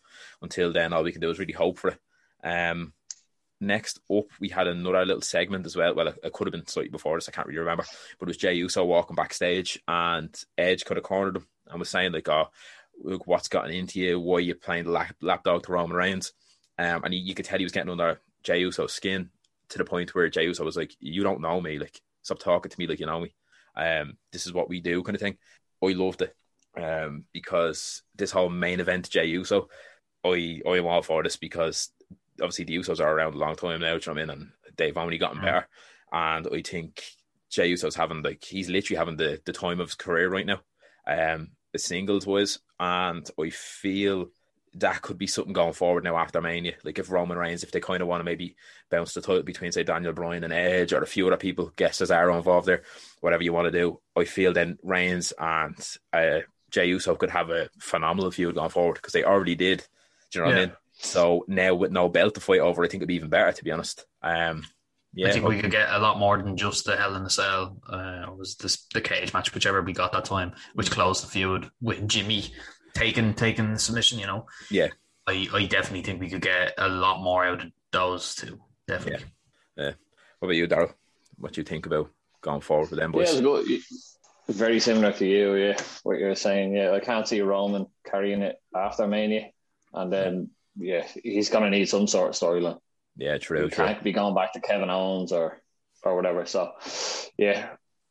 until 0.42 0.72
then, 0.72 0.94
all 0.94 1.04
we 1.04 1.12
can 1.12 1.22
do 1.22 1.30
is 1.30 1.40
really 1.40 1.54
hope 1.54 1.78
for 1.78 1.90
it. 1.90 2.00
Um, 2.44 2.94
next 3.60 4.00
up, 4.10 4.26
we 4.40 4.48
had 4.48 4.68
another 4.68 5.06
little 5.06 5.22
segment 5.22 5.66
as 5.66 5.76
well. 5.76 5.94
Well, 5.96 6.08
it, 6.08 6.20
it 6.24 6.34
could 6.34 6.48
have 6.48 6.54
been 6.54 6.66
slightly 6.66 6.92
before 6.92 7.18
this. 7.18 7.28
I 7.28 7.34
can't 7.34 7.48
really 7.48 7.60
remember, 7.60 7.84
but 8.20 8.28
it 8.28 8.30
was 8.30 8.38
Jey 8.38 8.54
Uso 8.54 8.86
walking 8.86 9.18
backstage 9.18 9.82
and 9.86 10.34
Edge 10.58 10.86
could 10.86 10.96
have 10.96 11.04
cornered 11.04 11.36
him 11.36 11.48
and 11.68 11.78
was 11.78 11.90
saying 11.90 12.14
like, 12.14 12.30
"Oh." 12.30 12.48
Look, 13.04 13.28
what's 13.28 13.48
gotten 13.48 13.72
into 13.72 14.00
you, 14.00 14.20
why 14.20 14.40
you're 14.40 14.56
playing 14.56 14.86
the 14.86 14.92
lap, 14.92 15.16
lapdog 15.22 15.64
to 15.64 15.72
Roman 15.72 15.96
Reigns. 15.96 16.34
Um, 16.78 17.04
and 17.04 17.14
you, 17.14 17.20
you 17.20 17.34
could 17.34 17.46
tell 17.46 17.58
he 17.58 17.66
was 17.66 17.72
getting 17.72 17.92
under 17.92 18.20
Jey 18.44 18.60
Uso's 18.60 18.94
skin 18.94 19.30
to 19.70 19.78
the 19.78 19.86
point 19.86 20.14
where 20.14 20.30
Jey 20.30 20.46
Uso 20.46 20.64
was 20.64 20.78
like, 20.78 20.96
"You 21.00 21.24
don't 21.24 21.42
know 21.42 21.60
me, 21.62 21.80
like 21.80 22.02
stop 22.22 22.40
talking 22.40 22.70
to 22.70 22.80
me 22.80 22.88
like 22.88 23.00
you 23.00 23.06
know 23.06 23.22
me. 23.22 23.34
Um, 23.76 24.18
this 24.32 24.46
is 24.46 24.54
what 24.54 24.70
we 24.70 24.82
do, 24.82 25.04
kind 25.04 25.16
of 25.16 25.22
thing." 25.22 25.38
I 25.84 25.88
loved 25.94 26.22
it 26.22 26.36
um, 26.78 27.26
because 27.34 28.04
this 28.16 28.32
whole 28.32 28.50
main 28.50 28.80
event 28.80 29.10
Jey 29.10 29.26
Uso, 29.26 29.70
I 30.24 30.62
I 30.68 30.78
am 30.78 30.88
all 30.88 31.02
for 31.02 31.24
this 31.24 31.38
because 31.38 31.90
obviously 32.42 32.66
the 32.66 32.78
Usos 32.78 33.00
are 33.00 33.12
around 33.12 33.36
a 33.36 33.40
long 33.40 33.56
time 33.56 33.82
now, 33.82 33.94
you 33.94 34.02
know 34.06 34.12
I 34.12 34.16
mean, 34.16 34.30
and 34.30 34.52
they've 34.78 34.98
only 34.98 35.18
gotten 35.18 35.40
mm. 35.40 35.46
better, 35.46 35.68
and 36.12 36.48
I 36.52 36.62
think 36.62 37.04
Jey 37.50 37.68
Uso's 37.68 37.96
having 37.96 38.24
like 38.24 38.44
he's 38.44 38.70
literally 38.70 38.98
having 38.98 39.18
the 39.18 39.42
the 39.46 39.54
time 39.54 39.80
of 39.80 39.88
his 39.90 39.96
career 39.96 40.30
right 40.30 40.46
now. 40.46 40.62
Um, 41.08 41.50
singles 41.80 42.26
was, 42.28 42.60
and 42.80 43.30
I 43.40 43.50
feel 43.50 44.30
that 44.76 45.02
could 45.02 45.18
be 45.18 45.28
something 45.28 45.54
going 45.54 45.74
forward 45.74 46.04
now 46.04 46.16
after 46.16 46.42
Mania. 46.42 46.76
Like 46.84 46.98
if 46.98 47.12
Roman 47.12 47.38
Reigns, 47.38 47.64
if 47.64 47.72
they 47.72 47.82
kind 47.82 48.02
of 48.02 48.08
want 48.08 48.22
to 48.22 48.26
maybe 48.26 48.56
bounce 48.90 49.14
the 49.14 49.22
title 49.22 49.44
between 49.44 49.72
say 49.72 49.84
Daniel 49.84 50.14
Bryan 50.14 50.44
and 50.44 50.54
Edge, 50.54 50.94
or 50.94 51.02
a 51.02 51.08
few 51.08 51.28
other 51.28 51.38
people, 51.38 51.74
get 51.76 51.92
Cesaro 51.92 52.38
involved 52.38 52.68
there, 52.68 52.84
whatever 53.20 53.44
you 53.44 53.54
want 53.54 53.66
to 53.66 53.78
do. 53.78 54.00
I 54.16 54.26
feel 54.26 54.54
then 54.54 54.78
Reigns 54.84 55.34
and 55.38 55.76
uh, 56.14 56.40
Jey 56.70 56.88
Uso 56.88 57.16
could 57.16 57.32
have 57.32 57.50
a 57.50 57.70
phenomenal 57.80 58.32
feud 58.32 58.56
going 58.56 58.70
forward 58.70 58.96
because 58.96 59.14
they 59.14 59.24
already 59.24 59.56
did. 59.56 59.86
Do 60.32 60.40
you 60.40 60.46
know 60.46 60.52
what 60.52 60.58
I 60.58 60.66
mean? 60.66 60.76
So 60.94 61.46
now 61.48 61.76
with 61.76 61.92
no 61.92 62.08
belt 62.08 62.36
to 62.36 62.40
fight 62.40 62.60
over, 62.60 62.84
I 62.84 62.88
think 62.88 63.02
it'd 63.02 63.08
be 63.08 63.16
even 63.16 63.30
better 63.30 63.52
to 63.52 63.64
be 63.64 63.72
honest. 63.72 64.06
Um, 64.22 64.64
yeah, 65.14 65.28
I 65.28 65.32
think 65.32 65.46
we 65.46 65.60
could 65.60 65.72
get 65.72 65.90
a 65.90 66.00
lot 66.00 66.20
more 66.20 66.42
than 66.42 66.56
just 66.56 66.86
the 66.86 66.96
Hell 66.96 67.16
in 67.16 67.24
a 67.24 67.30
Cell. 67.30 67.78
Uh, 67.88 68.26
was 68.36 68.56
this 68.56 68.86
the 68.94 69.02
cage 69.02 69.34
match, 69.34 69.54
whichever 69.54 69.82
we 69.82 69.94
got 69.94 70.14
that 70.14 70.26
time, 70.26 70.54
which 70.74 70.92
closed 70.92 71.24
the 71.24 71.28
feud 71.28 71.70
with 71.82 72.08
Jimmy 72.08 72.46
taking 72.94 73.34
taking 73.34 73.74
the 73.74 73.80
submission. 73.80 74.20
You 74.20 74.28
know, 74.28 74.46
yeah, 74.70 74.88
I, 75.28 75.48
I 75.54 75.66
definitely 75.66 76.04
think 76.04 76.22
we 76.22 76.30
could 76.30 76.42
get 76.42 76.74
a 76.78 76.88
lot 76.88 77.22
more 77.22 77.46
out 77.46 77.64
of 77.64 77.72
those 77.92 78.36
two. 78.36 78.60
Definitely. 78.88 79.26
Yeah. 79.78 79.84
yeah. 79.84 79.92
What 80.40 80.48
about 80.48 80.56
you, 80.56 80.68
Daryl? 80.68 80.94
What 81.38 81.54
do 81.54 81.62
you 81.62 81.66
think 81.66 81.86
about 81.86 82.10
going 82.42 82.62
forward 82.62 82.90
with 82.90 83.00
them 83.00 83.12
boys? 83.12 83.40
Yeah, 83.40 83.78
very 84.48 84.80
similar 84.80 85.12
to 85.14 85.26
you. 85.26 85.56
Yeah, 85.56 85.78
what 86.04 86.20
you're 86.20 86.36
saying. 86.36 86.76
Yeah, 86.76 86.92
I 86.92 87.00
can't 87.00 87.28
see 87.28 87.42
Roman 87.42 87.88
carrying 88.06 88.42
it 88.42 88.56
after 88.76 89.08
Mania, 89.08 89.50
and 89.94 90.12
then 90.12 90.50
yeah, 90.78 91.06
he's 91.22 91.50
gonna 91.50 91.70
need 91.70 91.90
some 91.90 92.08
sort 92.08 92.30
of 92.30 92.36
storyline. 92.36 92.80
Yeah, 93.18 93.38
true. 93.38 93.64
You 93.64 93.70
true. 93.70 93.86
can't 93.86 94.04
be 94.04 94.14
going 94.14 94.36
back 94.36 94.54
to 94.54 94.62
Kevin 94.62 94.90
Owens 94.90 95.32
or 95.32 95.62
or 96.04 96.16
whatever. 96.16 96.46
So, 96.46 96.72
yeah, 97.38 97.70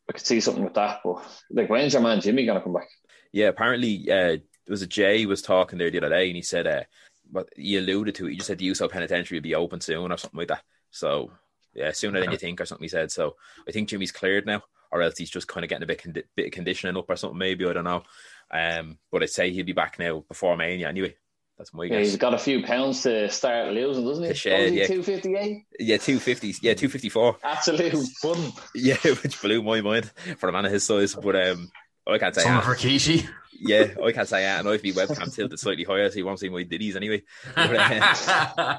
I 0.09 0.13
could 0.13 0.25
see 0.25 0.41
something 0.41 0.63
with 0.63 0.75
that. 0.75 1.01
But 1.05 1.25
like, 1.51 1.69
when's 1.69 1.93
your 1.93 2.03
man 2.03 2.21
Jimmy 2.21 2.47
gonna 2.47 2.63
come 2.63 2.75
back? 2.75 2.89
Yeah, 3.33 3.49
apparently, 3.49 4.11
uh, 4.11 4.37
was 4.69 4.83
a 4.83 4.87
Jey 4.87 5.27
was 5.27 5.43
talking 5.43 5.79
there 5.79 5.91
the 5.91 5.99
other 5.99 6.09
day, 6.09 6.29
and 6.29 6.37
he 6.37 6.43
said, 6.43 6.67
uh, 6.67 6.83
but 7.31 7.49
he 7.57 7.77
alluded 7.77 8.15
to 8.17 8.27
it. 8.27 8.31
He 8.31 8.37
just 8.37 8.47
said 8.47 8.59
the 8.59 8.65
Uso 8.65 8.89
Penitentiary 8.89 9.37
would 9.37 9.45
be 9.45 9.55
open 9.55 9.81
soon 9.81 10.11
or 10.11 10.17
something 10.17 10.39
like 10.39 10.49
that. 10.49 10.63
So 10.91 11.31
yeah, 11.75 11.93
sooner 11.93 12.21
than 12.21 12.31
you 12.31 12.37
think 12.37 12.61
or 12.61 12.67
something. 12.67 12.85
He 12.85 12.89
said. 12.89 13.11
So 13.11 13.37
I 13.69 13.73
think 13.73 13.89
Jimmy's 13.89 14.13
cleared 14.13 14.47
now, 14.47 14.63
or 14.91 15.03
else 15.03 15.19
he's 15.19 15.31
just 15.31 15.49
kind 15.49 15.65
of 15.65 15.71
getting 15.71 15.85
a 15.85 15.87
bit 15.87 16.03
condi- 16.03 16.25
bit 16.37 16.47
of 16.47 16.53
conditioning 16.53 16.97
up 16.97 17.09
or 17.09 17.17
something. 17.17 17.39
Maybe 17.39 17.67
I 17.67 17.73
don't 17.73 17.85
know. 17.85 18.03
Um, 18.51 18.99
but 19.13 19.23
I'd 19.23 19.31
say 19.31 19.51
he'll 19.51 19.65
be 19.65 19.73
back 19.73 19.99
now 19.99 20.25
before 20.29 20.57
Mania 20.57 20.89
anyway. 20.89 21.15
That's 21.61 21.75
my 21.75 21.85
Yeah, 21.85 21.99
guess. 21.99 22.07
he's 22.07 22.17
got 22.17 22.33
a 22.33 22.39
few 22.39 22.63
pounds 22.63 23.03
to 23.03 23.29
start 23.29 23.75
losing, 23.75 24.07
doesn't 24.07 24.25
he? 24.25 24.31
To 24.31 24.35
shed, 24.35 24.73
yeah. 24.73 24.87
Two 24.87 25.03
fifty 25.03 25.37
eight. 25.37 25.67
Yeah, 25.79 25.99
two 25.99 26.19
fifty. 26.19 26.55
Yeah, 26.63 26.73
two 26.73 26.89
fifty 26.89 27.11
four. 27.11 27.37
Absolute 27.45 27.93
fun. 28.23 28.53
Yeah, 28.75 28.97
which 28.97 29.43
blew 29.43 29.63
my 29.63 29.83
mind 29.83 30.11
for 30.39 30.49
a 30.49 30.53
man 30.53 30.65
of 30.65 30.73
his 30.73 30.85
size. 30.85 31.15
But 31.15 31.37
um, 31.37 31.71
I 32.07 32.17
can't 32.17 32.35
say. 32.35 32.45
Some 32.45 32.55
that. 32.55 32.65
for 32.65 32.75
Kishi. 32.75 33.29
Yeah, 33.53 33.89
I 34.03 34.11
can't 34.13 34.27
say 34.27 34.41
that. 34.41 34.61
And 34.61 34.71
I've 34.71 34.83
been 34.83 34.95
webcam 34.95 35.35
tilted 35.35 35.61
slightly 35.61 35.85
higher, 35.85 36.09
so 36.11 36.17
you 36.17 36.25
won't 36.25 36.41
see 36.41 36.49
my 36.49 36.63
ditties 36.63 36.97
anyway. 36.97 37.25
But, 37.55 37.77
uh, 37.77 38.79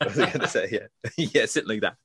I 0.00 0.04
was 0.06 0.16
gonna 0.16 0.48
say, 0.48 0.68
yeah, 0.72 1.08
yeah, 1.34 1.44
sitting 1.44 1.68
like 1.68 1.82
that. 1.82 1.96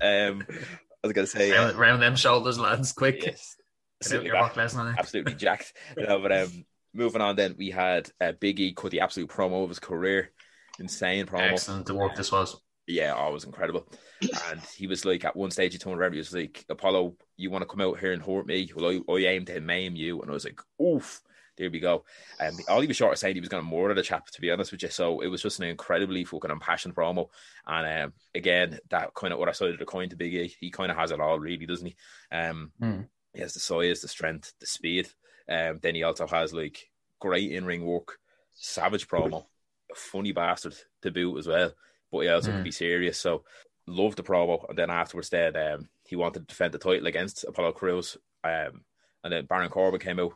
Um, 0.00 0.44
I 0.50 1.06
was 1.06 1.12
gonna 1.12 1.28
say, 1.28 1.52
uh, 1.56 1.66
round, 1.66 1.78
round 1.78 2.02
them 2.02 2.16
shoulders, 2.16 2.58
lads, 2.58 2.90
quick. 2.92 3.24
yes, 3.24 3.54
Get 4.00 4.08
sitting 4.08 4.26
your 4.26 4.34
like 4.34 4.54
Brock 4.54 4.98
absolutely 4.98 5.34
jacked. 5.34 5.72
No, 5.96 6.18
but 6.18 6.32
um, 6.32 6.64
moving 6.94 7.20
on, 7.22 7.36
then 7.36 7.54
we 7.58 7.70
had 7.70 8.10
uh, 8.20 8.32
Big 8.32 8.60
E 8.60 8.72
cut 8.74 8.90
the 8.90 9.00
absolute 9.00 9.30
promo 9.30 9.62
of 9.62 9.68
his 9.68 9.78
career, 9.78 10.30
insane 10.78 11.26
promo. 11.26 11.52
Excellent 11.52 11.86
the 11.86 11.94
work 11.94 12.14
this 12.14 12.32
was. 12.32 12.60
yeah, 12.86 13.14
oh, 13.16 13.32
was 13.32 13.44
incredible. 13.44 13.86
And 14.50 14.60
he 14.76 14.86
was 14.86 15.04
like, 15.04 15.24
at 15.24 15.36
one 15.36 15.50
stage, 15.50 15.72
he 15.72 15.78
told 15.78 15.98
around, 15.98 16.12
he 16.12 16.18
was 16.18 16.34
like, 16.34 16.64
Apollo, 16.68 17.16
you 17.36 17.50
want 17.50 17.62
to 17.62 17.66
come 17.68 17.80
out 17.80 17.98
here 17.98 18.12
and 18.12 18.22
hurt 18.22 18.46
me? 18.46 18.70
Well, 18.74 19.00
I, 19.08 19.12
I 19.12 19.18
aim 19.32 19.44
to 19.46 19.60
maim 19.60 19.96
you. 19.96 20.20
And 20.20 20.30
I 20.30 20.34
was 20.34 20.44
like, 20.44 20.60
oof, 20.80 21.20
there 21.58 21.70
we 21.70 21.80
go. 21.80 22.04
And 22.40 22.56
all 22.68 22.80
he 22.80 22.86
was 22.86 22.96
short 22.96 23.12
of 23.12 23.18
saying 23.18 23.34
he 23.34 23.40
was 23.40 23.48
going 23.48 23.64
to 23.64 23.70
murder 23.70 23.94
the 23.94 24.02
chap, 24.02 24.26
to 24.26 24.40
be 24.40 24.50
honest 24.50 24.72
with 24.72 24.82
you. 24.82 24.88
So 24.90 25.20
it 25.20 25.28
was 25.28 25.42
just 25.42 25.60
an 25.60 25.66
incredibly 25.66 26.24
fucking 26.24 26.50
impassioned 26.50 26.94
promo. 26.94 27.28
And 27.66 28.04
um, 28.04 28.12
again, 28.34 28.78
that 28.90 29.14
kind 29.14 29.32
of 29.32 29.38
what 29.38 29.48
I 29.48 29.52
side 29.52 29.70
of 29.70 29.78
the 29.78 29.84
coin 29.84 30.08
to 30.10 30.16
Big 30.16 30.34
E. 30.34 30.54
He 30.60 30.70
kind 30.70 30.90
of 30.90 30.96
has 30.96 31.10
it 31.10 31.20
all, 31.20 31.38
really, 31.38 31.66
doesn't 31.66 31.86
he? 31.86 31.96
Um, 32.30 32.72
Hmm. 32.80 33.00
He 33.34 33.40
has 33.40 33.54
the 33.54 33.60
size, 33.60 34.02
the 34.02 34.08
strength, 34.08 34.52
the 34.60 34.66
speed. 34.66 35.08
Um, 35.48 35.78
then 35.82 35.94
he 35.94 36.02
also 36.02 36.26
has 36.26 36.52
like 36.52 36.90
great 37.20 37.52
in 37.52 37.64
ring 37.64 37.84
work, 37.84 38.18
savage 38.54 39.08
promo, 39.08 39.46
funny 39.94 40.32
bastard 40.32 40.74
to 41.02 41.10
boot 41.10 41.38
as 41.38 41.46
well. 41.46 41.72
But 42.10 42.20
he 42.20 42.28
also 42.28 42.50
Mm. 42.50 42.54
can 42.54 42.62
be 42.64 42.70
serious. 42.72 43.18
So 43.18 43.44
loved 43.86 44.18
the 44.18 44.22
promo. 44.22 44.68
And 44.68 44.76
then 44.78 44.90
afterwards, 44.90 45.30
then 45.30 45.56
um, 45.56 45.88
he 46.06 46.16
wanted 46.16 46.40
to 46.40 46.46
defend 46.46 46.74
the 46.74 46.78
title 46.78 47.06
against 47.06 47.44
Apollo 47.44 47.72
Crews. 47.72 48.16
Um, 48.44 48.84
and 49.24 49.32
then 49.32 49.46
Baron 49.46 49.70
Corbin 49.70 50.00
came 50.00 50.20
out. 50.20 50.34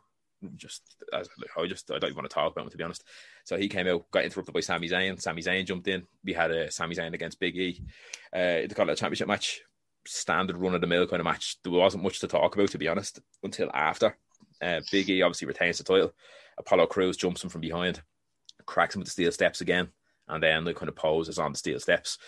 Just 0.55 0.83
as 1.15 1.29
I 1.57 1.67
just 1.67 1.91
I 1.91 1.99
don't 1.99 2.11
even 2.11 2.17
want 2.17 2.29
to 2.31 2.35
talk 2.35 2.53
about 2.53 2.65
him 2.67 2.71
to 2.71 2.77
be 2.77 2.85
honest. 2.85 3.03
So 3.45 3.57
he 3.57 3.69
came 3.69 3.89
out, 3.89 4.11
got 4.11 4.25
interrupted 4.25 4.53
by 4.53 4.61
Sami 4.61 4.87
Zayn. 4.89 5.21
Sami 5.21 5.41
Zayn 5.43 5.65
jumped 5.65 5.89
in. 5.89 6.07
We 6.23 6.35
had 6.35 6.51
a 6.51 6.71
Sami 6.71 6.95
Zayn 6.95 7.15
against 7.15 7.41
Big 7.41 7.57
E. 7.57 7.83
Uh, 8.33 8.61
they 8.61 8.69
called 8.69 8.91
it 8.91 8.93
a 8.93 8.97
championship 8.97 9.29
match, 9.29 9.63
standard 10.07 10.59
run 10.59 10.75
of 10.75 10.83
the 10.83 10.87
mill 10.87 11.07
kind 11.07 11.21
of 11.21 11.25
match. 11.25 11.57
There 11.65 11.73
wasn't 11.73 12.03
much 12.03 12.21
to 12.21 12.29
talk 12.29 12.55
about 12.55 12.69
to 12.69 12.79
be 12.79 12.87
honest 12.87 13.19
until 13.43 13.71
after. 13.73 14.19
Uh, 14.63 14.81
Big 14.91 15.09
E 15.11 15.23
obviously 15.23 15.47
retains 15.49 15.79
the 15.79 15.85
title. 15.85 16.13
Apollo 16.59 16.87
Crews 16.87 17.17
jumps 17.17 17.43
him 17.45 17.51
from 17.51 17.61
behind, 17.61 18.03
cracks 18.65 18.95
him 18.95 19.01
with 19.01 19.07
the 19.09 19.13
steel 19.13 19.33
steps 19.33 19.61
again, 19.61 19.89
and 20.29 20.43
then 20.43 20.65
they 20.65 20.73
kind 20.75 20.89
of 20.89 20.97
poses 20.97 21.39
on 21.39 21.53
the 21.53 21.59
steel 21.59 21.79
steps. 21.81 22.19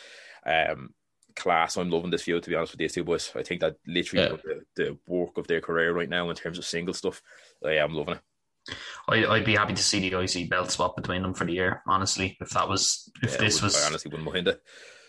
Um, 0.46 0.94
class. 1.36 1.76
I'm 1.76 1.88
loving 1.90 2.10
this 2.10 2.22
feud 2.22 2.42
to 2.42 2.50
be 2.50 2.56
honest 2.56 2.72
with 2.72 2.80
these 2.80 2.92
two 2.92 3.04
boys. 3.04 3.30
I 3.36 3.42
think 3.44 3.60
that 3.60 3.76
literally 3.86 4.24
Yeah. 4.24 4.36
the, 4.76 4.82
the 4.84 4.98
work 5.06 5.38
of 5.38 5.46
their 5.46 5.60
career 5.60 5.92
right 5.92 6.08
now 6.08 6.28
in 6.30 6.36
terms 6.36 6.58
of 6.58 6.64
single 6.64 6.94
stuff. 6.94 7.22
Uh, 7.64 7.68
I'm 7.68 7.94
loving 7.94 8.14
it. 8.14 8.74
I, 9.08 9.24
I'd 9.24 9.44
be 9.44 9.54
happy 9.54 9.74
to 9.74 9.82
see 9.82 10.08
the 10.10 10.20
IC 10.20 10.50
belt 10.50 10.70
swap 10.72 10.96
between 10.96 11.22
them 11.22 11.34
for 11.34 11.44
the 11.46 11.52
year. 11.52 11.82
Honestly, 11.86 12.36
if 12.40 12.50
that 12.50 12.68
was 12.68 13.08
if 13.22 13.32
Yeah, 13.32 13.38
this 13.38 13.62
I 13.62 13.66
was 13.66 13.86
honestly 13.86 14.10
wouldn't 14.10 14.32
mind 14.32 14.48
it. 14.48 14.60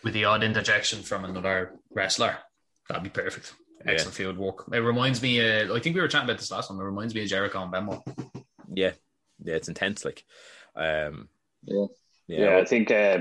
with 0.04 0.14
the 0.14 0.26
odd 0.26 0.44
interjection 0.44 1.02
from 1.02 1.26
another 1.26 1.74
wrestler, 1.90 2.38
that'd 2.88 3.04
be 3.04 3.10
perfect. 3.10 3.54
Yeah. 3.86 3.92
Excellent 3.94 4.16
field 4.16 4.38
work. 4.38 4.66
It 4.74 4.80
reminds 4.80 5.22
me. 5.22 5.40
Uh, 5.40 5.74
I 5.74 5.80
think 5.80 5.96
we 5.96 6.02
were 6.02 6.08
chatting 6.08 6.30
about 6.30 6.38
this 6.38 6.52
last 6.52 6.70
one. 6.70 6.80
It 6.80 6.84
reminds 6.84 7.16
me 7.16 7.24
of 7.24 7.30
Jericho 7.30 7.64
and 7.64 7.72
Benoit. 7.72 8.02
Yeah, 8.74 8.92
yeah, 9.44 9.56
it's 9.56 9.70
intense. 9.70 10.04
Like, 10.04 10.26
um, 10.76 11.30
Yeah. 11.64 11.86
yeah, 12.28 12.40
Yeah, 12.40 12.58
I 12.58 12.66
think 12.66 12.92
uh, 12.92 13.20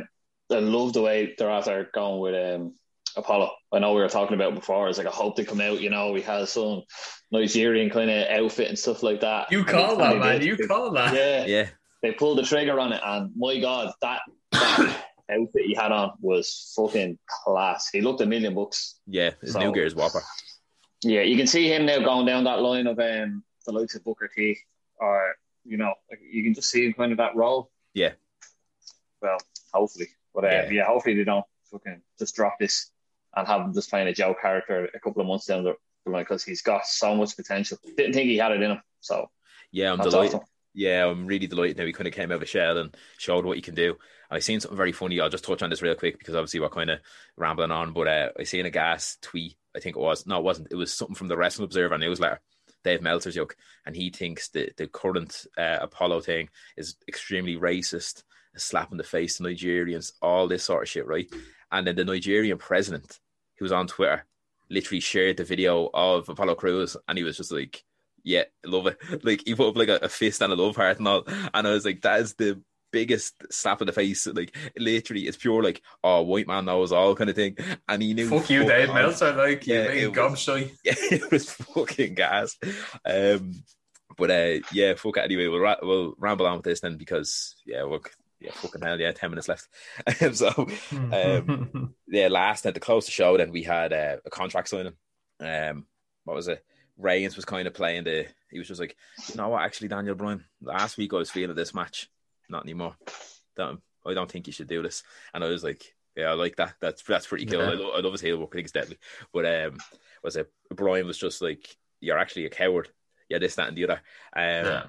I 0.50 0.58
love 0.58 0.92
the 0.92 1.02
way 1.02 1.34
they're 1.38 1.50
after 1.50 1.88
going 1.94 2.20
with 2.20 2.54
um, 2.54 2.74
Apollo. 3.16 3.50
I 3.72 3.78
know 3.78 3.94
we 3.94 4.00
were 4.00 4.08
talking 4.08 4.34
about 4.34 4.54
before. 4.54 4.88
It's 4.88 4.98
like 4.98 5.06
I 5.06 5.10
hope 5.10 5.36
they 5.36 5.44
come 5.44 5.60
out. 5.60 5.80
You 5.80 5.90
know, 5.90 6.14
he 6.14 6.22
has 6.22 6.50
some 6.50 6.82
Nigerian 7.30 7.90
kind 7.90 8.10
of 8.10 8.26
outfit 8.28 8.68
and 8.68 8.78
stuff 8.78 9.02
like 9.02 9.20
that. 9.20 9.52
You 9.52 9.64
call 9.64 9.96
that, 9.96 10.18
man. 10.18 10.40
did. 10.40 10.58
You 10.58 10.66
call 10.66 10.90
that. 10.92 11.14
Yeah, 11.14 11.44
yeah, 11.46 11.68
they 12.02 12.12
pulled 12.12 12.38
the 12.38 12.42
trigger 12.42 12.80
on 12.80 12.92
it, 12.92 13.00
and 13.04 13.30
my 13.36 13.58
God, 13.60 13.92
that, 14.02 14.20
that 14.52 15.04
outfit 15.30 15.62
he 15.66 15.74
had 15.74 15.92
on 15.92 16.12
was 16.20 16.72
fucking 16.76 17.18
class. 17.44 17.88
He 17.90 18.00
looked 18.00 18.20
a 18.20 18.26
million 18.26 18.54
bucks. 18.54 19.00
yeah. 19.06 19.30
his 19.40 19.52
So- 19.52 19.60
New 19.70 19.82
is 19.82 19.94
Whopper. 19.94 20.22
Yeah, 21.02 21.20
you 21.20 21.36
can 21.36 21.46
see 21.46 21.68
him 21.72 21.86
now 21.86 22.00
going 22.00 22.26
down 22.26 22.42
that 22.44 22.60
line 22.60 22.88
of 22.88 22.98
um, 22.98 23.44
the 23.66 23.72
likes 23.72 23.94
of 23.94 24.02
Booker 24.02 24.28
T, 24.34 24.58
or 24.98 25.36
you 25.64 25.76
know, 25.76 25.94
like, 26.10 26.18
you 26.28 26.42
can 26.42 26.54
just 26.54 26.70
see 26.70 26.86
him 26.86 26.92
kind 26.94 27.12
of 27.12 27.18
that 27.18 27.36
role. 27.36 27.70
Yeah. 27.94 28.12
Well, 29.22 29.38
hopefully, 29.72 30.08
but 30.34 30.44
uh, 30.44 30.48
Yeah. 30.48 30.70
yeah. 30.70 30.84
hopefully 30.86 31.14
they 31.14 31.24
don't 31.24 31.44
fucking 31.70 32.02
just 32.18 32.34
drop 32.34 32.56
this 32.58 32.90
and 33.36 33.46
have 33.46 33.60
him 33.60 33.74
just 33.74 33.90
playing 33.90 34.08
a 34.08 34.12
Joe 34.14 34.34
character 34.40 34.88
a 34.92 34.98
couple 34.98 35.20
of 35.20 35.28
months 35.28 35.46
down 35.46 35.62
the 35.64 35.74
the 36.04 36.10
line 36.10 36.22
because 36.22 36.42
he's 36.42 36.62
got 36.62 36.84
so 36.86 37.14
much 37.14 37.36
potential. 37.36 37.78
Didn't 37.96 38.14
think 38.14 38.28
he 38.30 38.36
had 38.38 38.52
it 38.52 38.62
in 38.62 38.70
him, 38.72 38.82
so 39.00 39.30
Yeah, 39.70 39.92
I'm 39.92 39.98
delighted. 39.98 40.36
awesome. 40.36 40.46
Yeah, 40.74 41.06
I'm 41.06 41.26
really 41.26 41.46
delighted 41.46 41.76
now 41.76 41.86
he 41.86 41.92
kind 41.92 42.06
of 42.06 42.14
came 42.14 42.30
out 42.30 42.36
of 42.36 42.42
a 42.42 42.46
shell 42.46 42.78
and 42.78 42.96
showed 43.16 43.44
what 43.44 43.56
you 43.56 43.62
can 43.62 43.74
do. 43.74 43.96
I 44.30 44.38
seen 44.40 44.60
something 44.60 44.76
very 44.76 44.92
funny. 44.92 45.20
I'll 45.20 45.30
just 45.30 45.44
touch 45.44 45.62
on 45.62 45.70
this 45.70 45.82
real 45.82 45.94
quick 45.94 46.18
because 46.18 46.34
obviously 46.34 46.60
we're 46.60 46.68
kind 46.68 46.90
of 46.90 47.00
rambling 47.36 47.70
on. 47.70 47.92
But 47.92 48.08
uh, 48.08 48.28
I 48.38 48.44
seen 48.44 48.66
a 48.66 48.70
gas 48.70 49.16
tweet. 49.22 49.56
I 49.74 49.80
think 49.80 49.96
it 49.96 50.00
was 50.00 50.26
no, 50.26 50.38
it 50.38 50.44
wasn't. 50.44 50.68
It 50.70 50.76
was 50.76 50.92
something 50.92 51.14
from 51.14 51.28
the 51.28 51.36
Wrestling 51.36 51.64
Observer 51.64 51.96
newsletter. 51.98 52.40
Dave 52.84 53.02
Meltzer's 53.02 53.34
joke, 53.34 53.56
and 53.86 53.96
he 53.96 54.10
thinks 54.10 54.48
that 54.50 54.76
the 54.76 54.86
current 54.86 55.46
uh, 55.56 55.78
Apollo 55.80 56.20
thing 56.20 56.48
is 56.76 56.96
extremely 57.08 57.56
racist, 57.56 58.22
a 58.54 58.60
slap 58.60 58.92
in 58.92 58.98
the 58.98 59.04
face 59.04 59.36
to 59.36 59.42
Nigerians, 59.42 60.12
all 60.22 60.46
this 60.46 60.64
sort 60.64 60.84
of 60.84 60.88
shit, 60.88 61.06
right? 61.06 61.28
And 61.72 61.86
then 61.86 61.96
the 61.96 62.04
Nigerian 62.04 62.56
president, 62.56 63.18
who 63.58 63.64
was 63.64 63.72
on 63.72 63.88
Twitter, 63.88 64.24
literally 64.70 65.00
shared 65.00 65.36
the 65.36 65.44
video 65.44 65.90
of 65.92 66.28
Apollo 66.28 66.54
Crews, 66.54 66.96
and 67.08 67.18
he 67.18 67.24
was 67.24 67.36
just 67.36 67.52
like, 67.52 67.84
"Yeah, 68.28 68.44
love 68.64 68.86
it." 68.86 68.98
Like 69.24 69.42
he 69.46 69.54
put 69.54 69.68
up 69.70 69.76
like 69.76 69.88
a, 69.88 69.96
a 70.02 70.08
fist 70.08 70.42
and 70.42 70.52
a 70.52 70.56
love 70.56 70.76
heart 70.76 70.98
and 70.98 71.08
all, 71.08 71.24
and 71.26 71.66
I 71.66 71.70
was 71.70 71.84
like, 71.84 72.02
"That 72.02 72.20
is 72.20 72.34
the." 72.34 72.60
Biggest 72.90 73.34
slap 73.52 73.82
in 73.82 73.86
the 73.86 73.92
face, 73.92 74.26
like 74.28 74.56
literally, 74.78 75.26
it's 75.28 75.36
pure 75.36 75.62
like, 75.62 75.82
oh, 76.02 76.22
white 76.22 76.46
man 76.46 76.64
knows 76.64 76.90
all 76.90 77.14
kind 77.14 77.28
of 77.28 77.36
thing, 77.36 77.54
and 77.86 78.00
he 78.02 78.14
knew. 78.14 78.30
Fuck 78.30 78.48
you, 78.48 78.64
Dave. 78.64 78.88
Meltzer. 78.94 79.34
Like 79.34 79.66
Yeah, 79.66 79.92
you 79.92 80.10
big 80.10 80.16
was- 80.16 80.48
Yeah, 80.84 80.94
it 80.96 81.30
was 81.30 81.50
fucking 81.50 82.14
gas. 82.14 82.56
Um, 83.04 83.52
but 84.16 84.30
uh, 84.30 84.60
yeah, 84.72 84.94
fuck 84.94 85.18
it. 85.18 85.24
Anyway, 85.24 85.48
we'll 85.48 85.60
ra- 85.60 85.76
we'll 85.82 86.14
ramble 86.16 86.46
on 86.46 86.56
with 86.56 86.64
this 86.64 86.80
then 86.80 86.96
because 86.96 87.56
yeah, 87.66 87.82
look, 87.82 88.10
yeah, 88.40 88.52
fucking 88.54 88.80
hell, 88.80 88.98
yeah, 88.98 89.12
ten 89.12 89.28
minutes 89.32 89.48
left. 89.48 89.68
so 90.34 90.48
um, 91.12 91.94
yeah, 92.08 92.28
last 92.28 92.64
at 92.64 92.72
the 92.72 92.80
close 92.80 93.04
to 93.04 93.12
show, 93.12 93.36
then 93.36 93.52
we 93.52 93.64
had 93.64 93.92
uh, 93.92 94.16
a 94.24 94.30
contract 94.30 94.70
signing. 94.70 94.94
Um, 95.40 95.84
what 96.24 96.36
was 96.36 96.48
it? 96.48 96.64
Reigns 96.98 97.36
was 97.36 97.44
kind 97.44 97.66
of 97.66 97.74
playing 97.74 98.04
the. 98.04 98.26
He 98.50 98.58
was 98.58 98.68
just 98.68 98.80
like, 98.80 98.96
you 99.28 99.36
know 99.36 99.48
what? 99.48 99.62
Actually, 99.62 99.88
Daniel 99.88 100.14
Bryan, 100.14 100.44
last 100.60 100.96
week 100.96 101.14
I 101.14 101.16
was 101.16 101.30
feeling 101.30 101.54
this 101.54 101.74
match, 101.74 102.10
not 102.48 102.64
anymore. 102.64 102.96
Don't, 103.56 103.80
I 104.06 104.14
don't 104.14 104.30
think 104.30 104.46
you 104.46 104.52
should 104.52 104.68
do 104.68 104.82
this. 104.82 105.02
And 105.32 105.44
I 105.44 105.48
was 105.48 105.62
like, 105.62 105.94
yeah, 106.16 106.30
I 106.30 106.32
like 106.34 106.56
that. 106.56 106.74
That's 106.80 107.02
that's 107.02 107.26
pretty 107.26 107.46
cool. 107.46 107.60
Yeah. 107.60 107.70
I, 107.70 107.74
lo- 107.74 107.92
I 107.96 108.00
love 108.00 108.12
his 108.12 108.20
heel 108.20 108.38
work. 108.38 108.50
I 108.52 108.56
think 108.56 108.64
it's 108.64 108.72
deadly. 108.72 108.98
But 109.32 109.46
um, 109.46 109.78
was 110.22 110.36
it 110.36 110.50
Bryan 110.74 111.06
was 111.06 111.18
just 111.18 111.40
like, 111.40 111.76
you're 112.00 112.18
actually 112.18 112.46
a 112.46 112.50
coward. 112.50 112.88
Yeah, 113.28 113.38
this, 113.38 113.56
that, 113.56 113.68
and 113.68 113.76
the 113.76 113.84
other. 113.84 114.00
Um, 114.34 114.72
yeah. 114.72 114.82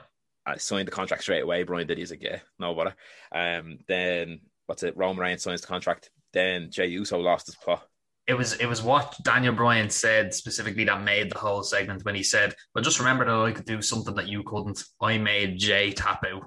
I 0.46 0.58
signed 0.58 0.88
the 0.88 0.92
contract 0.92 1.24
straight 1.24 1.44
away. 1.44 1.64
Bryan 1.64 1.88
did. 1.88 1.98
He's 1.98 2.12
like, 2.12 2.24
yeah, 2.24 2.40
no 2.58 2.74
bother. 2.74 2.96
Um, 3.32 3.80
then 3.88 4.40
what's 4.66 4.84
it? 4.84 4.98
Roman 4.98 5.22
Reigns 5.22 5.44
signs 5.44 5.62
the 5.62 5.68
contract. 5.68 6.10
Then 6.32 6.72
Jey 6.72 6.88
Uso 6.88 7.20
lost 7.20 7.48
his 7.48 7.56
plot. 7.56 7.86
It 8.30 8.38
was 8.38 8.54
it 8.54 8.68
was 8.68 8.82
what 8.82 9.16
Daniel 9.24 9.54
Bryan 9.56 9.90
said 9.90 10.34
specifically 10.34 10.86
that 10.86 11.04
made 11.04 11.32
the 11.32 11.40
whole 11.40 11.64
segment 11.64 12.06
when 12.06 12.16
he 12.16 12.24
said, 12.24 12.54
"But 12.74 12.84
just 12.84 13.00
remember 13.00 13.26
that 13.26 13.34
I 13.36 13.52
could 13.52 13.66
do 13.66 13.82
something 13.82 14.16
that 14.16 14.28
you 14.30 14.44
couldn't. 14.44 14.84
I 15.02 15.18
made 15.18 15.58
Jey 15.58 15.92
tap 15.92 16.24
out." 16.32 16.44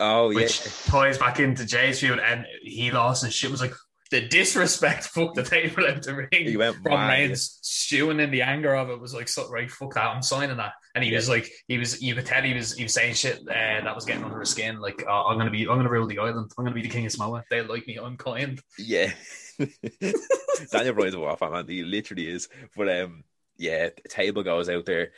Oh 0.00 0.30
yeah, 0.30 0.36
which 0.36 0.60
ties 0.86 1.18
back 1.18 1.40
into 1.40 1.66
Jey's 1.66 2.00
feud, 2.00 2.20
and 2.20 2.46
he 2.62 2.90
lost 2.90 3.24
and 3.24 3.32
shit. 3.32 3.50
Was 3.50 3.60
like 3.60 3.74
the 4.10 4.20
disrespect 4.20 5.04
fucked 5.14 5.34
the 5.34 5.42
table 5.42 5.86
out 5.86 6.02
the 6.02 6.14
ring. 6.14 6.28
he 6.30 6.56
went 6.56 6.76
From 6.82 6.92
mad. 6.92 7.08
Reigns 7.08 7.58
stewing 7.62 8.20
in 8.20 8.30
the 8.30 8.42
anger 8.42 8.74
of 8.74 8.90
it 8.90 9.00
was 9.00 9.12
like, 9.14 9.28
so, 9.28 9.48
right, 9.50 9.68
fuck 9.70 9.94
that, 9.94 10.04
I'm 10.06 10.22
signing 10.22 10.58
that. 10.58 10.72
And 10.94 11.02
he 11.02 11.10
Yeah. 11.10 11.16
was 11.16 11.28
like, 11.28 11.50
he 11.68 11.78
was, 11.78 12.00
you 12.02 12.14
could 12.14 12.26
tell 12.26 12.42
he 12.42 12.54
was, 12.54 12.74
he 12.74 12.82
was 12.84 12.92
saying 12.94 13.14
shit 13.14 13.38
uh, 13.40 13.44
that 13.82 13.94
was 13.94 14.04
getting 14.04 14.22
under 14.22 14.38
his 14.38 14.50
skin. 14.50 14.78
Like, 14.78 15.02
oh, 15.08 15.24
I'm 15.28 15.38
gonna 15.38 15.50
be, 15.50 15.62
I'm 15.62 15.76
gonna 15.78 15.90
rule 15.90 16.06
the 16.06 16.18
island. 16.18 16.52
I'm 16.56 16.64
gonna 16.64 16.74
be 16.74 16.82
the 16.82 16.88
king 16.90 17.06
of 17.06 17.12
Samoa. 17.12 17.44
They 17.50 17.62
like 17.62 17.86
me. 17.88 17.96
I'm 17.96 18.16
kind. 18.16 18.60
Yeah. 18.78 19.10
Daniel 20.72 20.94
Bryan's 20.94 21.14
a 21.14 21.20
waffle 21.20 21.50
man. 21.50 21.66
He 21.66 21.82
literally 21.82 22.28
is. 22.30 22.48
But 22.76 22.88
um, 23.00 23.24
yeah, 23.58 23.90
table 24.08 24.42
goes 24.42 24.68
out 24.68 24.86
there. 24.86 25.12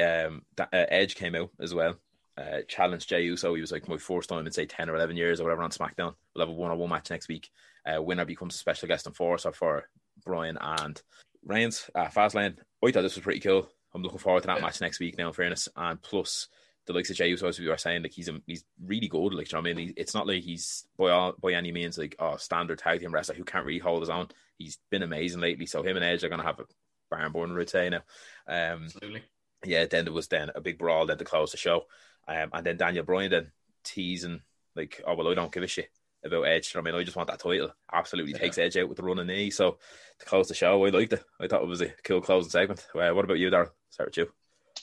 Um, 0.00 0.42
uh, 0.58 0.66
Edge 0.72 1.14
came 1.14 1.34
out 1.34 1.50
as 1.60 1.74
well. 1.74 1.96
Uh, 2.36 2.62
challenged 2.68 3.08
Jey 3.08 3.22
Uso. 3.22 3.54
He 3.54 3.60
was 3.60 3.72
like 3.72 3.88
my 3.88 3.98
first 3.98 4.28
time 4.28 4.46
in 4.46 4.52
say 4.52 4.66
ten 4.66 4.88
or 4.88 4.96
eleven 4.96 5.16
years 5.16 5.40
or 5.40 5.44
whatever 5.44 5.62
on 5.62 5.70
SmackDown. 5.70 6.14
We'll 6.34 6.46
have 6.46 6.48
a 6.48 6.52
one-on-one 6.52 6.88
match 6.88 7.10
next 7.10 7.28
week. 7.28 7.50
Uh, 7.84 8.02
winner 8.02 8.24
becomes 8.24 8.54
a 8.54 8.58
special 8.58 8.88
guest 8.88 9.06
enforcer 9.06 9.52
for 9.52 9.88
Bryan 10.24 10.58
and 10.60 11.00
Reigns. 11.44 11.90
Uh, 11.94 12.06
Fastlane. 12.06 12.56
I 12.82 12.90
thought 12.90 13.02
this 13.02 13.16
was 13.16 13.24
pretty 13.24 13.40
cool. 13.40 13.68
I'm 13.94 14.02
looking 14.02 14.18
forward 14.18 14.42
to 14.42 14.46
that 14.46 14.58
yeah. 14.58 14.62
match 14.62 14.80
next 14.80 15.00
week. 15.00 15.18
Now, 15.18 15.28
in 15.28 15.34
fairness, 15.34 15.68
and 15.76 16.00
plus 16.00 16.48
the 16.86 16.92
likes 16.92 17.10
of 17.10 17.16
Jey 17.16 17.28
Uso, 17.28 17.48
as 17.48 17.58
we 17.58 17.68
were 17.68 17.76
saying, 17.76 18.02
like 18.02 18.12
he's 18.12 18.28
a, 18.28 18.40
he's 18.46 18.64
really 18.84 19.08
good. 19.08 19.34
Like, 19.34 19.50
you 19.50 19.56
know 19.56 19.60
I 19.60 19.62
mean, 19.74 19.78
he, 19.78 19.94
it's 19.96 20.14
not 20.14 20.26
like 20.26 20.42
he's 20.42 20.86
by 20.98 21.10
all, 21.10 21.34
by 21.40 21.52
any 21.52 21.72
means 21.72 21.98
like 21.98 22.16
a 22.18 22.24
oh, 22.24 22.36
standard 22.36 22.78
tag 22.78 23.00
team 23.00 23.12
wrestler 23.12 23.34
who 23.34 23.44
can't 23.44 23.66
really 23.66 23.78
hold 23.78 24.02
his 24.02 24.10
own. 24.10 24.28
He's 24.58 24.78
been 24.90 25.02
amazing 25.02 25.40
lately. 25.40 25.66
So 25.66 25.82
him 25.82 25.96
and 25.96 26.04
Edge 26.04 26.24
are 26.24 26.28
going 26.28 26.40
to 26.40 26.46
have 26.46 26.60
a 26.60 26.64
barn 27.10 27.32
burner 27.32 27.54
routine 27.54 27.92
now. 27.92 28.02
Um, 28.46 28.84
Absolutely. 28.84 29.22
Yeah. 29.64 29.86
Then 29.86 30.04
there 30.04 30.14
was 30.14 30.28
then 30.28 30.50
a 30.54 30.60
big 30.60 30.78
brawl 30.78 31.06
then 31.06 31.18
to 31.18 31.24
close 31.24 31.52
the 31.52 31.58
show, 31.58 31.84
um, 32.26 32.50
and 32.52 32.66
then 32.66 32.76
Daniel 32.76 33.04
Bryan 33.04 33.30
then 33.30 33.52
teasing 33.84 34.40
like, 34.74 35.02
oh 35.06 35.14
well, 35.14 35.28
I 35.28 35.34
don't 35.34 35.52
give 35.52 35.62
a 35.62 35.66
shit 35.66 35.90
about 36.24 36.44
Edge. 36.44 36.74
I 36.76 36.80
mean, 36.80 36.94
I 36.94 37.02
just 37.02 37.16
want 37.16 37.28
that 37.28 37.40
title. 37.40 37.70
Absolutely 37.92 38.32
yeah. 38.32 38.38
takes 38.38 38.58
Edge 38.58 38.76
out 38.76 38.88
with 38.88 38.96
the 38.96 39.02
running 39.02 39.26
knee. 39.26 39.50
So 39.50 39.78
to 40.18 40.26
close 40.26 40.48
the 40.48 40.54
show, 40.54 40.84
I 40.84 40.90
liked 40.90 41.12
it. 41.12 41.24
I 41.40 41.46
thought 41.46 41.62
it 41.62 41.68
was 41.68 41.82
a 41.82 41.92
cool 42.04 42.20
closing 42.20 42.50
segment. 42.50 42.86
Uh, 42.94 43.10
what 43.10 43.24
about 43.24 43.38
you, 43.38 43.50
Daryl? 43.50 43.70
Start 43.90 44.10
with 44.10 44.16
you. 44.18 44.32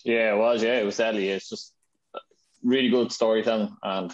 Yeah, 0.03 0.33
it 0.33 0.37
was. 0.37 0.63
Yeah, 0.63 0.79
it 0.79 0.85
was 0.85 0.97
deadly. 0.97 1.29
It's 1.29 1.49
just 1.49 1.73
really 2.63 2.89
good 2.89 3.11
storytelling, 3.11 3.75
and 3.83 4.11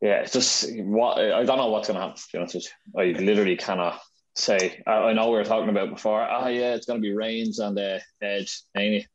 yeah, 0.00 0.22
it's 0.22 0.32
just 0.32 0.70
what 0.76 1.18
I 1.18 1.44
don't 1.44 1.58
know 1.58 1.68
what's 1.68 1.88
going 1.88 1.98
to 1.98 2.06
happen. 2.06 2.16
To 2.16 2.28
be 2.32 2.38
honest 2.38 2.54
with 2.54 2.64
you, 2.64 3.00
I 3.00 3.20
literally 3.20 3.56
cannot 3.56 4.00
say. 4.34 4.82
I, 4.86 4.92
I, 4.92 5.12
know 5.12 5.30
we 5.30 5.36
were 5.36 5.44
talking 5.44 5.68
about 5.68 5.90
before. 5.90 6.22
Ah, 6.22 6.48
yeah, 6.48 6.74
it's 6.74 6.86
going 6.86 7.00
to 7.00 7.06
be 7.06 7.14
Reigns 7.14 7.58
and 7.58 7.78
uh, 7.78 7.98
Edge, 8.22 8.62
ain't 8.76 9.04
it? 9.04 9.06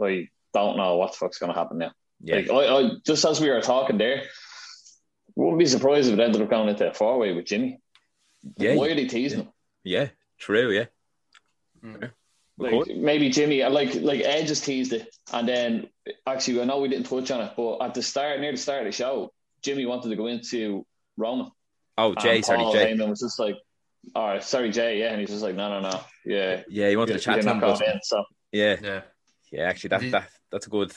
I 0.00 0.28
don't 0.52 0.76
know 0.76 0.96
what 0.96 1.12
the 1.12 1.18
fuck's 1.18 1.38
going 1.38 1.52
to 1.52 1.58
happen 1.58 1.78
now. 1.78 1.92
Yeah. 2.22 2.36
Like, 2.36 2.50
I, 2.50 2.76
I, 2.76 2.90
just 3.04 3.24
as 3.24 3.40
we 3.40 3.50
were 3.50 3.60
talking 3.60 3.98
there, 3.98 4.22
wouldn't 5.34 5.58
be 5.58 5.66
surprised 5.66 6.08
if 6.08 6.18
it 6.18 6.22
ended 6.22 6.40
up 6.40 6.50
going 6.50 6.68
into 6.68 6.88
a 6.88 6.94
four 6.94 7.18
way 7.18 7.32
with 7.32 7.46
Jimmy. 7.46 7.80
Yeah. 8.56 8.76
Why 8.76 8.88
are 8.88 8.94
they 8.94 9.06
teasing 9.06 9.40
yeah. 9.40 9.44
him? 9.44 9.52
Yeah, 9.84 10.08
true. 10.38 10.70
Yeah. 10.70 10.86
Mm. 11.84 12.10
Like 12.56 12.96
maybe 12.96 13.30
Jimmy, 13.30 13.64
like 13.64 13.94
like 13.96 14.20
Edge 14.20 14.46
just 14.46 14.64
teased 14.64 14.92
it, 14.92 15.14
and 15.32 15.48
then 15.48 15.88
actually 16.26 16.60
I 16.60 16.64
know 16.64 16.80
we 16.80 16.88
didn't 16.88 17.06
touch 17.06 17.30
on 17.30 17.40
it, 17.40 17.52
but 17.56 17.78
at 17.78 17.94
the 17.94 18.02
start, 18.02 18.40
near 18.40 18.52
the 18.52 18.58
start 18.58 18.80
of 18.80 18.86
the 18.86 18.92
show, 18.92 19.32
Jimmy 19.62 19.86
wanted 19.86 20.10
to 20.10 20.16
go 20.16 20.26
into 20.26 20.86
Roman. 21.16 21.50
Oh, 21.96 22.14
Jey, 22.14 22.42
sorry, 22.42 22.72
Jey. 22.72 22.92
Heyman 22.92 23.08
was 23.08 23.20
just 23.20 23.38
like, 23.38 23.56
"All 24.14 24.26
right, 24.26 24.42
sorry, 24.42 24.70
Jey. 24.70 25.00
Yeah, 25.00 25.10
and 25.10 25.20
he's 25.20 25.30
just 25.30 25.42
like, 25.42 25.54
"No, 25.54 25.68
no, 25.68 25.88
no, 25.88 26.00
yeah, 26.24 26.62
yeah." 26.68 26.88
He 26.88 26.96
wanted 26.96 27.14
to 27.14 27.18
chat 27.20 27.42
to 27.42 27.50
him, 27.50 27.60
but, 27.60 27.80
in, 27.80 28.00
so. 28.02 28.24
yeah, 28.52 28.76
yeah, 28.82 29.00
yeah. 29.52 29.62
Actually, 29.62 29.88
that, 29.88 30.10
that 30.10 30.28
that's 30.50 30.66
a 30.66 30.70
good 30.70 30.92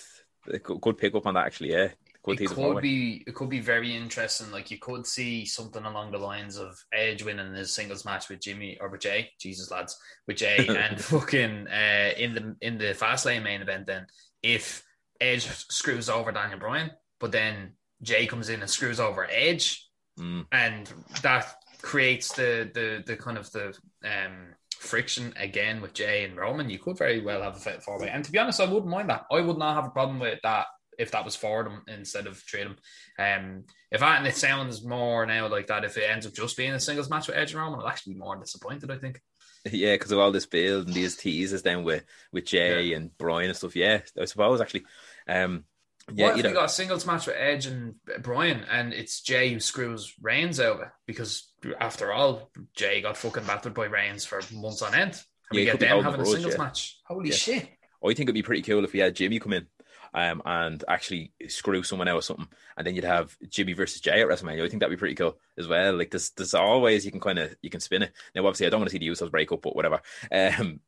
good 0.63 0.97
pick 0.97 1.13
up 1.13 1.27
on 1.27 1.35
that. 1.35 1.45
Actually, 1.45 1.71
yeah 1.71 1.89
it 2.27 2.49
could 2.49 2.81
be 2.81 3.23
it 3.25 3.35
could 3.35 3.49
be 3.49 3.59
very 3.59 3.95
interesting. 3.95 4.51
Like 4.51 4.69
you 4.71 4.77
could 4.77 5.05
see 5.05 5.45
something 5.45 5.83
along 5.83 6.11
the 6.11 6.17
lines 6.17 6.57
of 6.57 6.77
Edge 6.91 7.23
winning 7.23 7.53
his 7.53 7.73
singles 7.73 8.05
match 8.05 8.29
with 8.29 8.41
Jimmy 8.41 8.77
or 8.81 8.89
with 8.89 9.01
Jey, 9.01 9.31
Jesus 9.39 9.71
lads, 9.71 9.97
with 10.27 10.37
Jey 10.37 10.67
and 10.67 10.99
fucking 10.99 11.67
uh, 11.67 12.11
in 12.17 12.33
the 12.33 12.55
in 12.61 12.77
the 12.77 12.93
Fastlane 12.93 13.43
main 13.43 13.61
event. 13.61 13.87
Then 13.87 14.07
if 14.43 14.83
Edge 15.21 15.47
screws 15.47 16.09
over 16.09 16.31
Daniel 16.31 16.59
Bryan, 16.59 16.91
but 17.19 17.31
then 17.31 17.73
Jey 18.01 18.27
comes 18.27 18.49
in 18.49 18.61
and 18.61 18.69
screws 18.69 18.99
over 18.99 19.27
Edge, 19.29 19.87
mm. 20.19 20.45
and 20.51 20.91
that 21.21 21.55
creates 21.81 22.33
the 22.33 22.69
the 22.73 23.03
the 23.05 23.15
kind 23.15 23.37
of 23.37 23.51
the 23.51 23.67
um 24.03 24.55
friction 24.79 25.33
again 25.37 25.81
with 25.81 25.93
Jey 25.93 26.23
and 26.23 26.37
Roman, 26.37 26.69
you 26.69 26.79
could 26.79 26.97
very 26.97 27.21
well 27.21 27.41
have 27.41 27.55
a 27.55 27.59
fit 27.59 27.83
four 27.83 27.99
way. 27.99 28.09
And 28.09 28.23
to 28.23 28.31
be 28.31 28.39
honest, 28.39 28.61
I 28.61 28.65
wouldn't 28.65 28.87
mind 28.91 29.09
that. 29.09 29.25
I 29.31 29.41
would 29.41 29.57
not 29.57 29.75
have 29.75 29.85
a 29.85 29.91
problem 29.91 30.19
with 30.19 30.39
that 30.43 30.67
if 30.97 31.11
that 31.11 31.25
was 31.25 31.35
for 31.35 31.63
them 31.63 31.83
instead 31.87 32.27
of 32.27 32.43
trade 32.45 32.67
them. 32.67 32.77
Um, 33.19 33.63
if 33.91 33.99
that 33.99 34.17
and 34.19 34.27
it 34.27 34.35
sounds 34.35 34.83
more 34.83 35.25
now 35.25 35.47
like 35.47 35.67
that, 35.67 35.83
if 35.83 35.97
it 35.97 36.09
ends 36.09 36.25
up 36.25 36.33
just 36.33 36.57
being 36.57 36.73
a 36.73 36.79
singles 36.79 37.09
match 37.09 37.27
with 37.27 37.37
Edge 37.37 37.51
and 37.51 37.61
Roman, 37.61 37.79
I'll 37.79 37.87
actually 37.87 38.13
be 38.13 38.19
more 38.19 38.35
disappointed. 38.37 38.91
I 38.91 38.97
think. 38.97 39.19
Yeah, 39.65 39.95
because 39.95 40.11
of 40.11 40.19
all 40.19 40.31
this 40.31 40.45
build 40.45 40.87
and 40.87 40.95
these 40.95 41.17
teases 41.17 41.61
then 41.61 41.83
with 41.83 42.03
with 42.31 42.45
Jey 42.45 42.83
yeah. 42.83 42.97
and 42.97 43.17
Bryan 43.17 43.49
and 43.49 43.57
stuff. 43.57 43.75
Yeah, 43.75 44.01
I 44.19 44.25
suppose 44.25 44.61
actually. 44.61 44.85
Um, 45.27 45.65
yeah, 46.13 46.27
what 46.27 46.39
if 46.39 46.45
you, 46.45 46.53
got 46.53 46.65
a 46.65 46.69
singles 46.69 47.05
match 47.05 47.27
with 47.27 47.35
Edge 47.37 47.65
and 47.65 47.95
Bryan, 48.21 48.63
and 48.71 48.93
it's 48.93 49.19
Jey 49.19 49.51
who 49.51 49.59
screws 49.59 50.13
Reigns 50.21 50.59
over 50.59 50.93
because 51.05 51.51
after 51.81 52.13
all, 52.13 52.49
Jey 52.73 53.01
got 53.01 53.17
fucking 53.17 53.43
battered 53.43 53.73
by 53.73 53.85
Reigns 53.85 54.23
for 54.25 54.41
months 54.53 54.81
on 54.81 54.93
end. 54.93 55.21
And 55.49 55.59
yeah, 55.59 55.59
we 55.59 55.65
get 55.65 55.79
them 55.81 56.03
having 56.03 56.21
a 56.21 56.25
singles 56.25 56.53
yeah. 56.53 56.63
match. 56.63 56.99
Holy 57.05 57.31
shit! 57.31 57.67
I 58.01 58.07
think 58.07 58.21
it'd 58.21 58.35
be 58.35 58.43
pretty 58.43 58.61
cool 58.61 58.85
if 58.85 58.93
we 58.93 58.99
had 58.99 59.15
Jimmy 59.15 59.39
come 59.39 59.53
in 59.53 59.67
um, 60.13 60.41
and 60.45 60.83
actually 60.87 61.31
screw 61.47 61.83
someone 61.83 62.07
out 62.07 62.15
or 62.15 62.21
something, 62.21 62.47
and 62.77 62.85
then 62.85 62.95
you'd 62.95 63.03
have 63.03 63.35
Jimmy 63.49 63.73
versus 63.73 64.01
Jey 64.01 64.21
at 64.21 64.27
WrestleMania. 64.27 64.65
I 64.65 64.69
think 64.69 64.79
that'd 64.79 64.95
be 64.95 64.99
pretty 64.99 65.15
cool 65.15 65.37
as 65.57 65.67
well. 65.67 65.95
Like 65.95 66.11
there's 66.11 66.31
there's 66.31 66.53
always 66.53 67.05
you 67.05 67.11
can 67.11 67.19
kind 67.19 67.39
of 67.39 67.55
you 67.61 67.69
can 67.69 67.79
spin 67.79 68.03
it. 68.03 68.11
Now 68.35 68.45
obviously 68.45 68.67
I 68.67 68.69
don't 68.69 68.79
want 68.79 68.89
to 68.89 68.93
see 68.93 68.99
the 68.99 69.07
Usos 69.07 69.31
break 69.31 69.51
up, 69.51 69.61
but 69.61 69.75
whatever. 69.75 70.01
Um, 70.31 70.79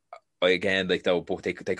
again, 0.42 0.88
like 0.88 1.04
though, 1.04 1.22
but 1.22 1.44
they 1.44 1.54
they 1.54 1.76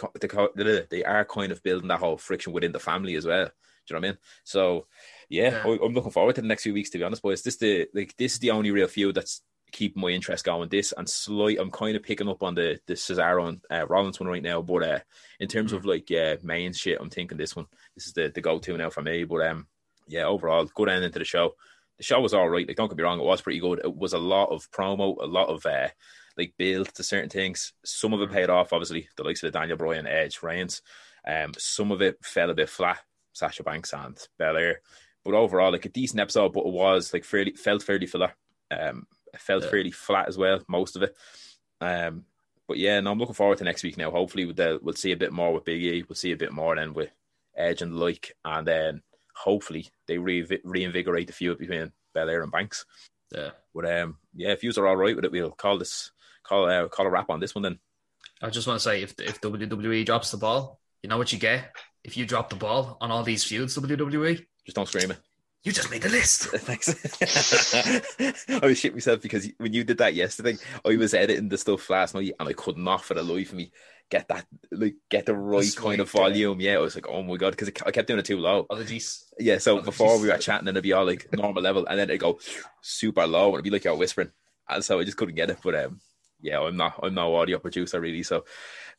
they 0.56 0.86
they 0.90 1.04
are 1.04 1.26
kind 1.26 1.52
of 1.52 1.64
building 1.64 1.88
that 1.90 2.00
whole 2.00 2.18
friction 2.18 2.54
within 2.54 2.72
the 2.72 2.80
family 2.80 3.16
as 3.16 3.26
well. 3.26 3.46
Do 3.46 3.96
you 3.96 4.02
know 4.02 4.08
what 4.08 4.08
I 4.08 4.12
mean? 4.12 4.18
So 4.44 4.88
yeah, 5.30 5.66
yeah. 5.66 5.78
I'm 5.84 5.94
looking 5.94 6.12
forward 6.12 6.36
to 6.36 6.42
the 6.42 6.48
next 6.48 6.64
few 6.64 6.74
weeks. 6.74 6.90
To 6.92 6.98
be 6.98 7.04
honest, 7.04 7.22
boys, 7.22 7.42
this 7.42 7.58
the 7.58 7.88
like 7.94 8.16
this 8.18 8.34
is 8.34 8.40
the 8.40 8.52
only 8.52 8.72
real 8.72 8.88
feud 8.88 9.16
that's 9.16 9.42
keep 9.72 9.96
my 9.96 10.10
interest 10.10 10.46
going. 10.46 10.70
This 10.70 10.94
and 10.96 11.08
slight, 11.08 11.58
I'm 11.60 11.72
kind 11.72 11.96
of 11.96 12.04
picking 12.04 12.30
up 12.30 12.44
on 12.44 12.56
the 12.56 12.80
the 12.88 12.94
Cesaro 12.94 13.48
and 13.48 13.62
uh, 13.70 13.88
Rollins 13.88 14.20
one 14.20 14.30
right 14.30 14.44
now. 14.44 14.62
But 14.62 14.84
uh, 14.84 15.00
in 15.40 15.48
terms 15.48 15.74
of 15.74 15.86
like 15.86 16.10
yeah, 16.10 16.36
main 16.44 16.74
shit, 16.74 17.00
I'm 17.00 17.10
thinking 17.10 17.38
this 17.38 17.56
one. 17.56 17.68
This 17.96 18.08
is 18.08 18.14
the 18.14 18.32
the 18.34 18.42
go 18.42 18.60
to 18.60 18.78
now 18.78 18.90
for 18.90 19.02
me. 19.02 19.24
But 19.24 19.48
um, 19.48 19.68
yeah, 20.08 20.24
overall, 20.24 20.66
good 20.66 20.90
ending 20.90 21.12
to 21.12 21.20
the 21.20 21.26
show. 21.26 21.56
The 21.98 22.04
show 22.04 22.22
was 22.22 22.34
all 22.34 22.50
right. 22.50 22.68
Like, 22.68 22.78
don't 22.78 22.88
get 22.88 22.98
me 22.98 23.04
wrong, 23.04 23.20
it 23.20 23.26
was 23.26 23.42
pretty 23.42 23.60
good. 23.60 23.82
It 23.84 23.96
was 23.96 24.14
a 24.14 24.18
lot 24.20 24.50
of 24.50 24.72
promo, 24.72 25.18
a 25.22 25.26
lot 25.26 25.50
of 25.50 25.66
uh, 25.66 25.90
like 26.38 26.54
build 26.58 26.94
to 26.96 27.04
certain 27.04 27.30
things. 27.30 27.74
Some 27.84 28.14
of 28.14 28.22
it 28.22 28.32
paid 28.32 28.50
off, 28.50 28.72
obviously, 28.72 29.10
the 29.18 29.24
likes 29.24 29.44
of 29.44 29.52
the 29.52 29.60
Daniel 29.60 29.78
Bryan, 29.78 30.08
Edge, 30.08 30.42
Reigns. 30.42 30.82
Um, 31.28 31.52
some 31.58 31.92
of 31.92 32.02
it 32.02 32.18
fell 32.24 32.50
a 32.50 32.56
bit 32.56 32.70
flat. 32.70 33.00
Sasha 33.34 33.64
Banks 33.64 33.94
and 33.94 34.18
Belair. 34.38 34.82
But 35.24 35.34
overall, 35.34 35.72
like 35.72 35.86
a 35.86 35.90
decent 35.90 36.20
episode, 36.20 36.54
but 36.54 36.66
it 36.66 36.74
was 36.74 37.14
like 37.14 37.24
fairly 37.24 37.54
felt 37.54 37.84
fairly 37.84 38.08
filler. 38.08 38.34
Um, 38.72 39.08
it 39.34 39.42
felt 39.42 39.64
yeah. 39.64 39.70
fairly 39.70 39.92
flat 39.92 40.28
as 40.28 40.38
well, 40.38 40.62
most 40.68 40.96
of 40.96 41.04
it. 41.04 41.16
Um, 41.82 42.26
but 42.68 42.78
yeah, 42.78 43.00
no, 43.00 43.12
I'm 43.12 43.20
looking 43.20 43.36
forward 43.36 43.58
to 43.60 43.64
next 43.64 43.84
week 43.84 43.98
now. 43.98 44.12
Hopefully, 44.12 44.46
we'll, 44.46 44.80
we'll 44.82 44.96
see 44.96 45.12
a 45.12 45.18
bit 45.18 45.32
more 45.32 45.54
with 45.54 45.66
Big 45.66 45.82
E. 45.82 46.04
We'll 46.08 46.16
see 46.16 46.32
a 46.32 46.38
bit 46.38 46.52
more 46.52 46.76
then 46.76 46.94
with 46.94 47.10
Edge 47.58 47.82
and 47.82 47.98
like, 47.98 48.36
and 48.46 48.68
then 48.68 49.02
hopefully 49.36 49.88
they 50.08 50.18
re- 50.18 50.62
reinvigorate 50.64 51.28
the 51.28 51.34
feud 51.34 51.58
between 51.58 51.92
Belair 52.14 52.44
and 52.44 52.52
Banks. 52.52 52.86
Yeah. 53.36 53.50
But 53.74 53.92
um, 53.92 54.18
yeah, 54.36 54.50
if 54.50 54.64
you 54.64 54.72
are 54.78 54.88
all 54.88 54.96
right 54.96 55.16
with 55.16 55.26
it, 55.26 55.32
we'll 55.32 55.52
call 55.52 55.78
this 55.78 56.12
call 56.44 56.66
uh, 56.66 56.88
call 56.88 57.08
a 57.08 57.10
wrap 57.10 57.30
on 57.30 57.40
this 57.40 57.56
one 57.56 57.64
then. 57.64 57.80
I 58.42 58.50
just 58.50 58.68
want 58.68 58.80
to 58.80 58.84
say 58.84 59.02
if 59.02 59.16
if 59.20 59.42
WWE 59.42 60.06
drops 60.06 60.32
the 60.32 60.38
ball, 60.38 60.80
you 61.02 61.10
know 61.10 61.18
what 61.18 61.34
you 61.34 61.40
get 61.40 61.76
if 62.04 62.18
you 62.18 62.26
drop 62.26 62.50
the 62.50 62.56
ball 62.56 62.98
on 63.02 63.12
all 63.12 63.24
these 63.24 63.44
feuds. 63.44 63.78
WWE 63.78 64.46
just 64.66 64.76
don't 64.76 64.88
scream 64.88 65.12
it 65.12 65.20
you 65.64 65.72
just 65.72 65.92
made 65.92 66.02
the 66.02 66.10
list. 66.10 66.44
Thanks. 66.50 66.90
I 68.50 68.66
was 68.66 68.80
shit 68.80 68.94
myself 68.94 69.22
because 69.22 69.48
when 69.58 69.74
you 69.74 69.84
did 69.84 69.98
that 69.98 70.14
yesterday, 70.14 70.58
I 70.86 70.96
was 70.96 71.14
editing 71.14 71.50
the 71.50 71.58
stuff 71.58 71.90
last 71.90 72.16
night 72.16 72.34
and 72.40 72.48
I 72.48 72.54
could 72.54 72.78
not 72.78 73.04
for 73.04 73.14
the 73.14 73.24
life 73.24 73.50
of 73.50 73.56
me 73.56 73.72
get 74.10 74.28
that 74.30 74.46
like 74.72 74.96
get 75.10 75.26
the 75.26 75.36
right 75.36 75.76
kind 75.76 76.00
of 76.00 76.10
volume. 76.10 76.60
Yeah. 76.60 76.72
yeah, 76.72 76.78
I 76.78 76.82
was 76.82 76.96
like, 76.96 77.08
oh 77.08 77.22
my 77.24 77.36
god, 77.36 77.52
because 77.52 77.72
I 77.86 77.92
kept 77.92 78.08
doing 78.08 78.20
it 78.20 78.26
too 78.26 78.40
low. 78.40 78.62
Apologies. 78.62 79.26
Yeah, 79.38 79.58
so 79.58 79.78
Apologies. 79.78 79.86
before 79.86 80.22
we 80.22 80.30
were 80.30 80.38
chatting 80.38 80.68
and 80.68 80.76
it'd 80.76 80.84
be 80.84 80.94
all 80.94 81.06
like 81.06 81.28
normal 81.34 81.62
level, 81.62 81.86
and 81.86 82.00
then 82.00 82.10
it'd 82.10 82.22
go 82.22 82.40
super 82.82 83.28
low 83.28 83.48
and 83.48 83.56
it'd 83.56 83.66
be 83.66 83.70
like 83.70 83.84
you're 83.84 83.96
whispering, 83.96 84.32
and 84.68 84.84
so 84.84 85.00
I 85.00 85.04
just 85.04 85.18
couldn't 85.18 85.36
get 85.36 85.50
it. 85.50 85.60
But 85.64 85.76
um, 85.76 86.00
yeah, 86.42 86.60
I'm 86.62 86.78
not 86.78 87.00
I'm 87.04 87.14
no 87.14 87.36
audio 87.36 87.60
producer 87.60 88.00
really, 88.00 88.24
so 88.24 88.46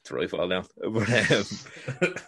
it's 0.02 0.10
really 0.10 0.28
fall 0.28 0.48
down. 0.48 0.64
But 0.76 1.08
um, 1.08 1.44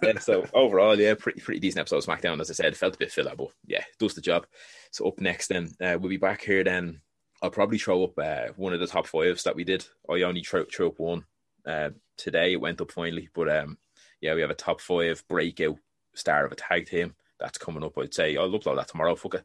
yeah, 0.03 0.19
so 0.19 0.47
overall, 0.53 0.99
yeah, 0.99 1.15
pretty 1.15 1.41
pretty 1.41 1.61
decent 1.61 1.81
episode 1.81 1.99
of 1.99 2.05
SmackDown. 2.05 2.41
As 2.41 2.51
I 2.51 2.55
said, 2.55 2.77
felt 2.77 2.95
a 2.95 2.99
bit 2.99 3.13
filler, 3.13 3.35
but 3.37 3.49
yeah, 3.67 3.85
does 3.99 4.15
the 4.15 4.21
job. 4.21 4.47
So 4.91 5.07
up 5.07 5.21
next, 5.21 5.49
then 5.49 5.71
uh, 5.81 5.97
we'll 5.99 6.11
be 6.11 6.17
back 6.19 6.43
here. 6.43 6.65
Then 6.65 7.01
I'll 7.43 7.51
probably 7.51 7.79
throw 7.79 8.05
up 8.05 8.19
uh, 8.19 8.53
one 8.57 8.73
of 8.73 8.81
the 8.81 8.87
top 8.87 9.07
fives 9.07 9.45
that 9.45 9.57
we 9.57 9.65
did. 9.65 9.85
I 10.09 10.23
only 10.23 10.43
threw, 10.43 10.67
up 10.87 10.99
one 10.99 11.25
uh, 11.67 11.91
today. 12.17 12.53
It 12.53 12.61
went 12.61 12.81
up 12.81 12.93
finally, 12.93 13.29
but 13.35 13.49
um, 13.49 13.79
yeah, 14.21 14.35
we 14.35 14.43
have 14.43 14.51
a 14.51 14.55
top 14.55 14.81
five 14.81 15.25
breakout 15.29 15.79
star 16.15 16.45
of 16.45 16.53
a 16.53 16.57
tag 16.57 16.87
team 16.87 17.15
that's 17.41 17.59
coming 17.59 17.83
up. 17.83 17.99
I'd 17.99 18.15
say 18.15 18.37
I'll 18.37 18.51
upload 18.51 18.77
that 18.77 18.89
tomorrow. 18.89 19.17
Fuck 19.17 19.35
it. 19.35 19.45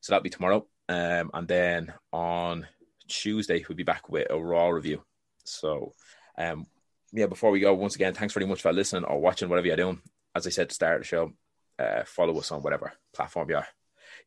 So 0.00 0.12
that'll 0.12 0.22
be 0.22 0.30
tomorrow. 0.30 0.66
Um, 0.88 1.30
and 1.32 1.48
then 1.48 1.92
on 2.12 2.66
Tuesday 3.08 3.64
we'll 3.68 3.76
be 3.76 3.82
back 3.84 4.08
with 4.08 4.26
a 4.30 4.38
Raw 4.38 4.68
review. 4.68 5.02
So 5.44 5.94
um, 6.36 6.66
yeah, 7.12 7.26
before 7.26 7.50
we 7.50 7.60
go, 7.60 7.74
once 7.74 7.94
again, 7.94 8.14
thanks 8.14 8.34
very 8.34 8.46
much 8.46 8.62
for 8.62 8.72
listening 8.72 9.04
or 9.04 9.20
watching, 9.20 9.48
whatever 9.48 9.66
you're 9.66 9.76
doing. 9.76 10.00
As 10.34 10.46
I 10.46 10.50
said 10.50 10.68
to 10.68 10.74
start 10.74 11.00
the 11.00 11.04
show, 11.04 11.32
uh, 11.78 12.04
follow 12.04 12.38
us 12.38 12.52
on 12.52 12.62
whatever 12.62 12.92
platform 13.12 13.50
you 13.50 13.56
are 13.56 13.66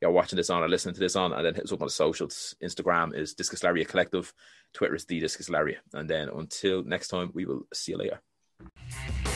you're 0.01 0.11
watching 0.11 0.37
this 0.37 0.49
on 0.49 0.63
or 0.63 0.69
listening 0.69 0.93
to 0.93 0.99
this 0.99 1.15
on, 1.15 1.33
and 1.33 1.45
then 1.45 1.55
hit 1.55 1.63
us 1.65 1.71
up 1.71 1.81
on 1.81 1.87
the 1.87 1.91
socials. 1.91 2.55
Instagram 2.61 3.15
is 3.15 3.33
Discus 3.33 3.63
Lariat 3.63 3.87
Collective, 3.87 4.33
Twitter 4.73 4.95
is 4.95 5.05
the 5.05 5.19
Discus 5.19 5.49
Lariat. 5.49 5.81
And 5.93 6.09
then 6.09 6.29
until 6.29 6.83
next 6.83 7.07
time, 7.07 7.31
we 7.33 7.45
will 7.45 7.67
see 7.73 7.93
you 7.93 7.97
later. 7.97 9.32